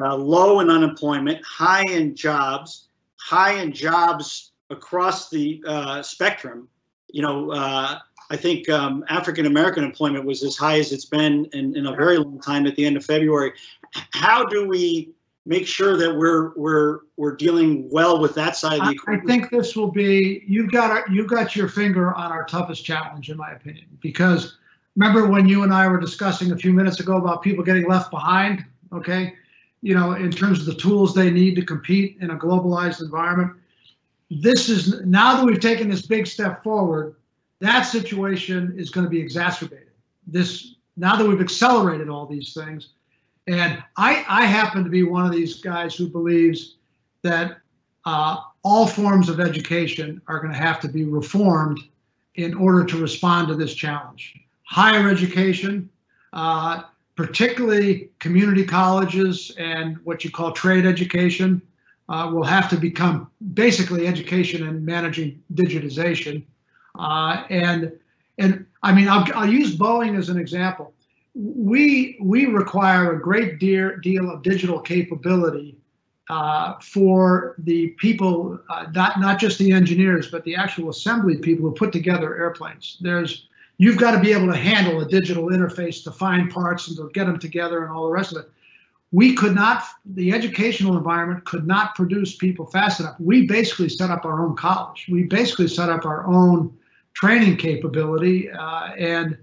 uh, 0.00 0.14
low 0.14 0.60
in 0.60 0.70
unemployment, 0.70 1.44
high 1.44 1.84
in 1.90 2.14
jobs, 2.14 2.88
high 3.16 3.54
in 3.54 3.72
jobs 3.72 4.52
across 4.70 5.28
the 5.28 5.60
spectrum. 6.02 6.68
You 7.10 7.22
know, 7.22 7.98
I 8.30 8.36
think 8.36 8.68
um, 8.68 9.04
African 9.08 9.46
American 9.46 9.84
employment 9.84 10.24
was 10.24 10.42
as 10.42 10.56
high 10.56 10.78
as 10.78 10.92
it's 10.92 11.06
been 11.06 11.46
in, 11.52 11.76
in 11.76 11.86
a 11.86 11.94
very 11.94 12.18
long 12.18 12.40
time 12.40 12.66
at 12.66 12.76
the 12.76 12.84
end 12.84 12.96
of 12.96 13.04
February. 13.04 13.52
How 14.12 14.44
do 14.44 14.68
we 14.68 15.10
make 15.46 15.66
sure 15.66 15.96
that 15.96 16.14
we're 16.14 16.52
we're 16.54 17.00
we're 17.16 17.34
dealing 17.34 17.88
well 17.90 18.20
with 18.20 18.34
that 18.34 18.54
side 18.56 18.80
of 18.80 18.86
the 18.86 18.92
equation? 18.92 19.22
I 19.22 19.26
think 19.26 19.50
this 19.50 19.74
will 19.74 19.90
be 19.90 20.44
you've 20.46 20.70
got 20.70 21.10
you've 21.10 21.28
got 21.28 21.56
your 21.56 21.68
finger 21.68 22.14
on 22.14 22.30
our 22.30 22.44
toughest 22.44 22.84
challenge, 22.84 23.30
in 23.30 23.38
my 23.38 23.52
opinion, 23.52 23.86
because 24.00 24.58
remember 24.94 25.26
when 25.26 25.48
you 25.48 25.62
and 25.62 25.72
I 25.72 25.88
were 25.88 26.00
discussing 26.00 26.52
a 26.52 26.56
few 26.56 26.72
minutes 26.72 27.00
ago 27.00 27.16
about 27.16 27.42
people 27.42 27.64
getting 27.64 27.88
left 27.88 28.10
behind, 28.10 28.64
okay? 28.92 29.34
You 29.80 29.94
know, 29.94 30.12
in 30.12 30.30
terms 30.30 30.60
of 30.60 30.66
the 30.66 30.74
tools 30.74 31.14
they 31.14 31.30
need 31.30 31.54
to 31.54 31.64
compete 31.64 32.18
in 32.20 32.30
a 32.30 32.36
globalized 32.36 33.00
environment. 33.00 33.52
This 34.30 34.68
is 34.68 35.00
now 35.06 35.36
that 35.36 35.46
we've 35.46 35.60
taken 35.60 35.88
this 35.88 36.02
big 36.02 36.26
step 36.26 36.62
forward 36.62 37.16
that 37.60 37.82
situation 37.82 38.74
is 38.76 38.90
going 38.90 39.04
to 39.04 39.10
be 39.10 39.20
exacerbated. 39.20 39.90
This 40.26 40.74
now 40.96 41.16
that 41.16 41.26
we've 41.26 41.40
accelerated 41.40 42.08
all 42.08 42.26
these 42.26 42.52
things, 42.54 42.90
and 43.46 43.82
I, 43.96 44.24
I 44.28 44.44
happen 44.44 44.84
to 44.84 44.90
be 44.90 45.04
one 45.04 45.24
of 45.24 45.32
these 45.32 45.60
guys 45.60 45.94
who 45.94 46.08
believes 46.08 46.76
that 47.22 47.58
uh, 48.04 48.36
all 48.62 48.86
forms 48.86 49.28
of 49.28 49.40
education 49.40 50.20
are 50.26 50.40
going 50.40 50.52
to 50.52 50.58
have 50.58 50.80
to 50.80 50.88
be 50.88 51.04
reformed 51.04 51.80
in 52.34 52.54
order 52.54 52.84
to 52.84 53.00
respond 53.00 53.48
to 53.48 53.54
this 53.54 53.74
challenge. 53.74 54.34
Higher 54.64 55.08
education, 55.08 55.88
uh, 56.32 56.82
particularly 57.16 58.10
community 58.18 58.64
colleges 58.64 59.52
and 59.58 59.96
what 60.04 60.24
you 60.24 60.30
call 60.30 60.52
trade 60.52 60.86
education, 60.86 61.62
uh, 62.08 62.30
will 62.32 62.44
have 62.44 62.68
to 62.70 62.76
become 62.76 63.30
basically 63.54 64.06
education 64.06 64.66
and 64.66 64.84
managing 64.84 65.42
digitization. 65.54 66.44
Uh, 66.94 67.44
and 67.50 67.92
and 68.38 68.66
I 68.82 68.92
mean, 68.92 69.08
I'll, 69.08 69.26
I'll 69.34 69.48
use 69.48 69.76
Boeing 69.76 70.16
as 70.16 70.28
an 70.28 70.38
example. 70.38 70.92
We 71.34 72.18
we 72.20 72.46
require 72.46 73.12
a 73.12 73.20
great 73.20 73.58
deal 73.58 73.96
deal 74.02 74.30
of 74.30 74.42
digital 74.42 74.80
capability 74.80 75.76
uh, 76.30 76.78
for 76.80 77.54
the 77.58 77.88
people, 77.98 78.58
uh, 78.70 78.86
not 78.94 79.20
not 79.20 79.38
just 79.40 79.58
the 79.58 79.72
engineers, 79.72 80.30
but 80.30 80.44
the 80.44 80.54
actual 80.54 80.90
assembly 80.90 81.36
people 81.36 81.68
who 81.68 81.74
put 81.74 81.92
together 81.92 82.36
airplanes. 82.36 82.98
There's 83.00 83.48
you've 83.78 83.96
got 83.96 84.10
to 84.12 84.20
be 84.20 84.32
able 84.32 84.48
to 84.48 84.56
handle 84.56 85.00
a 85.00 85.06
digital 85.06 85.46
interface 85.46 86.02
to 86.04 86.10
find 86.10 86.50
parts 86.50 86.88
and 86.88 86.96
to 86.96 87.08
get 87.14 87.26
them 87.26 87.38
together 87.38 87.84
and 87.84 87.92
all 87.92 88.06
the 88.06 88.12
rest 88.12 88.32
of 88.32 88.44
it. 88.44 88.50
We 89.10 89.34
could 89.34 89.54
not, 89.54 89.84
the 90.04 90.32
educational 90.32 90.98
environment 90.98 91.46
could 91.46 91.66
not 91.66 91.94
produce 91.94 92.36
people 92.36 92.66
fast 92.66 93.00
enough. 93.00 93.18
We 93.18 93.46
basically 93.46 93.88
set 93.88 94.10
up 94.10 94.26
our 94.26 94.44
own 94.44 94.54
college. 94.54 95.06
We 95.10 95.22
basically 95.22 95.68
set 95.68 95.88
up 95.88 96.04
our 96.04 96.26
own 96.26 96.76
training 97.18 97.56
capability 97.56 98.50
uh, 98.50 98.92
and 98.96 99.36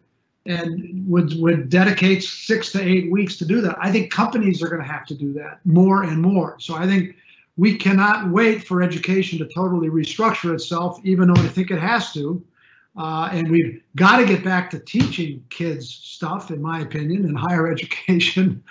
and 0.45 1.05
would 1.07 1.39
would 1.41 1.69
dedicate 1.69 2.23
six 2.23 2.71
to 2.71 2.82
eight 2.82 3.11
weeks 3.11 3.36
to 3.38 3.45
do 3.45 3.61
that. 3.61 3.76
I 3.82 3.91
think 3.91 4.11
companies 4.11 4.61
are 4.61 4.69
going 4.69 4.82
to 4.82 4.88
have 4.88 5.05
to 5.07 5.15
do 5.15 5.34
that 5.34 5.59
more 5.65 6.03
and 6.03 6.21
more. 6.21 6.55
So 6.59 6.76
I 6.76 6.86
think 6.86 7.15
we 7.57 7.76
cannot 7.76 8.30
wait 8.30 8.63
for 8.63 8.82
education 8.82 9.39
to 9.39 9.47
totally 9.53 9.89
restructure 9.89 10.53
itself, 10.53 10.99
even 11.03 11.28
though 11.28 11.41
I 11.41 11.47
think 11.47 11.71
it 11.71 11.80
has 11.80 12.13
to. 12.13 12.43
Uh, 12.97 13.28
and 13.32 13.49
we've 13.49 13.82
got 13.97 14.17
to 14.17 14.26
get 14.26 14.43
back 14.43 14.69
to 14.69 14.80
teaching 14.80 15.43
kids 15.49 15.89
stuff, 15.89 16.51
in 16.51 16.61
my 16.61 16.80
opinion, 16.80 17.26
in 17.26 17.36
higher 17.36 17.69
education. 17.71 18.63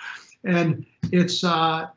and 0.45 0.85
it's 1.11 1.43
uh, 1.43 1.87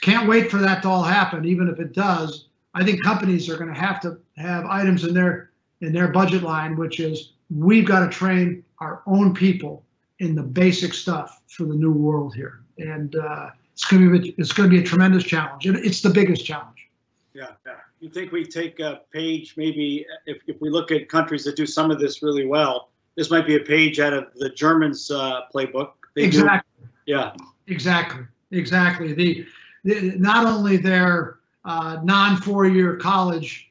can't 0.00 0.28
wait 0.28 0.50
for 0.50 0.58
that 0.58 0.82
to 0.82 0.88
all 0.88 1.02
happen. 1.02 1.44
Even 1.44 1.68
if 1.68 1.80
it 1.80 1.92
does, 1.92 2.46
I 2.74 2.84
think 2.84 3.02
companies 3.02 3.50
are 3.50 3.56
going 3.56 3.72
to 3.74 3.80
have 3.80 4.00
to 4.02 4.18
have 4.36 4.64
items 4.66 5.04
in 5.04 5.12
their 5.12 5.45
in 5.80 5.92
their 5.92 6.08
budget 6.08 6.42
line, 6.42 6.76
which 6.76 7.00
is 7.00 7.32
we've 7.54 7.86
got 7.86 8.00
to 8.00 8.08
train 8.08 8.64
our 8.80 9.02
own 9.06 9.34
people 9.34 9.84
in 10.18 10.34
the 10.34 10.42
basic 10.42 10.94
stuff 10.94 11.42
for 11.48 11.64
the 11.64 11.74
new 11.74 11.92
world 11.92 12.34
here, 12.34 12.60
and 12.78 13.16
uh, 13.16 13.50
it's 13.72 13.84
going 13.84 14.10
to 14.10 14.18
be 14.18 14.34
it's 14.38 14.52
going 14.52 14.68
to 14.70 14.74
be 14.74 14.82
a 14.82 14.86
tremendous 14.86 15.24
challenge. 15.24 15.66
It's 15.66 16.00
the 16.00 16.10
biggest 16.10 16.44
challenge. 16.44 16.88
Yeah, 17.34 17.50
yeah. 17.66 17.74
You 18.00 18.08
think 18.08 18.32
we 18.32 18.46
take 18.46 18.80
a 18.80 19.02
page, 19.12 19.54
maybe 19.58 20.06
if, 20.24 20.38
if 20.46 20.60
we 20.60 20.70
look 20.70 20.90
at 20.90 21.08
countries 21.08 21.44
that 21.44 21.56
do 21.56 21.66
some 21.66 21.90
of 21.90 22.00
this 22.00 22.22
really 22.22 22.46
well, 22.46 22.88
this 23.14 23.30
might 23.30 23.46
be 23.46 23.56
a 23.56 23.60
page 23.60 24.00
out 24.00 24.14
of 24.14 24.28
the 24.36 24.48
Germans' 24.50 25.10
uh, 25.10 25.42
playbook. 25.54 25.92
They 26.14 26.24
exactly. 26.24 26.70
Do, 26.82 26.88
yeah. 27.06 27.34
Exactly. 27.66 28.24
Exactly. 28.52 29.12
The, 29.12 29.46
the 29.84 30.14
not 30.18 30.46
only 30.46 30.76
their 30.76 31.38
uh, 31.64 31.98
non 32.02 32.38
four-year 32.38 32.96
college 32.96 33.65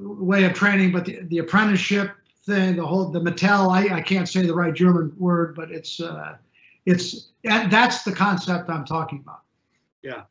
way 0.00 0.44
of 0.44 0.52
training, 0.54 0.92
but 0.92 1.04
the, 1.04 1.20
the 1.24 1.38
apprenticeship 1.38 2.10
thing, 2.44 2.76
the 2.76 2.86
whole 2.86 3.10
the 3.10 3.20
Mattel, 3.20 3.70
I, 3.70 3.96
I 3.96 4.00
can't 4.00 4.28
say 4.28 4.42
the 4.46 4.54
right 4.54 4.74
German 4.74 5.12
word, 5.18 5.54
but 5.54 5.70
it's 5.70 6.00
uh, 6.00 6.36
it's 6.86 7.28
that's 7.42 8.02
the 8.02 8.12
concept 8.12 8.68
I'm 8.68 8.84
talking 8.84 9.20
about. 9.20 9.40
Yeah. 10.02 10.22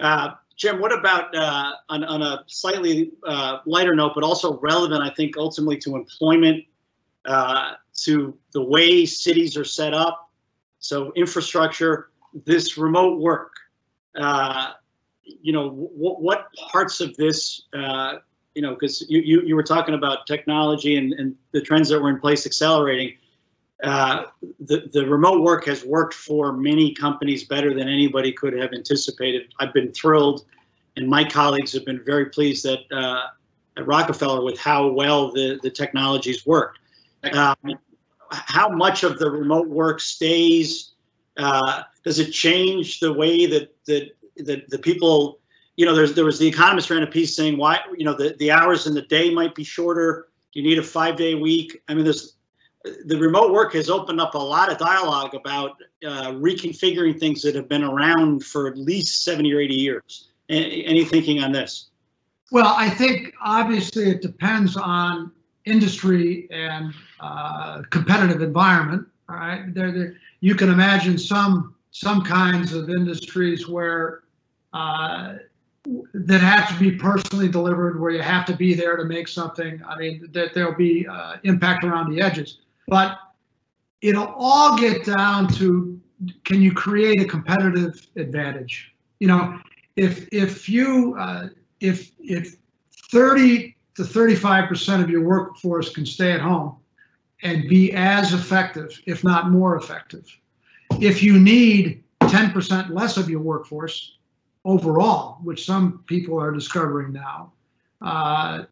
Uh, 0.00 0.34
Jim, 0.56 0.80
what 0.80 0.92
about 0.92 1.34
uh, 1.36 1.72
on, 1.88 2.02
on 2.02 2.22
a 2.22 2.42
slightly 2.46 3.12
uh, 3.24 3.58
lighter 3.64 3.94
note, 3.94 4.12
but 4.14 4.24
also 4.24 4.58
relevant, 4.58 5.02
I 5.02 5.10
think, 5.10 5.36
ultimately 5.36 5.76
to 5.78 5.94
employment, 5.94 6.64
uh, 7.26 7.74
to 8.02 8.36
the 8.52 8.62
way 8.62 9.06
cities 9.06 9.56
are 9.56 9.64
set 9.64 9.94
up, 9.94 10.30
So 10.80 11.12
infrastructure, 11.16 12.10
this 12.44 12.78
remote 12.78 13.18
work, 13.20 13.52
uh, 14.18 14.72
you 15.22 15.52
know, 15.52 15.70
what, 15.70 16.22
what 16.22 16.46
parts 16.70 17.00
of 17.00 17.16
this, 17.16 17.62
uh, 17.76 18.16
you 18.54 18.62
know, 18.62 18.74
because 18.74 19.08
you, 19.08 19.20
you, 19.20 19.42
you 19.42 19.56
were 19.56 19.62
talking 19.62 19.94
about 19.94 20.26
technology 20.26 20.96
and, 20.96 21.12
and 21.14 21.34
the 21.52 21.60
trends 21.60 21.88
that 21.88 22.00
were 22.00 22.08
in 22.08 22.18
place 22.18 22.46
accelerating. 22.46 23.16
Uh, 23.84 24.24
the, 24.60 24.88
the 24.92 25.06
remote 25.06 25.42
work 25.42 25.66
has 25.66 25.84
worked 25.84 26.14
for 26.14 26.52
many 26.52 26.92
companies 26.92 27.44
better 27.44 27.72
than 27.72 27.88
anybody 27.88 28.32
could 28.32 28.52
have 28.52 28.72
anticipated. 28.72 29.52
I've 29.60 29.72
been 29.72 29.92
thrilled, 29.92 30.46
and 30.96 31.08
my 31.08 31.24
colleagues 31.24 31.72
have 31.74 31.84
been 31.84 32.02
very 32.04 32.26
pleased 32.26 32.64
that 32.64 32.80
uh, 32.90 33.28
at 33.76 33.86
Rockefeller 33.86 34.42
with 34.42 34.58
how 34.58 34.88
well 34.88 35.30
the, 35.30 35.60
the 35.62 35.70
technologies 35.70 36.44
worked. 36.44 36.80
Um, 37.32 37.56
how 38.30 38.68
much 38.68 39.04
of 39.04 39.18
the 39.18 39.30
remote 39.30 39.68
work 39.68 40.00
stays? 40.00 40.92
Uh, 41.36 41.82
does 42.04 42.18
it 42.18 42.32
change 42.32 43.00
the 43.00 43.12
way 43.12 43.46
that 43.46 43.74
that 43.86 44.10
the, 44.36 44.64
the 44.68 44.78
people, 44.78 45.38
you 45.78 45.86
know, 45.86 45.94
there's 45.94 46.12
there 46.14 46.24
was 46.24 46.40
the 46.40 46.48
economist 46.48 46.90
ran 46.90 47.04
a 47.04 47.06
piece 47.06 47.36
saying 47.36 47.56
why, 47.56 47.78
you 47.96 48.04
know, 48.04 48.12
the, 48.12 48.34
the 48.40 48.50
hours 48.50 48.88
in 48.88 48.94
the 48.94 49.02
day 49.02 49.32
might 49.32 49.54
be 49.54 49.62
shorter. 49.62 50.26
You 50.52 50.64
need 50.64 50.76
a 50.76 50.82
five 50.82 51.16
day 51.16 51.36
week. 51.36 51.80
I 51.86 51.94
mean, 51.94 52.02
there's 52.02 52.34
the 53.04 53.16
remote 53.16 53.52
work 53.52 53.74
has 53.74 53.88
opened 53.88 54.20
up 54.20 54.34
a 54.34 54.38
lot 54.38 54.72
of 54.72 54.78
dialogue 54.78 55.36
about 55.36 55.76
uh, 56.04 56.32
reconfiguring 56.32 57.20
things 57.20 57.42
that 57.42 57.54
have 57.54 57.68
been 57.68 57.84
around 57.84 58.44
for 58.44 58.66
at 58.66 58.76
least 58.76 59.22
70 59.22 59.54
or 59.54 59.60
80 59.60 59.74
years. 59.74 60.30
Any, 60.48 60.84
any 60.84 61.04
thinking 61.04 61.44
on 61.44 61.52
this? 61.52 61.90
Well, 62.50 62.74
I 62.76 62.90
think 62.90 63.34
obviously 63.44 64.10
it 64.10 64.20
depends 64.20 64.76
on 64.76 65.30
industry 65.64 66.48
and 66.50 66.92
uh, 67.20 67.82
competitive 67.90 68.42
environment. 68.42 69.06
All 69.28 69.36
right, 69.36 69.72
there, 69.72 69.92
there, 69.92 70.16
you 70.40 70.56
can 70.56 70.70
imagine 70.70 71.18
some 71.18 71.76
some 71.92 72.24
kinds 72.24 72.72
of 72.72 72.90
industries 72.90 73.68
where 73.68 74.22
uh, 74.72 75.34
that 76.14 76.40
have 76.40 76.68
to 76.68 76.78
be 76.78 76.92
personally 76.92 77.48
delivered, 77.48 78.00
where 78.00 78.10
you 78.10 78.22
have 78.22 78.44
to 78.46 78.56
be 78.56 78.74
there 78.74 78.96
to 78.96 79.04
make 79.04 79.28
something. 79.28 79.80
I 79.86 79.96
mean, 79.96 80.28
that 80.32 80.54
there'll 80.54 80.74
be 80.74 81.06
uh, 81.06 81.36
impact 81.44 81.84
around 81.84 82.14
the 82.14 82.20
edges, 82.20 82.58
but 82.86 83.18
it'll 84.00 84.34
all 84.36 84.78
get 84.78 85.04
down 85.04 85.48
to 85.54 86.00
can 86.44 86.60
you 86.60 86.72
create 86.72 87.20
a 87.20 87.24
competitive 87.24 88.06
advantage? 88.16 88.94
You 89.20 89.28
know, 89.28 89.58
if 89.96 90.28
if 90.32 90.68
you 90.68 91.16
uh, 91.18 91.48
if 91.80 92.12
if 92.18 92.56
30 93.10 93.76
to 93.96 94.04
35 94.04 94.68
percent 94.68 95.02
of 95.02 95.10
your 95.10 95.22
workforce 95.22 95.90
can 95.90 96.06
stay 96.06 96.32
at 96.32 96.40
home 96.40 96.76
and 97.42 97.68
be 97.68 97.92
as 97.92 98.32
effective, 98.32 99.00
if 99.06 99.24
not 99.24 99.50
more 99.50 99.76
effective, 99.76 100.26
if 101.00 101.22
you 101.22 101.38
need 101.38 102.02
10% 102.22 102.90
less 102.90 103.16
of 103.16 103.30
your 103.30 103.40
workforce 103.40 104.17
overall, 104.68 105.38
which 105.42 105.64
some 105.64 106.04
people 106.06 106.38
are 106.38 106.52
discovering 106.52 107.10
now, 107.10 107.52
uh, 108.02 108.64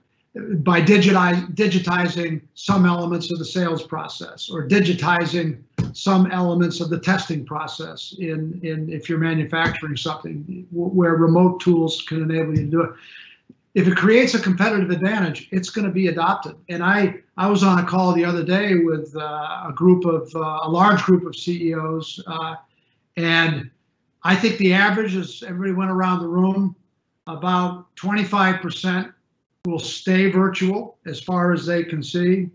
by 0.59 0.83
digitize, 0.83 1.41
digitizing 1.55 2.43
some 2.55 2.85
elements 2.85 3.33
of 3.33 3.39
the 3.39 3.45
sales 3.45 3.83
process 3.83 4.51
or 4.51 4.69
digitizing 4.69 5.63
some 5.95 6.31
elements 6.31 6.81
of 6.81 6.91
the 6.91 7.01
testing 7.01 7.47
process 7.47 8.15
in, 8.19 8.61
in 8.63 8.91
if 8.91 9.09
you're 9.09 9.19
manufacturing 9.19 9.97
something 9.97 10.67
where 10.71 11.15
remote 11.15 11.61
tools 11.61 12.05
can 12.07 12.23
enable 12.23 12.55
you 12.55 12.67
to 12.67 12.71
do 12.71 12.83
it. 12.83 12.91
If 13.75 13.89
it 13.89 13.97
creates 13.97 14.35
a 14.35 14.39
competitive 14.39 14.91
advantage, 14.91 15.49
it's 15.53 15.71
going 15.71 15.87
to 15.87 15.93
be 15.93 16.09
adopted. 16.09 16.57
And 16.69 16.83
I, 16.83 17.17
I 17.39 17.49
was 17.49 17.63
on 17.63 17.79
a 17.79 17.87
call 17.87 18.13
the 18.13 18.25
other 18.25 18.45
day 18.45 18.75
with 18.77 19.15
uh, 19.17 19.65
a 19.69 19.73
group 19.75 20.05
of 20.05 20.35
uh, 20.35 20.61
a 20.63 20.69
large 20.69 21.03
group 21.03 21.25
of 21.25 21.35
CEOs, 21.35 22.23
uh, 22.27 22.57
and 23.17 23.71
I 24.23 24.35
think 24.35 24.59
the 24.59 24.73
average 24.73 25.15
is 25.15 25.43
everybody 25.43 25.73
went 25.73 25.91
around 25.91 26.21
the 26.21 26.29
room, 26.29 26.75
about 27.27 27.95
25% 27.97 29.13
will 29.65 29.79
stay 29.79 30.31
virtual 30.31 30.99
as 31.07 31.21
far 31.21 31.53
as 31.53 31.67
they 31.67 31.85
can 31.85 32.03
see. 32.03 32.51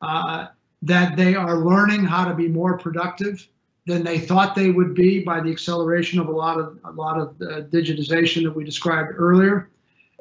Uh, 0.00 0.48
that 0.82 1.16
they 1.16 1.34
are 1.34 1.58
learning 1.58 2.04
how 2.04 2.24
to 2.24 2.34
be 2.34 2.48
more 2.48 2.76
productive 2.76 3.46
than 3.86 4.02
they 4.04 4.18
thought 4.18 4.54
they 4.54 4.70
would 4.70 4.94
be 4.94 5.22
by 5.22 5.40
the 5.40 5.50
acceleration 5.50 6.18
of 6.18 6.28
a 6.28 6.32
lot 6.32 6.58
of 6.58 6.78
a 6.84 6.90
lot 6.92 7.18
of 7.18 7.28
uh, 7.40 7.62
digitization 7.68 8.42
that 8.42 8.54
we 8.54 8.64
described 8.64 9.10
earlier, 9.14 9.70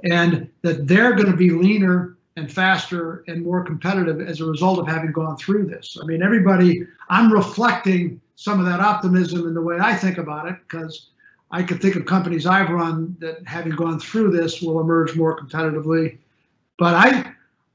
and 0.03 0.49
that 0.61 0.87
they're 0.87 1.13
going 1.13 1.29
to 1.29 1.37
be 1.37 1.49
leaner 1.49 2.17
and 2.37 2.51
faster 2.51 3.23
and 3.27 3.43
more 3.43 3.63
competitive 3.63 4.21
as 4.21 4.39
a 4.39 4.45
result 4.45 4.79
of 4.79 4.87
having 4.87 5.11
gone 5.11 5.35
through 5.37 5.65
this. 5.65 5.97
I 6.01 6.05
mean, 6.05 6.23
everybody. 6.23 6.85
I'm 7.09 7.31
reflecting 7.31 8.20
some 8.41 8.59
of 8.59 8.65
that 8.65 8.79
optimism 8.79 9.47
in 9.47 9.53
the 9.53 9.61
way 9.61 9.77
I 9.79 9.93
think 9.93 10.17
about 10.17 10.47
it 10.47 10.55
because 10.67 11.09
I 11.51 11.61
could 11.61 11.79
think 11.79 11.95
of 11.95 12.07
companies 12.07 12.47
I've 12.47 12.71
run 12.71 13.15
that 13.19 13.47
having 13.47 13.73
gone 13.73 13.99
through 13.99 14.31
this 14.31 14.63
will 14.63 14.81
emerge 14.81 15.15
more 15.15 15.37
competitively. 15.37 16.17
But 16.79 16.95
I 16.95 17.33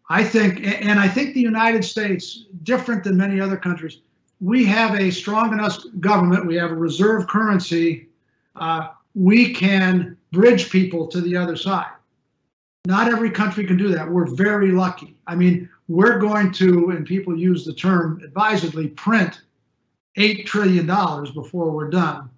I 0.08 0.24
think 0.24 0.64
and 0.64 0.98
I 0.98 1.06
think 1.06 1.34
the 1.34 1.40
United 1.40 1.84
States, 1.84 2.46
different 2.64 3.04
than 3.04 3.16
many 3.16 3.40
other 3.40 3.56
countries, 3.56 4.00
we 4.40 4.64
have 4.64 4.98
a 4.98 5.08
strong 5.12 5.52
enough 5.52 5.78
government, 6.00 6.46
we 6.46 6.56
have 6.56 6.72
a 6.72 6.74
reserve 6.74 7.28
currency, 7.28 8.08
uh, 8.56 8.88
we 9.14 9.54
can 9.54 10.16
bridge 10.32 10.68
people 10.68 11.06
to 11.06 11.20
the 11.20 11.36
other 11.36 11.54
side. 11.54 11.92
Not 12.86 13.06
every 13.06 13.30
country 13.30 13.64
can 13.64 13.76
do 13.76 13.88
that. 13.90 14.10
We're 14.10 14.34
very 14.34 14.72
lucky. 14.72 15.14
I 15.28 15.36
mean, 15.36 15.68
we're 15.86 16.18
going 16.18 16.50
to, 16.54 16.90
and 16.90 17.06
people 17.06 17.38
use 17.38 17.64
the 17.64 17.72
term 17.72 18.20
advisedly, 18.24 18.88
print 18.88 19.42
eight 20.16 20.46
trillion 20.46 20.86
dollars 20.86 21.30
before 21.30 21.70
we're 21.70 21.90
done 21.90 22.30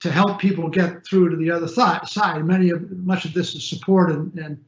to 0.00 0.10
help 0.10 0.38
people 0.38 0.68
get 0.68 1.04
through 1.06 1.30
to 1.30 1.36
the 1.36 1.50
other 1.50 1.68
side. 1.68 2.44
Many 2.44 2.70
of 2.70 2.90
much 2.90 3.24
of 3.24 3.32
this 3.32 3.54
is 3.54 3.66
support 3.66 4.10
and, 4.10 4.34
and 4.38 4.62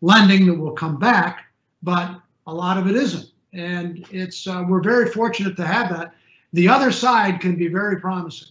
lending 0.00 0.46
that 0.46 0.54
will 0.54 0.72
come 0.72 0.98
back, 0.98 1.44
but 1.82 2.20
a 2.46 2.54
lot 2.54 2.78
of 2.78 2.86
it 2.86 2.96
isn't. 2.96 3.30
And 3.52 4.06
it's 4.10 4.46
uh, 4.46 4.64
we're 4.66 4.82
very 4.82 5.10
fortunate 5.10 5.56
to 5.56 5.66
have 5.66 5.90
that. 5.90 6.14
The 6.52 6.68
other 6.68 6.90
side 6.92 7.40
can 7.40 7.56
be 7.56 7.68
very 7.68 8.00
promising. 8.00 8.48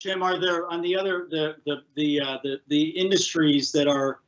Jim, 0.00 0.22
are 0.22 0.40
there 0.40 0.68
on 0.68 0.82
the 0.82 0.96
other 0.96 1.26
the 1.30 1.56
the 1.64 1.82
the 1.94 2.20
uh, 2.20 2.38
the, 2.42 2.60
the 2.68 2.82
industries 2.90 3.72
that 3.72 3.88
are 3.88 4.20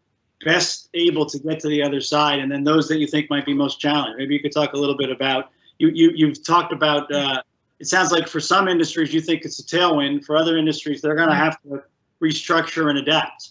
best 0.44 0.88
able 0.94 1.26
to 1.26 1.38
get 1.38 1.60
to 1.60 1.68
the 1.68 1.82
other 1.82 2.00
side, 2.00 2.38
and 2.38 2.50
then 2.50 2.64
those 2.64 2.88
that 2.88 2.98
you 2.98 3.06
think 3.06 3.30
might 3.30 3.46
be 3.46 3.54
most 3.54 3.80
challenged? 3.80 4.18
Maybe 4.18 4.34
you 4.34 4.40
could 4.40 4.52
talk 4.52 4.72
a 4.72 4.76
little 4.76 4.96
bit 4.96 5.10
about 5.10 5.50
you 5.78 5.88
you 5.88 6.12
you've 6.14 6.44
talked 6.44 6.72
about. 6.72 7.12
Uh, 7.12 7.42
it 7.84 7.88
sounds 7.88 8.12
like 8.12 8.26
for 8.26 8.40
some 8.40 8.66
industries 8.66 9.12
you 9.12 9.20
think 9.20 9.44
it's 9.44 9.58
a 9.58 9.62
tailwind. 9.62 10.24
For 10.24 10.38
other 10.38 10.56
industries, 10.56 11.02
they're 11.02 11.14
going 11.14 11.28
to 11.28 11.34
have 11.34 11.60
to 11.64 11.82
restructure 12.22 12.88
and 12.88 12.98
adapt. 12.98 13.50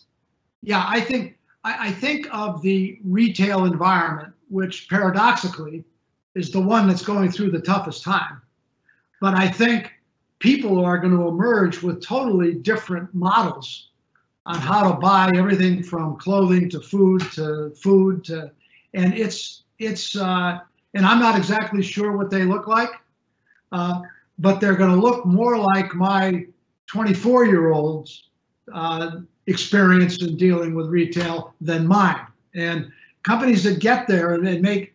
Yeah, 0.63 0.83
I 0.87 1.01
think 1.01 1.37
I, 1.63 1.89
I 1.89 1.91
think 1.91 2.27
of 2.31 2.63
the 2.63 2.99
retail 3.03 3.65
environment, 3.65 4.33
which 4.49 4.89
paradoxically 4.89 5.83
is 6.33 6.49
the 6.49 6.59
one 6.59 6.87
that's 6.87 7.03
going 7.03 7.31
through 7.31 7.51
the 7.51 7.61
toughest 7.61 8.03
time. 8.03 8.41
But 9.21 9.35
I 9.35 9.47
think 9.47 9.91
people 10.39 10.83
are 10.83 10.97
going 10.97 11.15
to 11.15 11.27
emerge 11.27 11.83
with 11.83 12.03
totally 12.03 12.55
different 12.55 13.13
models 13.13 13.89
on 14.47 14.55
how 14.55 14.91
to 14.91 14.97
buy 14.97 15.31
everything 15.35 15.83
from 15.83 16.17
clothing 16.17 16.71
to 16.71 16.79
food 16.81 17.21
to 17.33 17.69
food 17.75 18.23
to, 18.23 18.49
and 18.95 19.13
it's 19.13 19.61
it's 19.77 20.15
uh, 20.15 20.57
and 20.95 21.05
I'm 21.05 21.19
not 21.19 21.37
exactly 21.37 21.83
sure 21.83 22.17
what 22.17 22.31
they 22.31 22.45
look 22.45 22.65
like. 22.65 22.89
Uh, 23.71 24.01
but 24.39 24.59
they're 24.59 24.75
going 24.75 24.93
to 24.93 25.01
look 25.01 25.25
more 25.25 25.57
like 25.57 25.93
my 25.95 26.45
24 26.87 27.45
year 27.45 27.71
olds 27.71 28.29
uh, 28.73 29.17
experience 29.47 30.21
in 30.21 30.37
dealing 30.37 30.73
with 30.73 30.87
retail 30.87 31.53
than 31.61 31.87
mine. 31.87 32.25
And 32.55 32.91
companies 33.23 33.63
that 33.63 33.79
get 33.79 34.07
there 34.07 34.35
and 34.35 34.61
make 34.61 34.93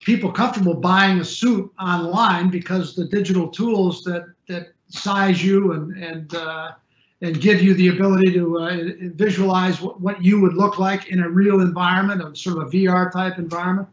people 0.00 0.30
comfortable 0.32 0.74
buying 0.74 1.20
a 1.20 1.24
suit 1.24 1.72
online 1.80 2.50
because 2.50 2.94
the 2.94 3.04
digital 3.04 3.48
tools 3.48 4.02
that 4.04 4.26
that 4.48 4.68
size 4.88 5.44
you 5.44 5.72
and 5.72 5.96
and 6.02 6.34
uh, 6.34 6.72
and 7.20 7.40
give 7.40 7.60
you 7.62 7.74
the 7.74 7.88
ability 7.88 8.32
to 8.32 8.58
uh, 8.58 8.76
visualize 9.14 9.80
what, 9.80 10.00
what 10.00 10.22
you 10.22 10.40
would 10.40 10.54
look 10.54 10.78
like 10.78 11.08
in 11.08 11.20
a 11.20 11.28
real 11.28 11.60
environment, 11.60 12.22
a 12.22 12.34
sort 12.36 12.58
of 12.58 12.68
a 12.68 12.70
VR 12.70 13.10
type 13.10 13.38
environment. 13.38 13.88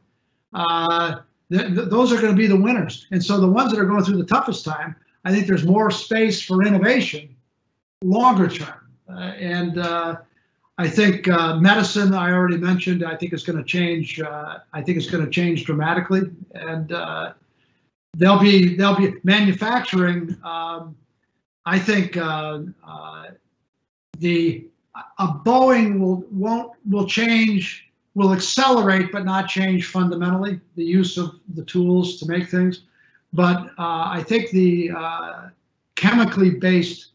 Uh, 0.54 1.18
th- 1.52 1.68
th- 1.76 1.90
those 1.90 2.12
are 2.12 2.22
going 2.22 2.34
to 2.34 2.38
be 2.38 2.48
the 2.48 2.60
winners. 2.60 3.08
And 3.12 3.24
so 3.24 3.40
the 3.40 3.48
ones 3.48 3.72
that 3.72 3.80
are 3.80 3.86
going 3.86 4.04
through 4.04 4.18
the 4.18 4.26
toughest 4.26 4.66
time, 4.66 4.96
I 5.24 5.32
think 5.32 5.48
there's 5.48 5.66
more 5.66 5.92
space 5.92 6.42
for 6.42 6.64
innovation 6.64 7.36
longer 8.04 8.48
term. 8.48 8.92
Uh, 9.10 9.20
and 9.20 9.78
uh, 9.78 10.18
I 10.78 10.88
think 10.88 11.28
uh, 11.28 11.58
medicine, 11.58 12.14
I 12.14 12.32
already 12.32 12.58
mentioned, 12.58 13.04
I 13.04 13.16
think 13.16 13.34
is 13.34 13.44
going 13.44 13.58
to 13.58 13.64
change. 13.64 14.20
Uh, 14.20 14.60
I 14.74 14.82
think 14.82 14.98
it's 14.98 15.10
going 15.10 15.24
to 15.24 15.32
change 15.32 15.66
dramatically. 15.66 16.24
And 16.54 16.92
uh, 16.92 17.34
there'll 18.14 18.40
be 18.40 18.76
there'll 18.76 18.96
be 18.96 19.14
manufacturing. 19.24 20.38
Um, 20.44 20.96
I 21.66 21.80
think 21.80 22.18
uh, 22.18 22.60
the 24.20 24.68
a 25.20 25.28
Boeing 25.28 26.00
will 26.00 26.24
won't 26.32 26.74
will 26.90 27.08
change 27.08 27.85
will 28.16 28.34
accelerate 28.34 29.12
but 29.12 29.26
not 29.26 29.48
change 29.48 29.88
fundamentally 29.88 30.60
the 30.76 30.84
use 30.84 31.18
of 31.18 31.36
the 31.54 31.64
tools 31.66 32.18
to 32.18 32.26
make 32.26 32.50
things. 32.50 32.82
But 33.34 33.68
uh, 33.78 34.08
I 34.08 34.24
think 34.26 34.50
the 34.50 34.92
uh, 34.96 35.50
chemically 35.96 36.52
based 36.52 37.12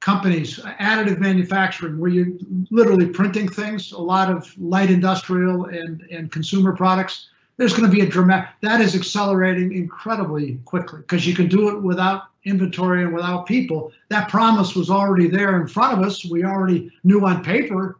companies, 0.00 0.58
additive 0.58 1.18
manufacturing, 1.18 1.98
where 1.98 2.10
you're 2.10 2.32
literally 2.70 3.06
printing 3.06 3.48
things, 3.48 3.92
a 3.92 3.98
lot 3.98 4.30
of 4.30 4.52
light 4.58 4.90
industrial 4.90 5.66
and, 5.66 6.02
and 6.10 6.30
consumer 6.30 6.74
products, 6.74 7.28
there's 7.56 7.72
going 7.72 7.88
to 7.88 7.96
be 7.96 8.02
a 8.02 8.06
dramatic, 8.06 8.50
that 8.62 8.80
is 8.80 8.96
accelerating 8.96 9.72
incredibly 9.72 10.56
quickly 10.64 11.00
because 11.00 11.26
you 11.26 11.34
can 11.34 11.48
do 11.48 11.68
it 11.68 11.80
without 11.80 12.24
inventory 12.44 13.04
and 13.04 13.14
without 13.14 13.46
people. 13.46 13.92
That 14.08 14.28
promise 14.28 14.74
was 14.74 14.90
already 14.90 15.28
there 15.28 15.60
in 15.60 15.68
front 15.68 15.96
of 15.96 16.04
us. 16.04 16.24
We 16.24 16.44
already 16.44 16.90
knew 17.04 17.24
on 17.24 17.44
paper, 17.44 17.98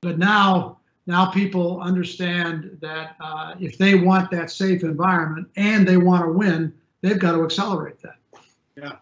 but 0.00 0.18
now, 0.18 0.78
now 1.06 1.26
people 1.26 1.80
understand 1.80 2.78
that 2.80 3.16
uh, 3.20 3.54
if 3.60 3.76
they 3.76 3.94
want 3.94 4.30
that 4.30 4.50
safe 4.50 4.82
environment 4.82 5.48
and 5.56 5.86
they 5.86 5.96
want 5.96 6.24
to 6.24 6.32
win, 6.32 6.72
they've 7.02 7.18
got 7.18 7.32
to 7.32 7.44
accelerate 7.44 8.00
that. 8.00 8.16
Yeah, 8.76 8.96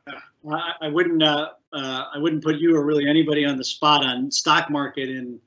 I, 0.51 0.73
I 0.83 0.89
wouldn't. 0.89 1.23
Uh, 1.23 1.51
uh, 1.73 2.05
I 2.15 2.19
wouldn't 2.19 2.45
put 2.45 2.57
you 2.57 2.77
or 2.77 2.85
really 2.85 3.09
anybody 3.09 3.45
on 3.47 3.57
the 3.57 3.65
spot 3.65 4.05
on 4.05 4.31
stock 4.31 4.69
market 4.69 5.09
and 5.09 5.41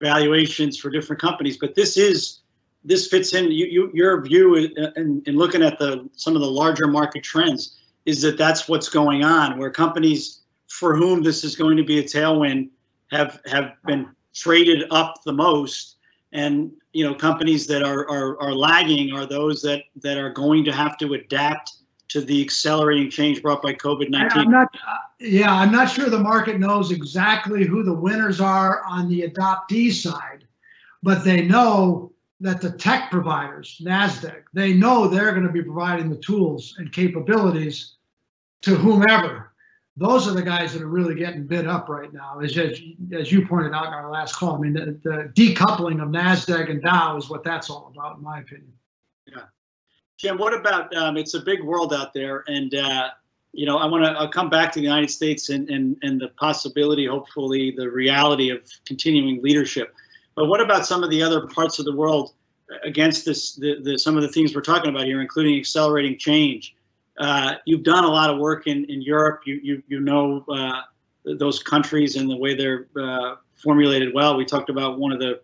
valuations 0.00 0.78
for 0.78 0.88
different 0.90 1.20
companies, 1.20 1.58
but 1.58 1.74
this 1.74 1.96
is 1.96 2.40
this 2.84 3.08
fits 3.08 3.34
in. 3.34 3.50
You, 3.50 3.66
you 3.66 3.90
your 3.92 4.22
view 4.22 4.54
in, 4.54 5.22
in 5.26 5.36
looking 5.36 5.62
at 5.62 5.78
the 5.78 6.08
some 6.14 6.34
of 6.34 6.40
the 6.40 6.50
larger 6.50 6.86
market 6.86 7.22
trends 7.24 7.76
is 8.06 8.22
that 8.22 8.38
that's 8.38 8.68
what's 8.68 8.88
going 8.88 9.24
on, 9.24 9.58
where 9.58 9.70
companies 9.70 10.40
for 10.68 10.96
whom 10.96 11.22
this 11.22 11.44
is 11.44 11.56
going 11.56 11.76
to 11.76 11.84
be 11.84 11.98
a 11.98 12.02
tailwind 12.02 12.70
have 13.10 13.40
have 13.46 13.72
been 13.84 14.08
traded 14.32 14.84
up 14.90 15.22
the 15.24 15.32
most, 15.32 15.95
and 16.36 16.70
you 16.92 17.02
know 17.04 17.14
companies 17.14 17.66
that 17.66 17.82
are 17.82 18.08
are, 18.08 18.40
are 18.40 18.54
lagging 18.54 19.12
are 19.12 19.26
those 19.26 19.62
that 19.62 19.82
that 19.96 20.18
are 20.18 20.30
going 20.30 20.64
to 20.64 20.72
have 20.72 20.96
to 20.98 21.14
adapt 21.14 21.72
to 22.08 22.20
the 22.20 22.40
accelerating 22.40 23.10
change 23.10 23.42
brought 23.42 23.62
by 23.62 23.72
COVID 23.72 24.10
nineteen. 24.10 24.54
Yeah, 25.18 25.52
I'm 25.52 25.72
not 25.72 25.90
sure 25.90 26.08
the 26.08 26.18
market 26.18 26.60
knows 26.60 26.92
exactly 26.92 27.64
who 27.64 27.82
the 27.82 27.92
winners 27.92 28.40
are 28.40 28.82
on 28.84 29.08
the 29.08 29.22
adoptee 29.22 29.90
side, 29.90 30.44
but 31.02 31.24
they 31.24 31.42
know 31.42 32.12
that 32.40 32.60
the 32.60 32.70
tech 32.70 33.10
providers, 33.10 33.80
NASDAQ, 33.82 34.42
they 34.52 34.74
know 34.74 35.08
they're 35.08 35.32
going 35.32 35.46
to 35.46 35.52
be 35.52 35.62
providing 35.62 36.10
the 36.10 36.18
tools 36.18 36.74
and 36.76 36.92
capabilities 36.92 37.94
to 38.60 38.74
whomever. 38.76 39.52
Those 39.98 40.28
are 40.28 40.32
the 40.32 40.42
guys 40.42 40.74
that 40.74 40.82
are 40.82 40.88
really 40.88 41.14
getting 41.14 41.46
bid 41.46 41.66
up 41.66 41.88
right 41.88 42.12
now, 42.12 42.40
as, 42.40 42.56
as, 42.58 42.78
as 43.12 43.32
you 43.32 43.46
pointed 43.46 43.72
out 43.72 43.86
in 43.86 43.94
our 43.94 44.10
last 44.10 44.34
call. 44.34 44.56
I 44.56 44.58
mean, 44.58 44.74
the, 44.74 44.98
the 45.02 45.32
decoupling 45.34 46.02
of 46.02 46.10
NASDAQ 46.10 46.70
and 46.70 46.82
Dow 46.82 47.16
is 47.16 47.30
what 47.30 47.42
that's 47.42 47.70
all 47.70 47.90
about, 47.94 48.18
in 48.18 48.22
my 48.22 48.40
opinion. 48.40 48.72
Yeah. 49.26 49.44
Jim, 50.18 50.36
what 50.36 50.52
about, 50.52 50.94
um, 50.94 51.16
it's 51.16 51.32
a 51.32 51.40
big 51.40 51.62
world 51.62 51.94
out 51.94 52.12
there, 52.12 52.44
and, 52.46 52.74
uh, 52.74 53.08
you 53.52 53.64
know, 53.64 53.78
I 53.78 53.86
want 53.86 54.04
to 54.04 54.28
come 54.28 54.50
back 54.50 54.70
to 54.72 54.80
the 54.80 54.84
United 54.84 55.10
States 55.10 55.48
and, 55.48 55.70
and, 55.70 55.96
and 56.02 56.20
the 56.20 56.28
possibility, 56.28 57.06
hopefully, 57.06 57.72
the 57.74 57.90
reality 57.90 58.50
of 58.50 58.60
continuing 58.84 59.42
leadership. 59.42 59.94
But 60.34 60.46
what 60.46 60.60
about 60.60 60.84
some 60.84 61.02
of 61.02 61.08
the 61.08 61.22
other 61.22 61.46
parts 61.46 61.78
of 61.78 61.86
the 61.86 61.96
world 61.96 62.34
against 62.84 63.24
this, 63.24 63.54
the, 63.54 63.80
the, 63.80 63.98
some 63.98 64.14
of 64.14 64.22
the 64.22 64.28
things 64.28 64.54
we're 64.54 64.60
talking 64.60 64.90
about 64.90 65.06
here, 65.06 65.22
including 65.22 65.58
accelerating 65.58 66.18
change? 66.18 66.75
Uh, 67.18 67.54
you've 67.64 67.82
done 67.82 68.04
a 68.04 68.10
lot 68.10 68.30
of 68.30 68.38
work 68.38 68.66
in, 68.66 68.84
in 68.86 69.00
Europe. 69.00 69.42
You, 69.46 69.60
you, 69.62 69.82
you 69.88 70.00
know 70.00 70.44
uh, 70.48 70.82
those 71.24 71.62
countries 71.62 72.16
and 72.16 72.28
the 72.28 72.36
way 72.36 72.54
they're 72.54 72.86
uh, 73.00 73.36
formulated 73.54 74.14
well. 74.14 74.36
We 74.36 74.44
talked 74.44 74.70
about 74.70 74.98
one 74.98 75.12
of 75.12 75.18
the 75.18 75.40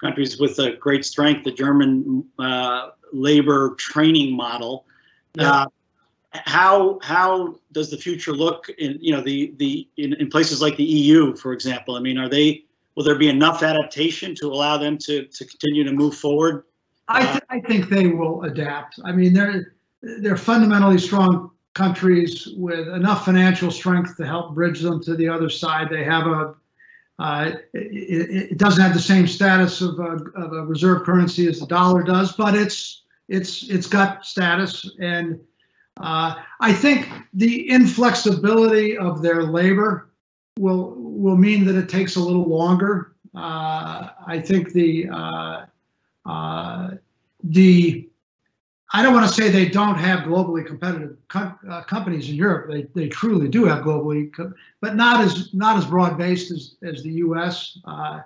countries 0.00 0.38
with 0.38 0.58
a 0.58 0.72
great 0.76 1.04
strength, 1.04 1.44
the 1.44 1.52
German 1.52 2.24
uh, 2.38 2.90
labor 3.12 3.74
training 3.76 4.36
model. 4.36 4.84
Yeah. 5.34 5.52
Uh, 5.52 5.66
how 6.34 6.98
how 7.02 7.56
does 7.72 7.90
the 7.90 7.96
future 7.96 8.32
look 8.32 8.70
in 8.78 8.96
you 9.00 9.12
know 9.12 9.20
the 9.20 9.54
the 9.58 9.86
in, 9.98 10.14
in 10.14 10.28
places 10.28 10.62
like 10.62 10.76
the 10.76 10.84
EU, 10.84 11.36
for 11.36 11.52
example? 11.52 11.94
I 11.94 12.00
mean, 12.00 12.18
are 12.18 12.28
they 12.28 12.64
will 12.94 13.04
there 13.04 13.18
be 13.18 13.28
enough 13.28 13.62
adaptation 13.62 14.34
to 14.36 14.46
allow 14.46 14.78
them 14.78 14.96
to 14.98 15.26
to 15.26 15.44
continue 15.44 15.84
to 15.84 15.92
move 15.92 16.14
forward? 16.14 16.64
I, 17.08 17.26
th- 17.26 17.42
I 17.50 17.60
think 17.60 17.90
they 17.90 18.06
will 18.06 18.44
adapt. 18.44 18.98
I 19.04 19.12
mean, 19.12 19.34
they're 19.34 19.74
they're 20.02 20.36
fundamentally 20.36 20.98
strong 20.98 21.50
countries 21.74 22.48
with 22.56 22.88
enough 22.88 23.24
financial 23.24 23.70
strength 23.70 24.16
to 24.16 24.26
help 24.26 24.54
bridge 24.54 24.80
them 24.80 25.02
to 25.02 25.16
the 25.16 25.28
other 25.28 25.48
side. 25.48 25.88
They 25.88 26.04
have 26.04 26.26
a 26.26 26.54
uh, 27.18 27.52
it, 27.72 28.50
it, 28.52 28.58
doesn't 28.58 28.82
have 28.82 28.94
the 28.94 29.00
same 29.00 29.28
status 29.28 29.80
of 29.80 30.00
a, 30.00 30.16
of 30.34 30.52
a 30.52 30.66
reserve 30.66 31.04
currency 31.04 31.46
as 31.46 31.60
the 31.60 31.66
dollar 31.66 32.02
does, 32.02 32.32
but 32.32 32.54
it's 32.54 33.02
it's 33.28 33.68
it's 33.68 33.86
got 33.86 34.26
status, 34.26 34.90
and 34.98 35.38
uh, 36.00 36.34
I 36.60 36.72
think 36.72 37.08
the 37.34 37.68
inflexibility 37.70 38.96
of 38.96 39.22
their 39.22 39.44
labor 39.44 40.10
will 40.58 40.94
will 40.96 41.36
mean 41.36 41.64
that 41.66 41.76
it 41.76 41.88
takes 41.88 42.16
a 42.16 42.20
little 42.20 42.48
longer. 42.48 43.14
Uh, 43.34 44.08
I 44.26 44.42
think 44.44 44.72
the 44.72 45.08
uh, 45.08 45.66
uh, 46.26 46.90
the 47.44 48.08
I 48.94 49.02
don't 49.02 49.14
want 49.14 49.26
to 49.26 49.32
say 49.32 49.48
they 49.48 49.68
don't 49.68 49.94
have 49.94 50.20
globally 50.20 50.66
competitive 50.66 51.16
co- 51.28 51.54
uh, 51.68 51.82
companies 51.84 52.28
in 52.28 52.34
Europe. 52.34 52.70
They, 52.70 52.82
they 52.94 53.08
truly 53.08 53.48
do 53.48 53.64
have 53.64 53.82
globally, 53.82 54.32
co- 54.34 54.52
but 54.82 54.96
not 54.96 55.24
as 55.24 55.52
not 55.54 55.78
as 55.78 55.86
broad 55.86 56.18
based 56.18 56.50
as, 56.50 56.76
as 56.82 57.02
the 57.02 57.12
U.S. 57.12 57.78
Uh, 57.86 58.20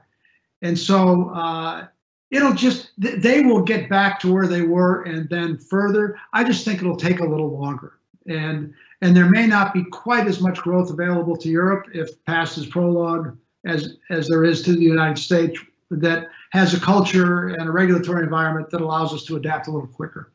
and 0.62 0.77
so 0.77 1.31
uh, 1.31 1.87
it'll 2.33 2.53
just 2.53 2.91
they 2.99 3.43
will 3.43 3.62
get 3.62 3.89
back 3.89 4.19
to 4.21 4.33
where 4.33 4.49
they 4.49 4.62
were 4.62 5.05
and 5.05 5.29
then 5.29 5.57
further. 5.57 6.19
I 6.33 6.43
just 6.43 6.64
think 6.64 6.81
it'll 6.81 6.97
take 6.97 7.21
a 7.21 7.27
little 7.27 7.57
longer, 7.57 8.01
and 8.27 8.75
and 9.03 9.17
there 9.17 9.31
may 9.31 9.47
not 9.47 9.73
be 9.73 9.85
quite 9.85 10.27
as 10.27 10.41
much 10.41 10.59
growth 10.59 10.91
available 10.91 11.37
to 11.37 11.49
Europe 11.49 11.87
if 11.95 12.25
past 12.25 12.59
is 12.59 12.67
prologue 12.67 13.39
as 13.67 13.99
as 14.11 14.29
there 14.29 14.45
is 14.45 14.62
to 14.62 14.73
the 14.73 14.83
United 14.83 15.19
States 15.19 15.61
that 15.93 16.27
has 16.51 16.75
a 16.75 16.81
culture 16.81 17.49
and 17.49 17.69
a 17.69 17.71
regulatory 17.71 18.25
environment 18.25 18.69
that 18.71 18.81
allows 18.81 19.14
us 19.14 19.25
to 19.25 19.37
adapt 19.37 19.69
a 19.69 19.71
little 19.71 19.87
quicker 19.87 20.33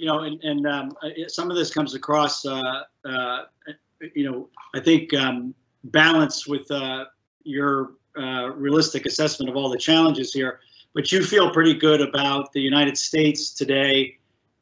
you 0.00 0.06
know, 0.06 0.20
and, 0.20 0.42
and 0.42 0.66
um, 0.66 0.96
some 1.28 1.50
of 1.50 1.56
this 1.58 1.70
comes 1.70 1.94
across, 1.94 2.46
uh, 2.46 2.62
uh, 3.04 3.38
you 4.14 4.24
know, 4.24 4.48
I 4.74 4.80
think 4.80 5.12
um, 5.12 5.54
balance 5.84 6.46
with 6.46 6.70
uh, 6.70 7.04
your 7.44 7.92
uh, 8.18 8.50
realistic 8.54 9.04
assessment 9.04 9.50
of 9.50 9.56
all 9.56 9.68
the 9.68 9.78
challenges 9.78 10.32
here. 10.32 10.60
But 10.94 11.12
you 11.12 11.22
feel 11.22 11.52
pretty 11.52 11.74
good 11.74 12.00
about 12.00 12.50
the 12.54 12.62
United 12.62 12.96
States 12.96 13.52
today 13.52 14.16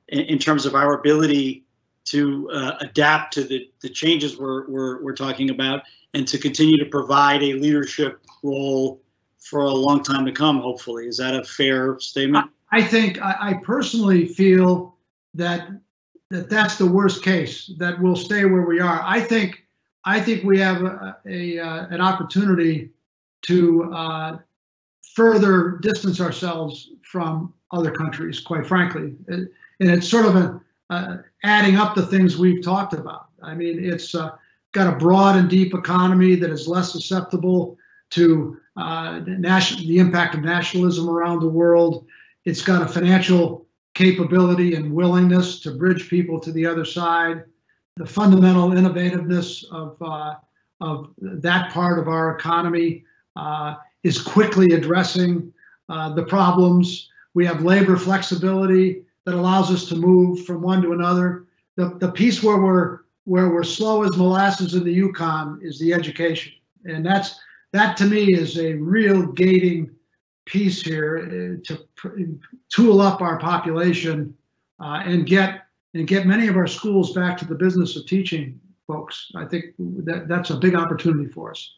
in, 0.08 0.20
in 0.22 0.38
terms 0.40 0.66
of 0.66 0.74
our 0.74 0.98
ability 0.98 1.64
to 2.06 2.50
uh, 2.50 2.72
adapt 2.80 3.32
to 3.34 3.44
the, 3.44 3.70
the 3.80 3.88
changes 3.88 4.38
we're, 4.38 4.68
we're, 4.68 5.00
we're 5.04 5.14
talking 5.14 5.50
about 5.50 5.82
and 6.14 6.26
to 6.26 6.36
continue 6.36 6.76
to 6.78 6.90
provide 6.90 7.44
a 7.44 7.52
leadership 7.52 8.20
role 8.42 9.00
for 9.38 9.60
a 9.60 9.72
long 9.72 10.02
time 10.02 10.26
to 10.26 10.32
come, 10.32 10.58
hopefully. 10.58 11.06
Is 11.06 11.18
that 11.18 11.36
a 11.36 11.44
fair 11.44 12.00
statement? 12.00 12.50
I 12.72 12.82
think 12.82 13.22
I, 13.22 13.36
I 13.40 13.54
personally 13.62 14.26
feel 14.26 14.97
that 15.38 15.68
that 16.30 16.50
that's 16.50 16.76
the 16.76 16.86
worst 16.86 17.22
case 17.22 17.70
that 17.78 17.98
we'll 18.00 18.16
stay 18.16 18.44
where 18.44 18.66
we 18.66 18.80
are. 18.80 19.00
I 19.02 19.20
think 19.20 19.64
I 20.04 20.20
think 20.20 20.44
we 20.44 20.58
have 20.58 20.82
a, 20.82 21.16
a 21.26 21.58
uh, 21.58 21.86
an 21.90 22.00
opportunity 22.00 22.90
to 23.42 23.92
uh, 23.94 24.38
further 25.14 25.78
distance 25.80 26.20
ourselves 26.20 26.90
from 27.02 27.54
other 27.72 27.90
countries. 27.90 28.40
Quite 28.40 28.66
frankly, 28.66 29.14
and 29.28 29.48
it's 29.80 30.08
sort 30.08 30.26
of 30.26 30.36
a, 30.36 30.60
uh, 30.90 31.16
adding 31.44 31.76
up 31.76 31.94
the 31.94 32.06
things 32.06 32.36
we've 32.36 32.62
talked 32.62 32.92
about. 32.92 33.28
I 33.42 33.54
mean, 33.54 33.82
it's 33.82 34.14
uh, 34.14 34.32
got 34.72 34.92
a 34.92 34.96
broad 34.96 35.36
and 35.36 35.48
deep 35.48 35.72
economy 35.72 36.34
that 36.36 36.50
is 36.50 36.68
less 36.68 36.92
susceptible 36.92 37.78
to 38.10 38.58
uh, 38.76 39.20
the 39.20 39.96
impact 39.98 40.34
of 40.34 40.42
nationalism 40.42 41.08
around 41.08 41.40
the 41.40 41.48
world. 41.48 42.06
It's 42.44 42.62
got 42.62 42.82
a 42.82 42.88
financial 42.88 43.67
capability 43.98 44.76
and 44.76 44.94
willingness 44.94 45.58
to 45.58 45.72
bridge 45.72 46.08
people 46.08 46.38
to 46.38 46.52
the 46.52 46.64
other 46.64 46.84
side, 46.84 47.42
the 47.96 48.06
fundamental 48.06 48.70
innovativeness 48.70 49.64
of, 49.72 50.00
uh, 50.00 50.36
of 50.80 51.12
that 51.18 51.72
part 51.72 51.98
of 51.98 52.06
our 52.06 52.36
economy 52.36 53.04
uh, 53.34 53.74
is 54.04 54.22
quickly 54.22 54.72
addressing 54.72 55.52
uh, 55.88 56.14
the 56.14 56.22
problems. 56.22 57.08
We 57.34 57.44
have 57.46 57.64
labor 57.64 57.96
flexibility 57.96 59.02
that 59.24 59.34
allows 59.34 59.68
us 59.72 59.88
to 59.88 59.96
move 59.96 60.46
from 60.46 60.62
one 60.62 60.80
to 60.82 60.92
another. 60.92 61.46
The, 61.74 61.96
the 61.98 62.12
piece 62.12 62.40
where 62.40 62.58
we're 62.58 63.00
where 63.24 63.50
we're 63.50 63.64
slow 63.64 64.04
as 64.04 64.16
molasses 64.16 64.74
in 64.74 64.84
the 64.84 64.92
Yukon 64.92 65.58
is 65.60 65.78
the 65.78 65.92
education, 65.92 66.52
and 66.84 67.04
that's 67.04 67.38
that 67.72 67.96
to 67.98 68.06
me 68.06 68.32
is 68.32 68.58
a 68.58 68.74
real 68.74 69.26
gating 69.32 69.90
piece 70.48 70.82
here 70.82 71.58
uh, 71.62 71.74
to 72.02 72.40
tool 72.70 73.00
up 73.00 73.20
our 73.20 73.38
population 73.38 74.34
uh, 74.80 75.02
and 75.04 75.26
get 75.26 75.62
and 75.94 76.06
get 76.06 76.26
many 76.26 76.48
of 76.48 76.56
our 76.56 76.66
schools 76.66 77.12
back 77.12 77.36
to 77.38 77.44
the 77.44 77.54
business 77.54 77.96
of 77.96 78.06
teaching 78.06 78.60
folks. 78.86 79.30
I 79.36 79.44
think 79.44 79.66
that 79.78 80.26
that's 80.28 80.50
a 80.50 80.56
big 80.56 80.74
opportunity 80.74 81.30
for 81.30 81.50
us. 81.50 81.74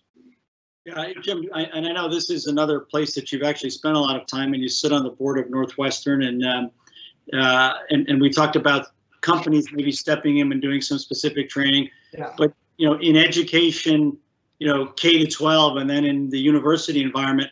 Yeah, 0.85 1.13
Jim, 1.23 1.45
I, 1.53 1.65
and 1.65 1.87
I 1.87 1.93
know 1.93 2.09
this 2.09 2.31
is 2.31 2.47
another 2.47 2.81
place 2.81 3.15
that 3.15 3.31
you've 3.31 3.43
actually 3.43 3.71
spent 3.71 3.97
a 3.97 3.99
lot 3.99 4.19
of 4.19 4.27
time, 4.27 4.55
and 4.55 4.63
you 4.63 4.69
sit 4.69 4.93
on 4.93 5.05
the 5.05 5.11
board 5.11 5.39
of 5.39 5.51
Northwestern, 5.51 6.23
and 6.23 6.45
um, 6.45 6.71
uh, 7.35 7.75
and, 7.91 8.09
and 8.09 8.21
we 8.21 8.31
talked 8.31 8.57
about 8.57 8.87
companies 9.21 9.69
maybe 9.73 9.93
stepping 9.93 10.39
in 10.39 10.51
and 10.51 10.63
doing 10.63 10.81
some 10.81 10.99
specific 10.99 11.51
training. 11.51 11.91
Yeah. 12.13 12.33
But 12.39 12.55
you 12.79 12.89
know, 12.89 12.99
in 12.99 13.17
education, 13.17 14.17
you 14.59 14.67
know, 14.67 14.87
K 14.87 15.19
to 15.19 15.31
12, 15.31 15.77
and 15.77 15.89
then 15.89 16.05
in 16.05 16.31
the 16.31 16.39
university 16.39 17.03
environment, 17.03 17.51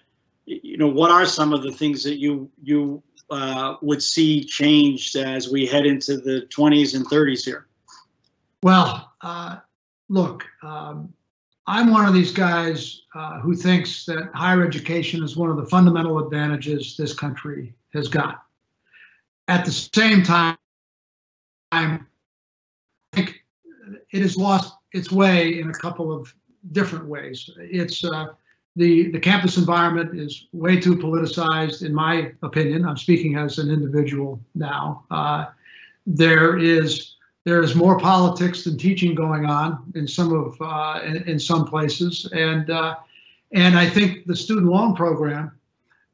you 0.48 0.78
know, 0.78 0.88
what 0.88 1.10
are 1.10 1.26
some 1.26 1.52
of 1.52 1.62
the 1.62 1.72
things 1.72 2.02
that 2.04 2.18
you 2.18 2.50
you 2.62 3.02
uh, 3.30 3.76
would 3.82 4.02
see 4.02 4.42
changed 4.42 5.16
as 5.16 5.50
we 5.50 5.66
head 5.66 5.86
into 5.86 6.16
the 6.16 6.48
20s 6.54 6.94
and 6.94 7.06
30s 7.06 7.44
here? 7.44 7.66
Well, 8.62 9.12
uh, 9.20 9.58
look, 10.08 10.44
um, 10.62 11.12
I'm 11.66 11.92
one 11.92 12.06
of 12.06 12.14
these 12.14 12.32
guys 12.32 13.02
uh, 13.14 13.40
who 13.40 13.54
thinks 13.54 14.06
that 14.06 14.30
higher 14.34 14.66
education 14.66 15.22
is 15.22 15.36
one 15.36 15.50
of 15.50 15.58
the 15.58 15.66
fundamental 15.66 16.18
advantages 16.18 16.96
this 16.96 17.12
country 17.12 17.74
has 17.92 18.08
got. 18.08 18.42
At 19.48 19.64
the 19.64 19.72
same 19.72 20.22
time, 20.22 20.56
I 21.70 22.00
think 23.12 23.44
it 24.10 24.22
has 24.22 24.36
lost 24.36 24.74
its 24.92 25.12
way 25.12 25.60
in 25.60 25.68
a 25.68 25.74
couple 25.74 26.10
of 26.10 26.32
different 26.72 27.06
ways. 27.06 27.50
It's 27.58 28.02
uh, 28.02 28.28
the 28.78 29.10
the 29.10 29.18
campus 29.18 29.56
environment 29.56 30.18
is 30.18 30.46
way 30.52 30.80
too 30.80 30.96
politicized, 30.96 31.84
in 31.84 31.92
my 31.92 32.32
opinion. 32.42 32.86
I'm 32.86 32.96
speaking 32.96 33.36
as 33.36 33.58
an 33.58 33.70
individual 33.70 34.40
now. 34.54 35.04
Uh, 35.10 35.46
there 36.06 36.56
is 36.58 37.16
there 37.44 37.62
is 37.62 37.74
more 37.74 37.98
politics 37.98 38.64
than 38.64 38.78
teaching 38.78 39.14
going 39.14 39.44
on 39.46 39.92
in 39.94 40.06
some 40.06 40.32
of 40.32 40.56
uh, 40.60 41.00
in, 41.04 41.16
in 41.28 41.38
some 41.40 41.66
places, 41.66 42.30
and 42.32 42.70
uh, 42.70 42.96
and 43.52 43.76
I 43.76 43.88
think 43.88 44.26
the 44.26 44.36
student 44.36 44.66
loan 44.66 44.94
program, 44.94 45.58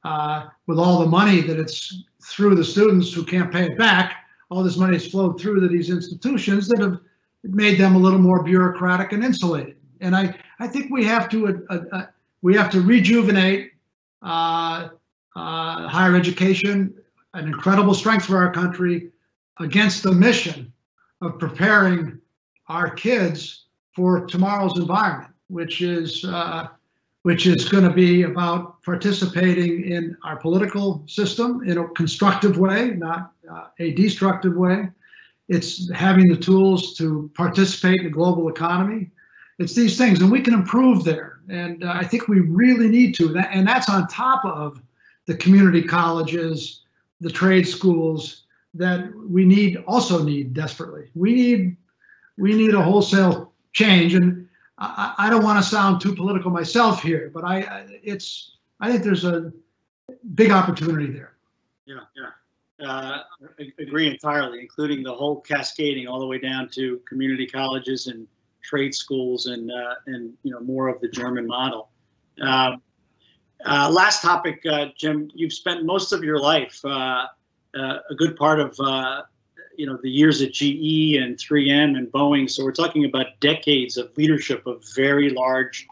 uh, 0.05 0.47
with 0.67 0.79
all 0.79 1.01
the 1.01 1.09
money 1.09 1.43
that 1.43 1.59
it's 1.59 2.03
through 2.23 2.55
the 2.55 2.65
students 2.65 3.13
who 3.13 3.25
can't 3.25 3.53
pay 3.53 3.65
it 3.65 3.77
back, 3.77 4.25
all 4.51 4.63
this 4.63 4.79
money 4.79 4.95
has 4.95 5.07
flowed 5.07 5.39
through 5.39 5.61
to 5.61 5.69
these 5.69 5.91
institutions 5.91 6.67
that 6.69 6.81
have 6.81 6.99
made 7.43 7.79
them 7.79 7.95
a 7.95 7.99
little 7.99 8.19
more 8.19 8.43
bureaucratic 8.43 9.13
and 9.13 9.23
insulated. 9.23 9.77
And 10.01 10.17
I 10.17 10.35
I 10.61 10.67
think 10.67 10.91
we 10.91 11.05
have 11.05 11.29
to 11.29 11.65
uh, 11.69 11.79
uh, 11.93 12.07
we 12.45 12.55
have 12.55 12.71
to 12.71 12.83
rejuvenate 12.83 13.73
uh, 14.21 14.89
uh, 15.35 15.89
higher 15.89 16.15
education, 16.15 16.95
an 17.33 17.47
incredible 17.47 17.95
strength 17.95 18.27
for 18.27 18.37
our 18.37 18.53
country, 18.53 19.11
against 19.61 20.03
the 20.03 20.13
mission 20.13 20.71
of 21.23 21.39
preparing 21.39 22.21
our 22.69 22.91
kids 22.91 23.65
for 23.97 24.27
tomorrow's 24.27 24.79
environment, 24.79 25.33
which 25.49 25.81
is 25.81 26.23
uh, 26.27 26.67
which 27.23 27.47
is 27.47 27.67
going 27.67 27.85
to 27.85 27.95
be 27.95 28.25
about 28.25 28.83
participating 28.83 29.91
in 29.91 30.15
our 30.23 30.37
political 30.37 31.03
system 31.07 31.63
in 31.67 31.79
a 31.79 31.89
constructive 31.89 32.59
way, 32.59 32.91
not 32.91 33.33
uh, 33.51 33.69
a 33.79 33.93
destructive 33.93 34.55
way. 34.55 34.91
It's 35.49 35.91
having 35.93 36.29
the 36.29 36.37
tools 36.37 36.95
to 36.99 37.31
participate 37.35 38.01
in 38.01 38.05
the 38.05 38.11
global 38.11 38.51
economy. 38.51 39.13
It's 39.59 39.75
these 39.75 39.97
things, 39.97 40.21
and 40.21 40.31
we 40.31 40.41
can 40.41 40.55
improve 40.55 41.05
there. 41.05 41.41
And 41.49 41.85
uh, 41.85 41.93
I 41.95 42.05
think 42.05 42.29
we 42.29 42.41
really 42.41 42.89
need 42.89 43.15
to. 43.17 43.37
And 43.37 43.67
that's 43.67 43.89
on 43.89 44.09
top 44.09 44.45
of 44.45 44.83
the 45.27 45.37
community 45.37 45.83
colleges, 45.83 46.81
the 47.21 47.31
trade 47.31 47.67
schools, 47.69 48.45
that 48.75 49.15
we 49.29 49.45
need 49.45 49.77
also 49.87 50.23
need 50.25 50.53
desperately. 50.53 51.11
We 51.15 51.35
need 51.35 51.77
we 52.37 52.55
need 52.55 52.75
a 52.75 52.83
wholesale 52.83 53.53
change, 53.73 54.15
and 54.15 54.49
I, 54.79 55.15
I 55.19 55.31
don't 55.31 55.45
want 55.45 55.63
to 55.63 55.69
sound 55.69 56.01
too 56.01 56.15
political 56.15 56.51
myself 56.51 57.01
here, 57.03 57.31
but 57.33 57.45
I 57.45 57.61
I- 57.61 58.01
it's 58.03 58.57
I 58.81 58.91
think 58.91 59.05
there's 59.05 59.25
a 59.25 59.53
big 60.35 60.51
opportunity 60.51 61.07
there. 61.13 61.35
Yeah, 61.87 62.01
yeah. 62.17 62.31
Uh, 62.85 63.23
agree 63.79 64.09
entirely, 64.09 64.59
including 64.59 65.05
the 65.05 65.15
whole 65.15 65.41
cascading 65.41 66.09
all 66.09 66.19
the 66.19 66.27
way 66.27 66.39
down 66.39 66.69
to 66.71 67.01
community 67.09 67.47
colleges 67.47 68.09
and 68.09 68.27
trade 68.65 68.95
schools 68.95 69.47
and 69.47 69.71
uh, 69.71 69.95
and 70.07 70.33
you 70.43 70.51
know 70.51 70.61
more 70.61 70.89
of 70.89 71.01
the 71.01 71.09
German 71.09 71.47
model. 71.47 71.91
Uh, 72.43 72.77
uh, 73.65 73.89
last 73.91 74.23
topic, 74.23 74.65
Jim. 74.97 75.31
You've 75.35 75.53
spent 75.53 75.85
most 75.85 76.13
of 76.13 76.25
your 76.25 76.39
life, 76.39 76.83
a 76.85 77.29
good 78.17 78.37
part 78.37 78.61
of 78.61 78.77
you 79.77 79.87
know 79.87 79.99
the 80.03 80.11
years 80.11 80.43
at 80.43 80.53
GE 80.53 81.17
and 81.17 81.37
3M 81.37 81.97
and 81.97 82.11
Boeing. 82.11 82.51
So 82.51 82.65
we're 82.65 82.73
talking 82.73 83.05
about 83.05 83.27
decades 83.41 83.97
of 83.97 84.17
leadership 84.17 84.67
of 84.67 84.85
very 84.95 85.31
large, 85.31 85.87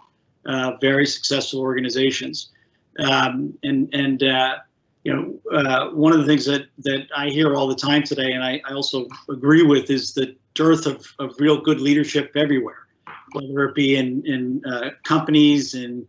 uh, 0.46 0.72
very 0.80 1.06
successful 1.06 1.60
organizations. 1.60 2.50
Um, 2.98 3.58
and 3.62 3.88
and 3.94 4.22
uh, 4.22 4.56
you 5.04 5.12
know, 5.12 5.56
uh, 5.56 5.90
one 5.90 6.12
of 6.12 6.20
the 6.20 6.26
things 6.26 6.44
that 6.46 6.66
that 6.78 7.06
I 7.16 7.28
hear 7.28 7.54
all 7.54 7.66
the 7.66 7.74
time 7.74 8.02
today, 8.02 8.32
and 8.32 8.44
I, 8.44 8.60
I 8.68 8.72
also 8.72 9.08
agree 9.28 9.62
with, 9.62 9.90
is 9.90 10.14
the 10.14 10.36
dearth 10.54 10.86
of, 10.86 11.06
of 11.18 11.34
real 11.38 11.60
good 11.60 11.80
leadership 11.80 12.32
everywhere, 12.36 12.86
whether 13.32 13.64
it 13.64 13.74
be 13.74 13.96
in 13.96 14.24
in 14.26 14.62
uh, 14.64 14.90
companies, 15.02 15.74
in 15.74 16.06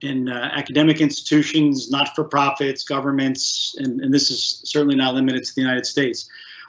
in 0.00 0.28
uh, 0.28 0.50
academic 0.52 1.00
institutions, 1.00 1.90
not-for-profits, 1.90 2.84
governments, 2.84 3.74
and, 3.78 4.00
and 4.02 4.12
this 4.12 4.30
is 4.30 4.62
certainly 4.64 4.94
not 4.94 5.14
limited 5.14 5.42
to 5.44 5.54
the 5.54 5.60
United 5.60 5.86
States. 5.86 6.28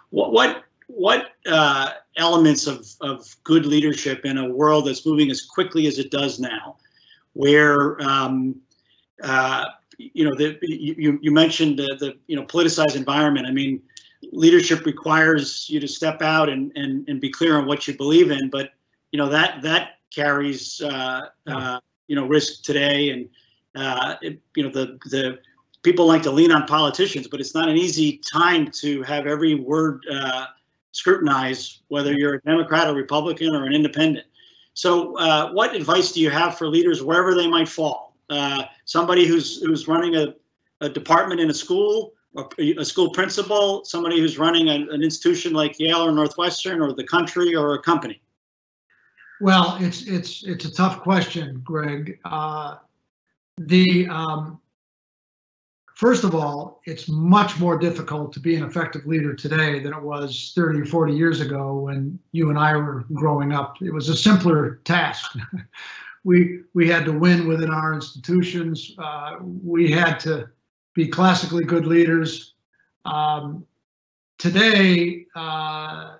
What 0.09 0.33
what 0.33 0.63
what 0.87 1.31
uh, 1.47 1.91
elements 2.17 2.67
of 2.67 2.85
of 2.99 3.33
good 3.45 3.65
leadership 3.65 4.25
in 4.25 4.37
a 4.37 4.49
world 4.49 4.87
that's 4.87 5.05
moving 5.05 5.31
as 5.31 5.41
quickly 5.41 5.87
as 5.87 5.99
it 5.99 6.11
does 6.11 6.37
now, 6.37 6.75
where 7.31 8.01
um, 8.01 8.55
uh, 9.23 9.65
you 10.13 10.23
know, 10.25 10.35
the, 10.35 10.57
you, 10.61 11.19
you 11.21 11.31
mentioned 11.31 11.77
the, 11.77 11.95
the, 11.99 12.13
you 12.27 12.35
know, 12.35 12.45
politicized 12.45 12.95
environment. 12.95 13.47
I 13.47 13.51
mean, 13.51 13.81
leadership 14.31 14.85
requires 14.85 15.69
you 15.69 15.79
to 15.79 15.87
step 15.87 16.21
out 16.21 16.49
and, 16.49 16.71
and, 16.75 17.07
and 17.09 17.19
be 17.19 17.29
clear 17.29 17.57
on 17.57 17.65
what 17.65 17.87
you 17.87 17.95
believe 17.95 18.31
in, 18.31 18.49
but, 18.49 18.71
you 19.11 19.17
know, 19.17 19.29
that, 19.29 19.61
that 19.61 19.99
carries, 20.13 20.81
uh, 20.81 21.21
uh, 21.47 21.79
you 22.07 22.15
know, 22.15 22.27
risk 22.27 22.63
today. 22.63 23.09
And, 23.09 23.29
uh, 23.75 24.15
it, 24.21 24.39
you 24.55 24.63
know, 24.63 24.69
the, 24.69 24.97
the 25.09 25.39
people 25.81 26.05
like 26.05 26.23
to 26.23 26.31
lean 26.31 26.51
on 26.51 26.67
politicians, 26.67 27.27
but 27.27 27.39
it's 27.39 27.55
not 27.55 27.69
an 27.69 27.77
easy 27.77 28.21
time 28.31 28.69
to 28.81 29.01
have 29.03 29.27
every 29.27 29.55
word, 29.55 30.05
uh, 30.11 30.45
scrutinized, 30.93 31.83
whether 31.87 32.13
you're 32.13 32.35
a 32.35 32.41
Democrat 32.41 32.87
or 32.87 32.93
Republican 32.93 33.55
or 33.55 33.65
an 33.65 33.73
independent. 33.73 34.25
So, 34.73 35.17
uh, 35.17 35.51
what 35.51 35.75
advice 35.75 36.11
do 36.11 36.21
you 36.21 36.29
have 36.29 36.57
for 36.57 36.67
leaders 36.67 37.01
wherever 37.01 37.33
they 37.33 37.47
might 37.47 37.69
fall? 37.69 38.10
Uh, 38.31 38.63
somebody 38.85 39.27
who's 39.27 39.61
who's 39.61 39.87
running 39.87 40.15
a, 40.15 40.33
a 40.79 40.89
department 40.89 41.41
in 41.41 41.49
a 41.49 41.53
school, 41.53 42.13
or 42.33 42.49
a 42.57 42.85
school 42.85 43.11
principal, 43.11 43.83
somebody 43.83 44.19
who's 44.19 44.39
running 44.39 44.69
a, 44.69 44.75
an 44.93 45.03
institution 45.03 45.53
like 45.53 45.77
Yale 45.79 46.07
or 46.07 46.11
Northwestern, 46.13 46.81
or 46.81 46.93
the 46.93 47.03
country, 47.03 47.53
or 47.53 47.75
a 47.75 47.79
company. 47.81 48.21
Well, 49.41 49.77
it's 49.81 50.03
it's 50.07 50.43
it's 50.43 50.65
a 50.65 50.71
tough 50.71 51.01
question, 51.01 51.61
Greg. 51.65 52.19
Uh, 52.23 52.77
the 53.57 54.07
um, 54.07 54.61
first 55.95 56.23
of 56.23 56.33
all, 56.33 56.81
it's 56.85 57.09
much 57.09 57.59
more 57.59 57.77
difficult 57.77 58.31
to 58.33 58.39
be 58.39 58.55
an 58.55 58.63
effective 58.63 59.05
leader 59.05 59.33
today 59.33 59.79
than 59.79 59.93
it 59.93 60.01
was 60.01 60.53
30 60.55 60.81
or 60.81 60.85
40 60.85 61.13
years 61.13 61.41
ago 61.41 61.79
when 61.79 62.17
you 62.31 62.49
and 62.49 62.57
I 62.57 62.75
were 62.77 63.05
growing 63.13 63.51
up. 63.51 63.81
It 63.81 63.93
was 63.93 64.09
a 64.09 64.15
simpler 64.15 64.79
task. 64.85 65.35
we 66.23 66.61
we 66.73 66.87
had 66.87 67.05
to 67.05 67.11
win 67.11 67.47
within 67.47 67.69
our 67.69 67.93
institutions. 67.93 68.95
Uh, 68.97 69.37
we 69.41 69.91
had 69.91 70.19
to 70.21 70.49
be 70.93 71.07
classically 71.07 71.63
good 71.63 71.85
leaders. 71.85 72.53
Um, 73.05 73.65
today, 74.37 75.25
uh, 75.35 76.17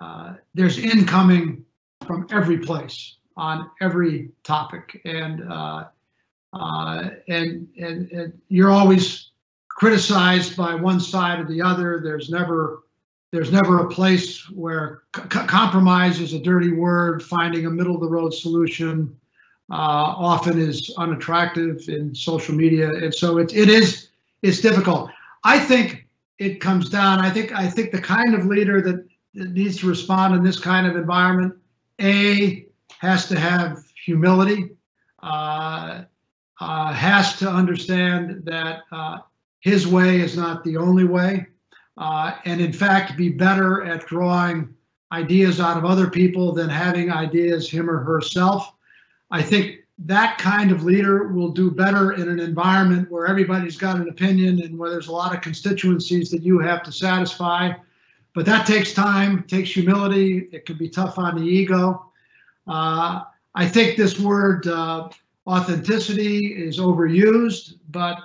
uh, 0.00 0.34
there's 0.54 0.78
incoming 0.78 1.64
from 2.06 2.26
every 2.30 2.58
place 2.58 3.16
on 3.36 3.70
every 3.80 4.30
topic, 4.44 5.00
and 5.04 5.42
uh, 5.50 5.84
uh, 6.52 7.10
and, 7.28 7.68
and 7.76 8.10
and 8.12 8.40
you're 8.48 8.70
always 8.70 9.30
criticized 9.68 10.56
by 10.56 10.74
one 10.74 11.00
side 11.00 11.40
or 11.40 11.44
the 11.44 11.60
other. 11.60 12.00
There's 12.02 12.30
never 12.30 12.84
there's 13.32 13.50
never 13.50 13.80
a 13.80 13.88
place 13.88 14.48
where 14.50 15.02
c- 15.16 15.22
compromise 15.22 16.20
is 16.20 16.34
a 16.34 16.38
dirty 16.38 16.70
word. 16.70 17.20
Finding 17.20 17.66
a 17.66 17.70
middle 17.70 17.96
of 17.96 18.00
the 18.00 18.08
road 18.08 18.32
solution 18.32 19.16
often 19.70 20.58
is 20.60 20.92
unattractive 20.98 21.88
in 21.88 22.14
social 22.14 22.54
media, 22.54 22.88
and 22.90 23.14
so 23.14 23.38
it, 23.38 23.54
it 23.54 23.68
is 23.68 24.08
it's 24.42 24.60
difficult. 24.60 25.10
I 25.44 25.58
think 25.58 26.06
it 26.38 26.60
comes 26.60 26.88
down. 26.88 27.20
I 27.20 27.30
think 27.30 27.52
I 27.52 27.68
think 27.68 27.92
the 27.92 28.00
kind 28.00 28.34
of 28.34 28.46
leader 28.46 28.80
that, 28.82 29.06
that 29.34 29.50
needs 29.52 29.78
to 29.78 29.88
respond 29.88 30.34
in 30.34 30.42
this 30.42 30.58
kind 30.58 30.86
of 30.86 30.96
environment, 30.96 31.54
a 32.00 32.66
has 32.98 33.26
to 33.28 33.38
have 33.38 33.84
humility, 34.04 34.70
uh, 35.22 36.04
uh, 36.60 36.92
has 36.92 37.38
to 37.38 37.48
understand 37.48 38.42
that 38.44 38.82
uh, 38.92 39.18
his 39.60 39.86
way 39.86 40.20
is 40.20 40.36
not 40.36 40.62
the 40.64 40.76
only 40.76 41.04
way, 41.04 41.46
uh, 41.96 42.32
and 42.44 42.60
in 42.60 42.72
fact 42.72 43.16
be 43.16 43.30
better 43.30 43.84
at 43.84 44.06
drawing 44.06 44.74
ideas 45.12 45.60
out 45.60 45.76
of 45.76 45.84
other 45.84 46.10
people 46.10 46.52
than 46.52 46.68
having 46.68 47.10
ideas 47.10 47.70
him 47.70 47.88
or 47.88 47.98
herself. 47.98 48.73
I 49.34 49.42
think 49.42 49.80
that 49.98 50.38
kind 50.38 50.70
of 50.70 50.84
leader 50.84 51.26
will 51.26 51.48
do 51.48 51.68
better 51.68 52.12
in 52.12 52.28
an 52.28 52.38
environment 52.38 53.10
where 53.10 53.26
everybody's 53.26 53.76
got 53.76 53.96
an 53.96 54.08
opinion 54.08 54.62
and 54.62 54.78
where 54.78 54.90
there's 54.90 55.08
a 55.08 55.12
lot 55.12 55.34
of 55.34 55.40
constituencies 55.40 56.30
that 56.30 56.42
you 56.44 56.60
have 56.60 56.84
to 56.84 56.92
satisfy. 56.92 57.72
but 58.32 58.46
that 58.46 58.64
takes 58.64 58.92
time, 58.92 59.42
takes 59.42 59.70
humility. 59.70 60.48
It 60.52 60.66
can 60.66 60.76
be 60.76 60.88
tough 60.88 61.18
on 61.18 61.34
the 61.34 61.42
ego. 61.42 62.12
Uh, 62.68 63.22
I 63.56 63.66
think 63.66 63.96
this 63.96 64.20
word 64.20 64.68
uh, 64.68 65.08
authenticity 65.48 66.54
is 66.54 66.78
overused, 66.78 67.78
but 67.90 68.18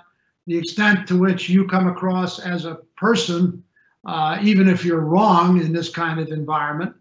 the 0.46 0.58
extent 0.60 1.08
to 1.08 1.18
which 1.18 1.50
you 1.50 1.68
come 1.68 1.88
across 1.88 2.38
as 2.38 2.66
a 2.66 2.76
person, 2.96 3.64
uh, 4.06 4.38
even 4.44 4.70
if 4.70 4.86
you're 4.86 5.02
wrong 5.02 5.60
in 5.60 5.74
this 5.74 5.90
kind 5.90 6.20
of 6.20 6.30
environment, 6.30 6.96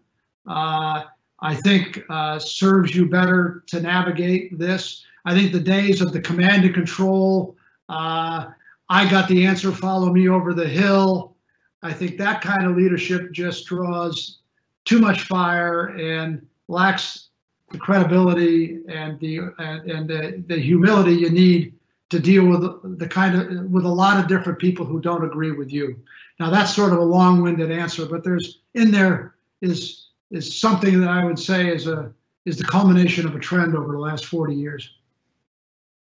uh, 0.47 1.03
I 1.41 1.55
think 1.55 2.03
uh, 2.09 2.39
serves 2.39 2.95
you 2.95 3.07
better 3.07 3.63
to 3.67 3.79
navigate 3.79 4.57
this. 4.57 5.05
I 5.25 5.33
think 5.33 5.51
the 5.51 5.59
days 5.59 6.01
of 6.01 6.11
the 6.11 6.21
command 6.21 6.65
and 6.65 6.73
control, 6.73 7.55
uh, 7.87 8.47
I 8.89 9.09
got 9.09 9.29
the 9.29 9.45
answer, 9.45 9.71
follow 9.71 10.11
me 10.11 10.27
over 10.27 10.53
the 10.53 10.67
hill. 10.67 11.35
I 11.81 11.93
think 11.93 12.17
that 12.17 12.41
kind 12.41 12.65
of 12.65 12.75
leadership 12.75 13.31
just 13.31 13.65
draws 13.65 14.39
too 14.85 14.99
much 14.99 15.21
fire 15.21 15.87
and 15.97 16.45
lacks 16.67 17.29
the 17.71 17.77
credibility 17.77 18.79
and 18.89 19.19
the 19.19 19.39
and, 19.59 19.89
and 19.89 20.09
the, 20.09 20.43
the 20.47 20.59
humility 20.59 21.13
you 21.13 21.29
need 21.29 21.73
to 22.09 22.19
deal 22.19 22.45
with 22.47 22.97
the 22.97 23.07
kind 23.07 23.35
of 23.39 23.65
with 23.69 23.85
a 23.85 23.89
lot 23.89 24.19
of 24.19 24.27
different 24.27 24.57
people 24.57 24.85
who 24.85 24.99
don't 24.99 25.23
agree 25.23 25.51
with 25.51 25.71
you. 25.71 25.95
Now 26.39 26.49
that's 26.49 26.73
sort 26.73 26.91
of 26.91 26.99
a 26.99 27.03
long-winded 27.03 27.71
answer, 27.71 28.05
but 28.05 28.23
there's 28.23 28.61
in 28.73 28.91
there 28.91 29.35
is 29.61 30.07
is 30.31 30.59
something 30.59 30.99
that 31.01 31.09
I 31.09 31.25
would 31.25 31.39
say 31.39 31.67
is 31.67 31.87
a 31.87 32.11
is 32.45 32.57
the 32.57 32.63
culmination 32.63 33.27
of 33.27 33.35
a 33.35 33.39
trend 33.39 33.75
over 33.75 33.91
the 33.91 33.99
last 33.99 34.25
40 34.25 34.55
years. 34.55 34.89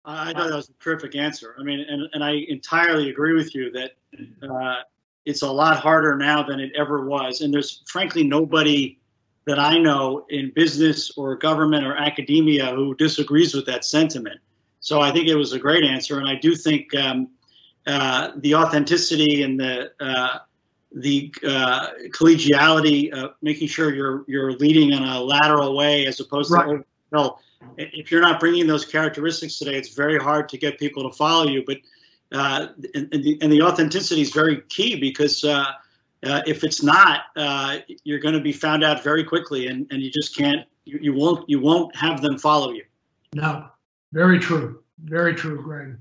I 0.04 0.32
thought 0.32 0.48
that 0.48 0.56
was 0.56 0.68
a 0.68 0.82
terrific 0.82 1.16
answer. 1.16 1.54
I 1.58 1.62
mean, 1.62 1.80
and, 1.88 2.08
and 2.12 2.22
I 2.22 2.44
entirely 2.48 3.08
agree 3.08 3.34
with 3.34 3.54
you 3.54 3.70
that 3.72 3.92
uh, 4.46 4.82
it's 5.24 5.42
a 5.42 5.50
lot 5.50 5.78
harder 5.78 6.16
now 6.16 6.42
than 6.42 6.60
it 6.60 6.72
ever 6.76 7.06
was. 7.06 7.40
And 7.40 7.54
there's 7.54 7.82
frankly 7.86 8.24
nobody 8.24 8.98
that 9.46 9.58
I 9.58 9.78
know 9.78 10.26
in 10.28 10.52
business 10.54 11.12
or 11.16 11.36
government 11.36 11.86
or 11.86 11.96
academia 11.96 12.74
who 12.74 12.94
disagrees 12.94 13.54
with 13.54 13.66
that 13.66 13.84
sentiment. 13.84 14.40
So 14.80 15.00
I 15.00 15.12
think 15.12 15.28
it 15.28 15.36
was 15.36 15.52
a 15.52 15.58
great 15.58 15.84
answer. 15.84 16.18
And 16.18 16.28
I 16.28 16.34
do 16.34 16.54
think 16.54 16.94
um, 16.94 17.28
uh, 17.86 18.32
the 18.36 18.54
authenticity 18.54 19.42
and 19.42 19.58
the 19.58 19.92
uh, 20.00 20.38
the 20.94 21.34
uh, 21.46 21.88
collegiality, 22.10 23.32
making 23.42 23.68
sure 23.68 23.94
you're 23.94 24.24
you're 24.28 24.52
leading 24.52 24.92
in 24.92 25.02
a 25.02 25.20
lateral 25.20 25.76
way 25.76 26.06
as 26.06 26.20
opposed 26.20 26.50
right. 26.50 26.66
to 26.66 26.84
well, 27.10 27.40
if 27.78 28.10
you're 28.10 28.20
not 28.20 28.40
bringing 28.40 28.66
those 28.66 28.84
characteristics 28.84 29.58
today, 29.58 29.76
it's 29.76 29.94
very 29.94 30.18
hard 30.18 30.48
to 30.50 30.58
get 30.58 30.78
people 30.78 31.08
to 31.08 31.16
follow 31.16 31.46
you. 31.46 31.62
But 31.66 31.78
uh, 32.32 32.68
and, 32.94 33.08
and, 33.12 33.24
the, 33.24 33.38
and, 33.40 33.52
the, 33.52 33.62
authenticity 33.62 34.20
is 34.20 34.30
very 34.30 34.62
key 34.62 34.96
because 34.98 35.44
uh, 35.44 35.66
uh, 36.24 36.42
if 36.46 36.64
it's 36.64 36.82
not, 36.82 37.26
uh, 37.36 37.78
you're 38.02 38.18
going 38.18 38.34
to 38.34 38.40
be 38.40 38.52
found 38.52 38.82
out 38.82 39.04
very 39.04 39.22
quickly, 39.22 39.68
and, 39.68 39.86
and 39.90 40.02
you 40.02 40.10
just 40.10 40.36
can't. 40.36 40.66
You, 40.84 40.98
you 41.00 41.14
won't. 41.14 41.48
You 41.48 41.60
won't 41.60 41.94
have 41.94 42.20
them 42.20 42.38
follow 42.38 42.72
you. 42.72 42.84
No, 43.34 43.66
very 44.12 44.38
true. 44.38 44.82
Very 45.04 45.34
true, 45.34 45.62
Greg. 45.62 45.96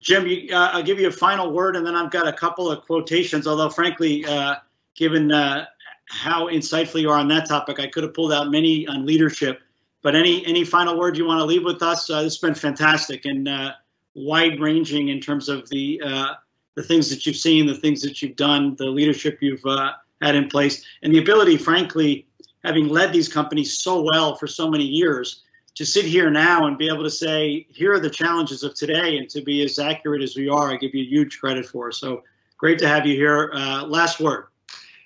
Jim, 0.00 0.26
you, 0.26 0.54
uh, 0.54 0.70
I'll 0.72 0.82
give 0.82 1.00
you 1.00 1.08
a 1.08 1.12
final 1.12 1.52
word, 1.52 1.76
and 1.76 1.86
then 1.86 1.94
I've 1.94 2.10
got 2.10 2.28
a 2.28 2.32
couple 2.32 2.70
of 2.70 2.84
quotations. 2.84 3.46
Although, 3.46 3.70
frankly, 3.70 4.24
uh, 4.24 4.56
given 4.94 5.30
how 5.30 6.48
insightful 6.48 7.00
you 7.00 7.10
are 7.10 7.18
on 7.18 7.28
that 7.28 7.48
topic, 7.48 7.80
I 7.80 7.86
could 7.88 8.04
have 8.04 8.14
pulled 8.14 8.32
out 8.32 8.50
many 8.50 8.86
on 8.86 9.04
leadership. 9.04 9.60
But 10.02 10.14
any 10.14 10.46
any 10.46 10.64
final 10.64 10.96
word 10.96 11.18
you 11.18 11.26
want 11.26 11.40
to 11.40 11.44
leave 11.44 11.64
with 11.64 11.82
us? 11.82 12.06
this 12.06 12.16
has 12.16 12.38
been 12.38 12.54
fantastic, 12.54 13.24
and 13.24 13.48
wide 14.18 14.60
ranging 14.60 15.08
in 15.08 15.20
terms 15.20 15.48
of 15.48 15.68
the 15.68 16.00
uh, 16.04 16.34
the 16.74 16.82
things 16.82 17.10
that 17.10 17.26
you've 17.26 17.36
seen, 17.36 17.66
the 17.66 17.74
things 17.74 18.02
that 18.02 18.22
you've 18.22 18.36
done, 18.36 18.76
the 18.76 18.86
leadership 18.86 19.38
you've 19.40 19.64
uh, 19.64 19.92
had 20.22 20.34
in 20.34 20.48
place, 20.48 20.84
and 21.02 21.12
the 21.12 21.18
ability, 21.18 21.56
frankly, 21.56 22.26
having 22.64 22.88
led 22.88 23.12
these 23.12 23.28
companies 23.28 23.78
so 23.78 24.04
well 24.12 24.36
for 24.36 24.46
so 24.46 24.70
many 24.70 24.84
years, 24.84 25.42
to 25.78 25.86
sit 25.86 26.04
here 26.04 26.28
now 26.28 26.66
and 26.66 26.76
be 26.76 26.88
able 26.88 27.04
to 27.04 27.10
say, 27.10 27.64
here 27.70 27.92
are 27.92 28.00
the 28.00 28.10
challenges 28.10 28.64
of 28.64 28.74
today, 28.74 29.16
and 29.16 29.30
to 29.30 29.40
be 29.40 29.62
as 29.62 29.78
accurate 29.78 30.22
as 30.22 30.34
we 30.34 30.48
are, 30.48 30.72
I 30.72 30.76
give 30.76 30.92
you 30.92 31.04
huge 31.04 31.38
credit 31.38 31.66
for. 31.66 31.92
So 31.92 32.24
great 32.56 32.80
to 32.80 32.88
have 32.88 33.06
you 33.06 33.14
here. 33.14 33.52
Uh, 33.54 33.84
last 33.86 34.18
word. 34.18 34.46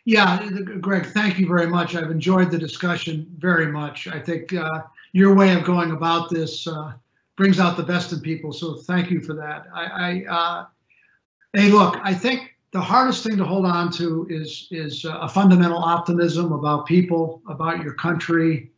Yeah, 0.06 0.48
Greg, 0.80 1.04
thank 1.08 1.38
you 1.38 1.46
very 1.46 1.66
much. 1.66 1.94
I've 1.94 2.10
enjoyed 2.10 2.50
the 2.50 2.56
discussion 2.56 3.26
very 3.36 3.66
much. 3.66 4.08
I 4.08 4.18
think 4.18 4.54
uh, 4.54 4.84
your 5.12 5.34
way 5.34 5.52
of 5.54 5.62
going 5.62 5.90
about 5.90 6.30
this 6.30 6.66
uh, 6.66 6.94
brings 7.36 7.60
out 7.60 7.76
the 7.76 7.82
best 7.82 8.10
in 8.14 8.20
people. 8.20 8.50
So 8.50 8.76
thank 8.76 9.10
you 9.10 9.20
for 9.20 9.34
that. 9.34 9.66
I, 9.74 9.84
I 9.84 10.24
uh, 10.26 10.66
hey, 11.52 11.68
look, 11.68 11.98
I 12.02 12.14
think 12.14 12.56
the 12.70 12.80
hardest 12.80 13.24
thing 13.24 13.36
to 13.36 13.44
hold 13.44 13.66
on 13.66 13.92
to 13.92 14.26
is 14.30 14.68
is 14.70 15.04
a 15.04 15.28
fundamental 15.28 15.76
optimism 15.76 16.50
about 16.52 16.86
people, 16.86 17.42
about 17.46 17.84
your 17.84 17.92
country. 17.92 18.70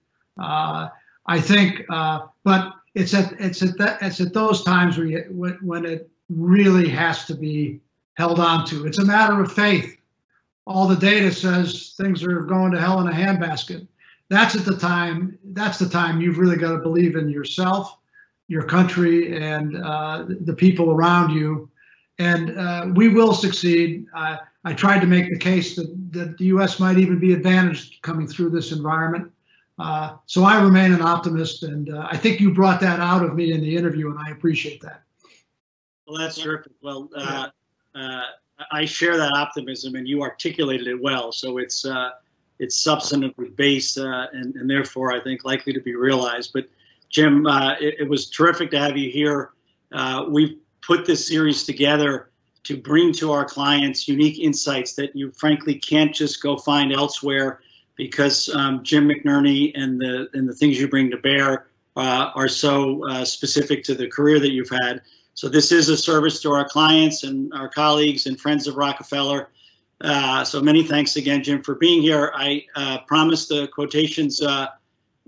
I 1.26 1.40
think, 1.40 1.82
uh, 1.90 2.26
but 2.44 2.72
it's 2.94 3.14
at 3.14 3.32
it's 3.40 3.62
at 3.62 3.76
that 3.78 3.98
it's 4.02 4.20
at 4.20 4.34
those 4.34 4.62
times 4.62 4.98
where 4.98 5.06
you, 5.06 5.56
when, 5.62 5.84
it 5.84 6.10
really 6.28 6.88
has 6.88 7.24
to 7.26 7.34
be 7.34 7.80
held 8.14 8.40
on 8.40 8.66
to. 8.66 8.86
It's 8.86 8.98
a 8.98 9.04
matter 9.04 9.42
of 9.42 9.52
faith. 9.52 9.96
All 10.66 10.86
the 10.86 10.96
data 10.96 11.32
says 11.32 11.94
things 11.96 12.22
are 12.22 12.40
going 12.40 12.72
to 12.72 12.80
hell 12.80 13.00
in 13.00 13.08
a 13.08 13.12
handbasket. 13.12 13.86
That's 14.28 14.54
at 14.54 14.64
the 14.64 14.76
time. 14.76 15.38
That's 15.44 15.78
the 15.78 15.88
time 15.88 16.20
you've 16.20 16.38
really 16.38 16.56
got 16.56 16.72
to 16.72 16.78
believe 16.78 17.16
in 17.16 17.28
yourself 17.28 17.98
your 18.48 18.64
country 18.64 19.36
and 19.36 19.76
uh, 19.82 20.24
the 20.40 20.54
people 20.54 20.90
around 20.90 21.30
you. 21.30 21.70
And 22.18 22.56
uh, 22.56 22.88
we 22.94 23.08
will 23.08 23.34
succeed. 23.34 24.06
I 24.14 24.72
tried 24.74 25.00
to 25.00 25.06
make 25.06 25.28
the 25.30 25.38
case 25.38 25.76
that, 25.76 25.88
that 26.12 26.38
the 26.38 26.44
U.S. 26.46 26.78
might 26.78 26.98
even 26.98 27.18
be 27.18 27.32
advantaged 27.32 28.00
coming 28.02 28.26
through 28.26 28.50
this 28.50 28.72
environment. 28.72 29.30
Uh, 29.78 30.16
so 30.26 30.44
I 30.44 30.62
remain 30.62 30.92
an 30.92 31.02
optimist, 31.02 31.64
and 31.64 31.92
uh, 31.92 32.06
I 32.10 32.16
think 32.16 32.40
you 32.40 32.52
brought 32.52 32.80
that 32.80 33.00
out 33.00 33.24
of 33.24 33.34
me 33.34 33.52
in 33.52 33.60
the 33.60 33.76
interview, 33.76 34.10
and 34.10 34.18
I 34.24 34.30
appreciate 34.30 34.80
that. 34.82 35.02
Well, 36.06 36.18
that's 36.18 36.38
terrific. 36.38 36.72
Well, 36.82 37.10
uh, 37.16 37.48
I 38.70 38.84
share 38.84 39.16
that 39.16 39.32
optimism, 39.34 39.96
and 39.96 40.06
you 40.06 40.22
articulated 40.22 40.86
it 40.86 41.00
well. 41.00 41.32
So 41.32 41.58
it's 41.58 41.84
it's 42.60 42.84
substantively 42.84 43.54
based, 43.56 43.96
and, 43.96 44.54
and 44.54 44.70
therefore 44.70 45.12
I 45.12 45.20
think 45.20 45.44
likely 45.44 45.72
to 45.72 45.80
be 45.80 45.96
realized. 45.96 46.52
But 46.52 46.68
Jim, 47.14 47.46
uh, 47.46 47.74
it, 47.80 47.96
it, 48.00 48.08
was 48.08 48.28
terrific 48.28 48.70
to 48.72 48.78
have 48.78 48.96
you 48.96 49.10
here. 49.10 49.50
Uh, 49.92 50.26
we've 50.28 50.58
put 50.82 51.06
this 51.06 51.28
series 51.28 51.64
together 51.64 52.30
to 52.64 52.76
bring 52.76 53.12
to 53.12 53.30
our 53.30 53.44
clients 53.44 54.08
unique 54.08 54.38
insights 54.38 54.94
that 54.94 55.14
you 55.14 55.30
frankly 55.32 55.76
can't 55.76 56.14
just 56.14 56.42
go 56.42 56.56
find 56.56 56.92
elsewhere 56.92 57.60
because 57.96 58.48
um, 58.54 58.82
Jim 58.82 59.08
McNerney 59.08 59.72
and 59.74 60.00
the 60.00 60.28
and 60.34 60.48
the 60.48 60.54
things 60.54 60.80
you 60.80 60.88
bring 60.88 61.10
to 61.10 61.16
bear 61.16 61.66
uh, 61.96 62.30
are 62.34 62.48
so 62.48 63.06
uh, 63.08 63.24
specific 63.24 63.84
to 63.84 63.94
the 63.94 64.08
career 64.08 64.40
that 64.40 64.50
you've 64.50 64.70
had. 64.70 65.02
So 65.34 65.48
this 65.48 65.72
is 65.72 65.88
a 65.88 65.96
service 65.96 66.40
to 66.42 66.52
our 66.52 66.68
clients 66.68 67.24
and 67.24 67.52
our 67.54 67.68
colleagues 67.68 68.26
and 68.26 68.40
friends 68.40 68.66
of 68.66 68.76
Rockefeller. 68.76 69.50
Uh, 70.00 70.44
so 70.44 70.60
many 70.60 70.82
thanks 70.84 71.16
again, 71.16 71.42
Jim, 71.42 71.62
for 71.62 71.74
being 71.74 72.02
here. 72.02 72.32
I 72.34 72.64
uh, 72.76 72.98
promised 73.06 73.48
the 73.48 73.68
quotations 73.68 74.40
uh, 74.42 74.68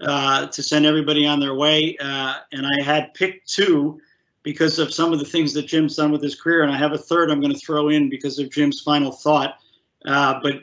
uh, 0.03 0.47
to 0.47 0.63
send 0.63 0.87
everybody 0.87 1.27
on 1.27 1.41
their 1.41 1.55
way. 1.55 1.97
Uh, 2.01 2.35
and 2.53 2.67
I 2.67 2.83
had 2.83 3.15
picked 3.15 3.49
two 3.49 4.01
because 4.43 4.79
of 4.79 4.93
some 4.93 5.13
of 5.13 5.19
the 5.19 5.25
things 5.25 5.53
that 5.55 5.67
Jim's 5.67 5.97
done 5.97 6.13
with 6.13 6.23
his 6.23 6.41
career. 6.41 6.63
And 6.63 6.71
I 6.71 6.77
have 6.77 6.93
a 6.93 6.99
third 6.99 7.31
I'm 7.31 7.41
going 7.41 7.53
to 7.53 7.59
throw 7.59 7.89
in 7.89 8.09
because 8.09 8.39
of 8.39 8.51
Jim's 8.51 8.81
final 8.83 9.11
thought. 9.11 9.57
Uh, 10.05 10.41
but 10.41 10.63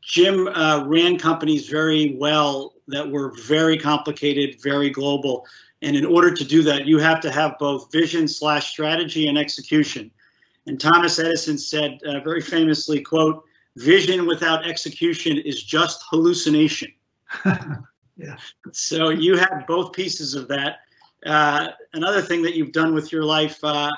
Jim 0.00 0.48
uh, 0.48 0.84
ran 0.86 1.18
companies 1.18 1.68
very 1.68 2.16
well 2.18 2.74
that 2.88 3.08
were 3.08 3.34
very 3.46 3.76
complicated, 3.76 4.60
very 4.62 4.90
global. 4.90 5.46
And 5.82 5.96
in 5.96 6.04
order 6.04 6.32
to 6.32 6.44
do 6.44 6.62
that, 6.62 6.86
you 6.86 6.98
have 6.98 7.20
to 7.20 7.30
have 7.30 7.58
both 7.58 7.92
vision 7.92 8.26
slash 8.26 8.70
strategy 8.70 9.28
and 9.28 9.36
execution. 9.36 10.10
And 10.66 10.80
Thomas 10.80 11.18
Edison 11.18 11.58
said 11.58 11.98
uh, 12.06 12.20
very 12.20 12.40
famously, 12.40 13.00
quote, 13.00 13.44
vision 13.76 14.26
without 14.26 14.66
execution 14.66 15.38
is 15.38 15.62
just 15.62 16.02
hallucination. 16.10 16.92
Yeah. 18.16 18.36
So 18.72 19.10
you 19.10 19.36
have 19.36 19.64
both 19.66 19.92
pieces 19.92 20.34
of 20.34 20.48
that. 20.48 20.78
Uh, 21.26 21.68
another 21.94 22.22
thing 22.22 22.42
that 22.42 22.54
you've 22.54 22.72
done 22.72 22.94
with 22.94 23.10
your 23.10 23.24
life, 23.24 23.58
uh, 23.62 23.90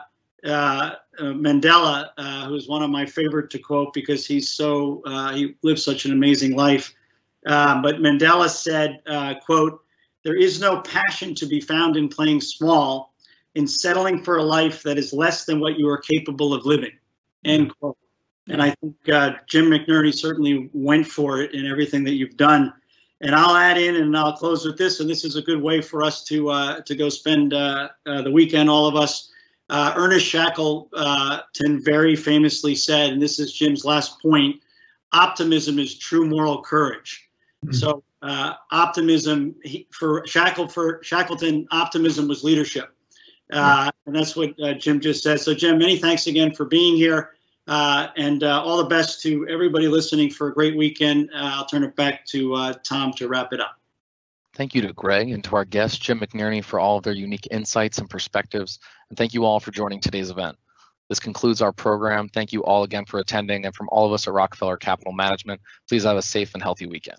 uh, 0.47 0.95
uh 1.19 1.23
Mandela, 1.23 2.11
uh, 2.17 2.47
who 2.47 2.55
is 2.55 2.69
one 2.69 2.83
of 2.83 2.91
my 2.91 3.07
favorite 3.07 3.51
to 3.51 3.59
quote 3.59 3.93
because 3.93 4.27
he's 4.27 4.51
so 4.51 5.03
uh, 5.07 5.33
he 5.35 5.55
lived 5.63 5.81
such 5.81 6.05
an 6.05 6.13
amazing 6.13 6.55
life. 6.55 6.95
but 7.45 7.97
Mandela 7.97 8.49
said, 8.49 9.01
"quote 9.45 9.81
There 10.25 10.37
is 10.37 10.61
no 10.61 10.81
passion 10.81 11.35
to 11.37 11.47
be 11.47 11.61
found 11.61 11.97
in 11.97 12.09
playing 12.09 12.41
small, 12.41 13.15
in 13.55 13.67
settling 13.67 14.23
for 14.23 14.37
a 14.39 14.43
life 14.43 14.83
that 14.83 14.99
is 14.99 15.13
less 15.13 15.45
than 15.45 15.61
what 15.61 15.79
you 15.79 15.89
are 15.89 15.99
capable 15.99 16.55
of 16.55 16.65
living." 16.65 16.93
End 17.45 17.73
quote. 17.79 17.99
And 18.49 18.63
I 18.63 18.75
think 18.81 18.95
Jim 19.49 19.67
McNerney 19.71 20.15
certainly 20.15 20.71
went 20.73 21.07
for 21.07 21.41
it 21.41 21.53
in 21.53 21.67
everything 21.67 22.05
that 22.05 22.15
you've 22.15 22.37
done. 22.37 22.73
And 23.21 23.35
I'll 23.35 23.57
add 23.57 23.79
in, 23.79 23.97
and 23.97 24.17
I'll 24.17 24.35
close 24.35 24.67
with 24.67 24.77
this. 24.77 25.01
And 25.01 25.09
this 25.09 25.25
is 25.25 25.37
a 25.37 25.43
good 25.43 25.61
way 25.61 25.81
for 25.81 26.03
us 26.03 26.23
to 26.25 26.51
uh, 26.51 26.81
to 26.83 26.95
go 26.95 27.09
spend 27.09 27.55
uh, 27.55 27.89
uh, 28.05 28.23
the 28.23 28.31
weekend. 28.31 28.69
All 28.69 28.87
of 28.87 28.95
us. 28.95 29.31
Uh, 29.69 29.93
Ernest 29.97 30.27
Shackleton 30.27 31.83
very 31.83 32.15
famously 32.15 32.75
said, 32.75 33.13
and 33.13 33.21
this 33.21 33.39
is 33.41 33.53
Jim's 33.53 33.85
last 33.85 34.21
point: 34.23 34.61
optimism 35.13 35.79
is 35.79 35.99
true 35.99 36.27
moral 36.29 36.63
courage. 36.63 37.29
Mhm. 37.65 37.75
So 37.75 38.03
uh, 38.23 38.55
optimism 38.71 39.55
he, 39.65 39.87
for 39.91 40.27
Shackle 40.27 40.69
for 40.69 41.03
Shackleton, 41.03 41.67
optimism 41.71 42.29
was 42.29 42.45
leadership, 42.45 42.95
uh, 43.53 43.91
and 44.07 44.15
that's 44.15 44.37
what 44.37 44.55
uh, 44.61 44.75
Jim 44.75 45.01
just 45.01 45.23
said. 45.23 45.41
So 45.41 45.55
Jim, 45.55 45.79
many 45.79 45.97
thanks 45.97 46.27
again 46.27 46.53
for 46.55 46.65
being 46.65 46.97
here, 46.97 47.31
uh, 47.67 48.09
and 48.17 48.45
uh, 48.45 48.63
all 48.63 48.79
the 48.79 48.89
best 48.89 49.21
to 49.23 49.47
everybody 49.49 49.89
listening 49.89 50.31
for 50.31 50.49
a 50.49 50.55
great 50.55 50.77
weekend. 50.77 51.31
Uh, 51.35 51.53
I'll 51.55 51.67
turn 51.67 51.83
it 51.83 51.97
back 51.97 52.25
to 52.27 52.55
uh, 52.55 52.73
Tom 52.85 53.13
to 53.15 53.27
wrap 53.29 53.53
it 53.53 53.61
up. 53.61 53.79
Thank 54.57 54.75
you 54.75 54.81
to 54.83 54.93
Greg 54.95 55.31
and 55.31 55.45
to 55.45 55.57
our 55.57 55.67
guest, 55.67 56.01
Jim 56.01 56.19
McNerney, 56.19 56.65
for 56.65 56.81
all 56.81 56.97
of 56.97 57.05
their 57.05 57.13
unique 57.13 57.47
insights 57.51 57.99
and 57.99 58.09
perspectives. 58.09 58.79
And 59.11 59.19
thank 59.19 59.35
you 59.35 59.45
all 59.45 59.61
for 59.61 59.71
joining 59.71 60.01
today's 60.01 60.31
event. 60.31 60.57
This 61.11 61.21
concludes 61.21 61.61
our 61.61 61.73
program. 61.73 62.31
Thank 62.31 62.55
you 62.55 62.65
all 62.65 62.83
again 62.83 63.05
for 63.05 63.21
attending. 63.21 63.67
And 63.67 63.75
from 63.75 63.91
all 63.93 64.07
of 64.07 64.15
us 64.15 64.27
at 64.27 64.33
Rockefeller 64.33 64.79
Capital 64.79 65.13
Management, 65.13 65.61
please 65.87 66.05
have 66.05 66.17
a 66.17 66.23
safe 66.23 66.55
and 66.55 66.63
healthy 66.63 66.87
weekend. 66.87 67.19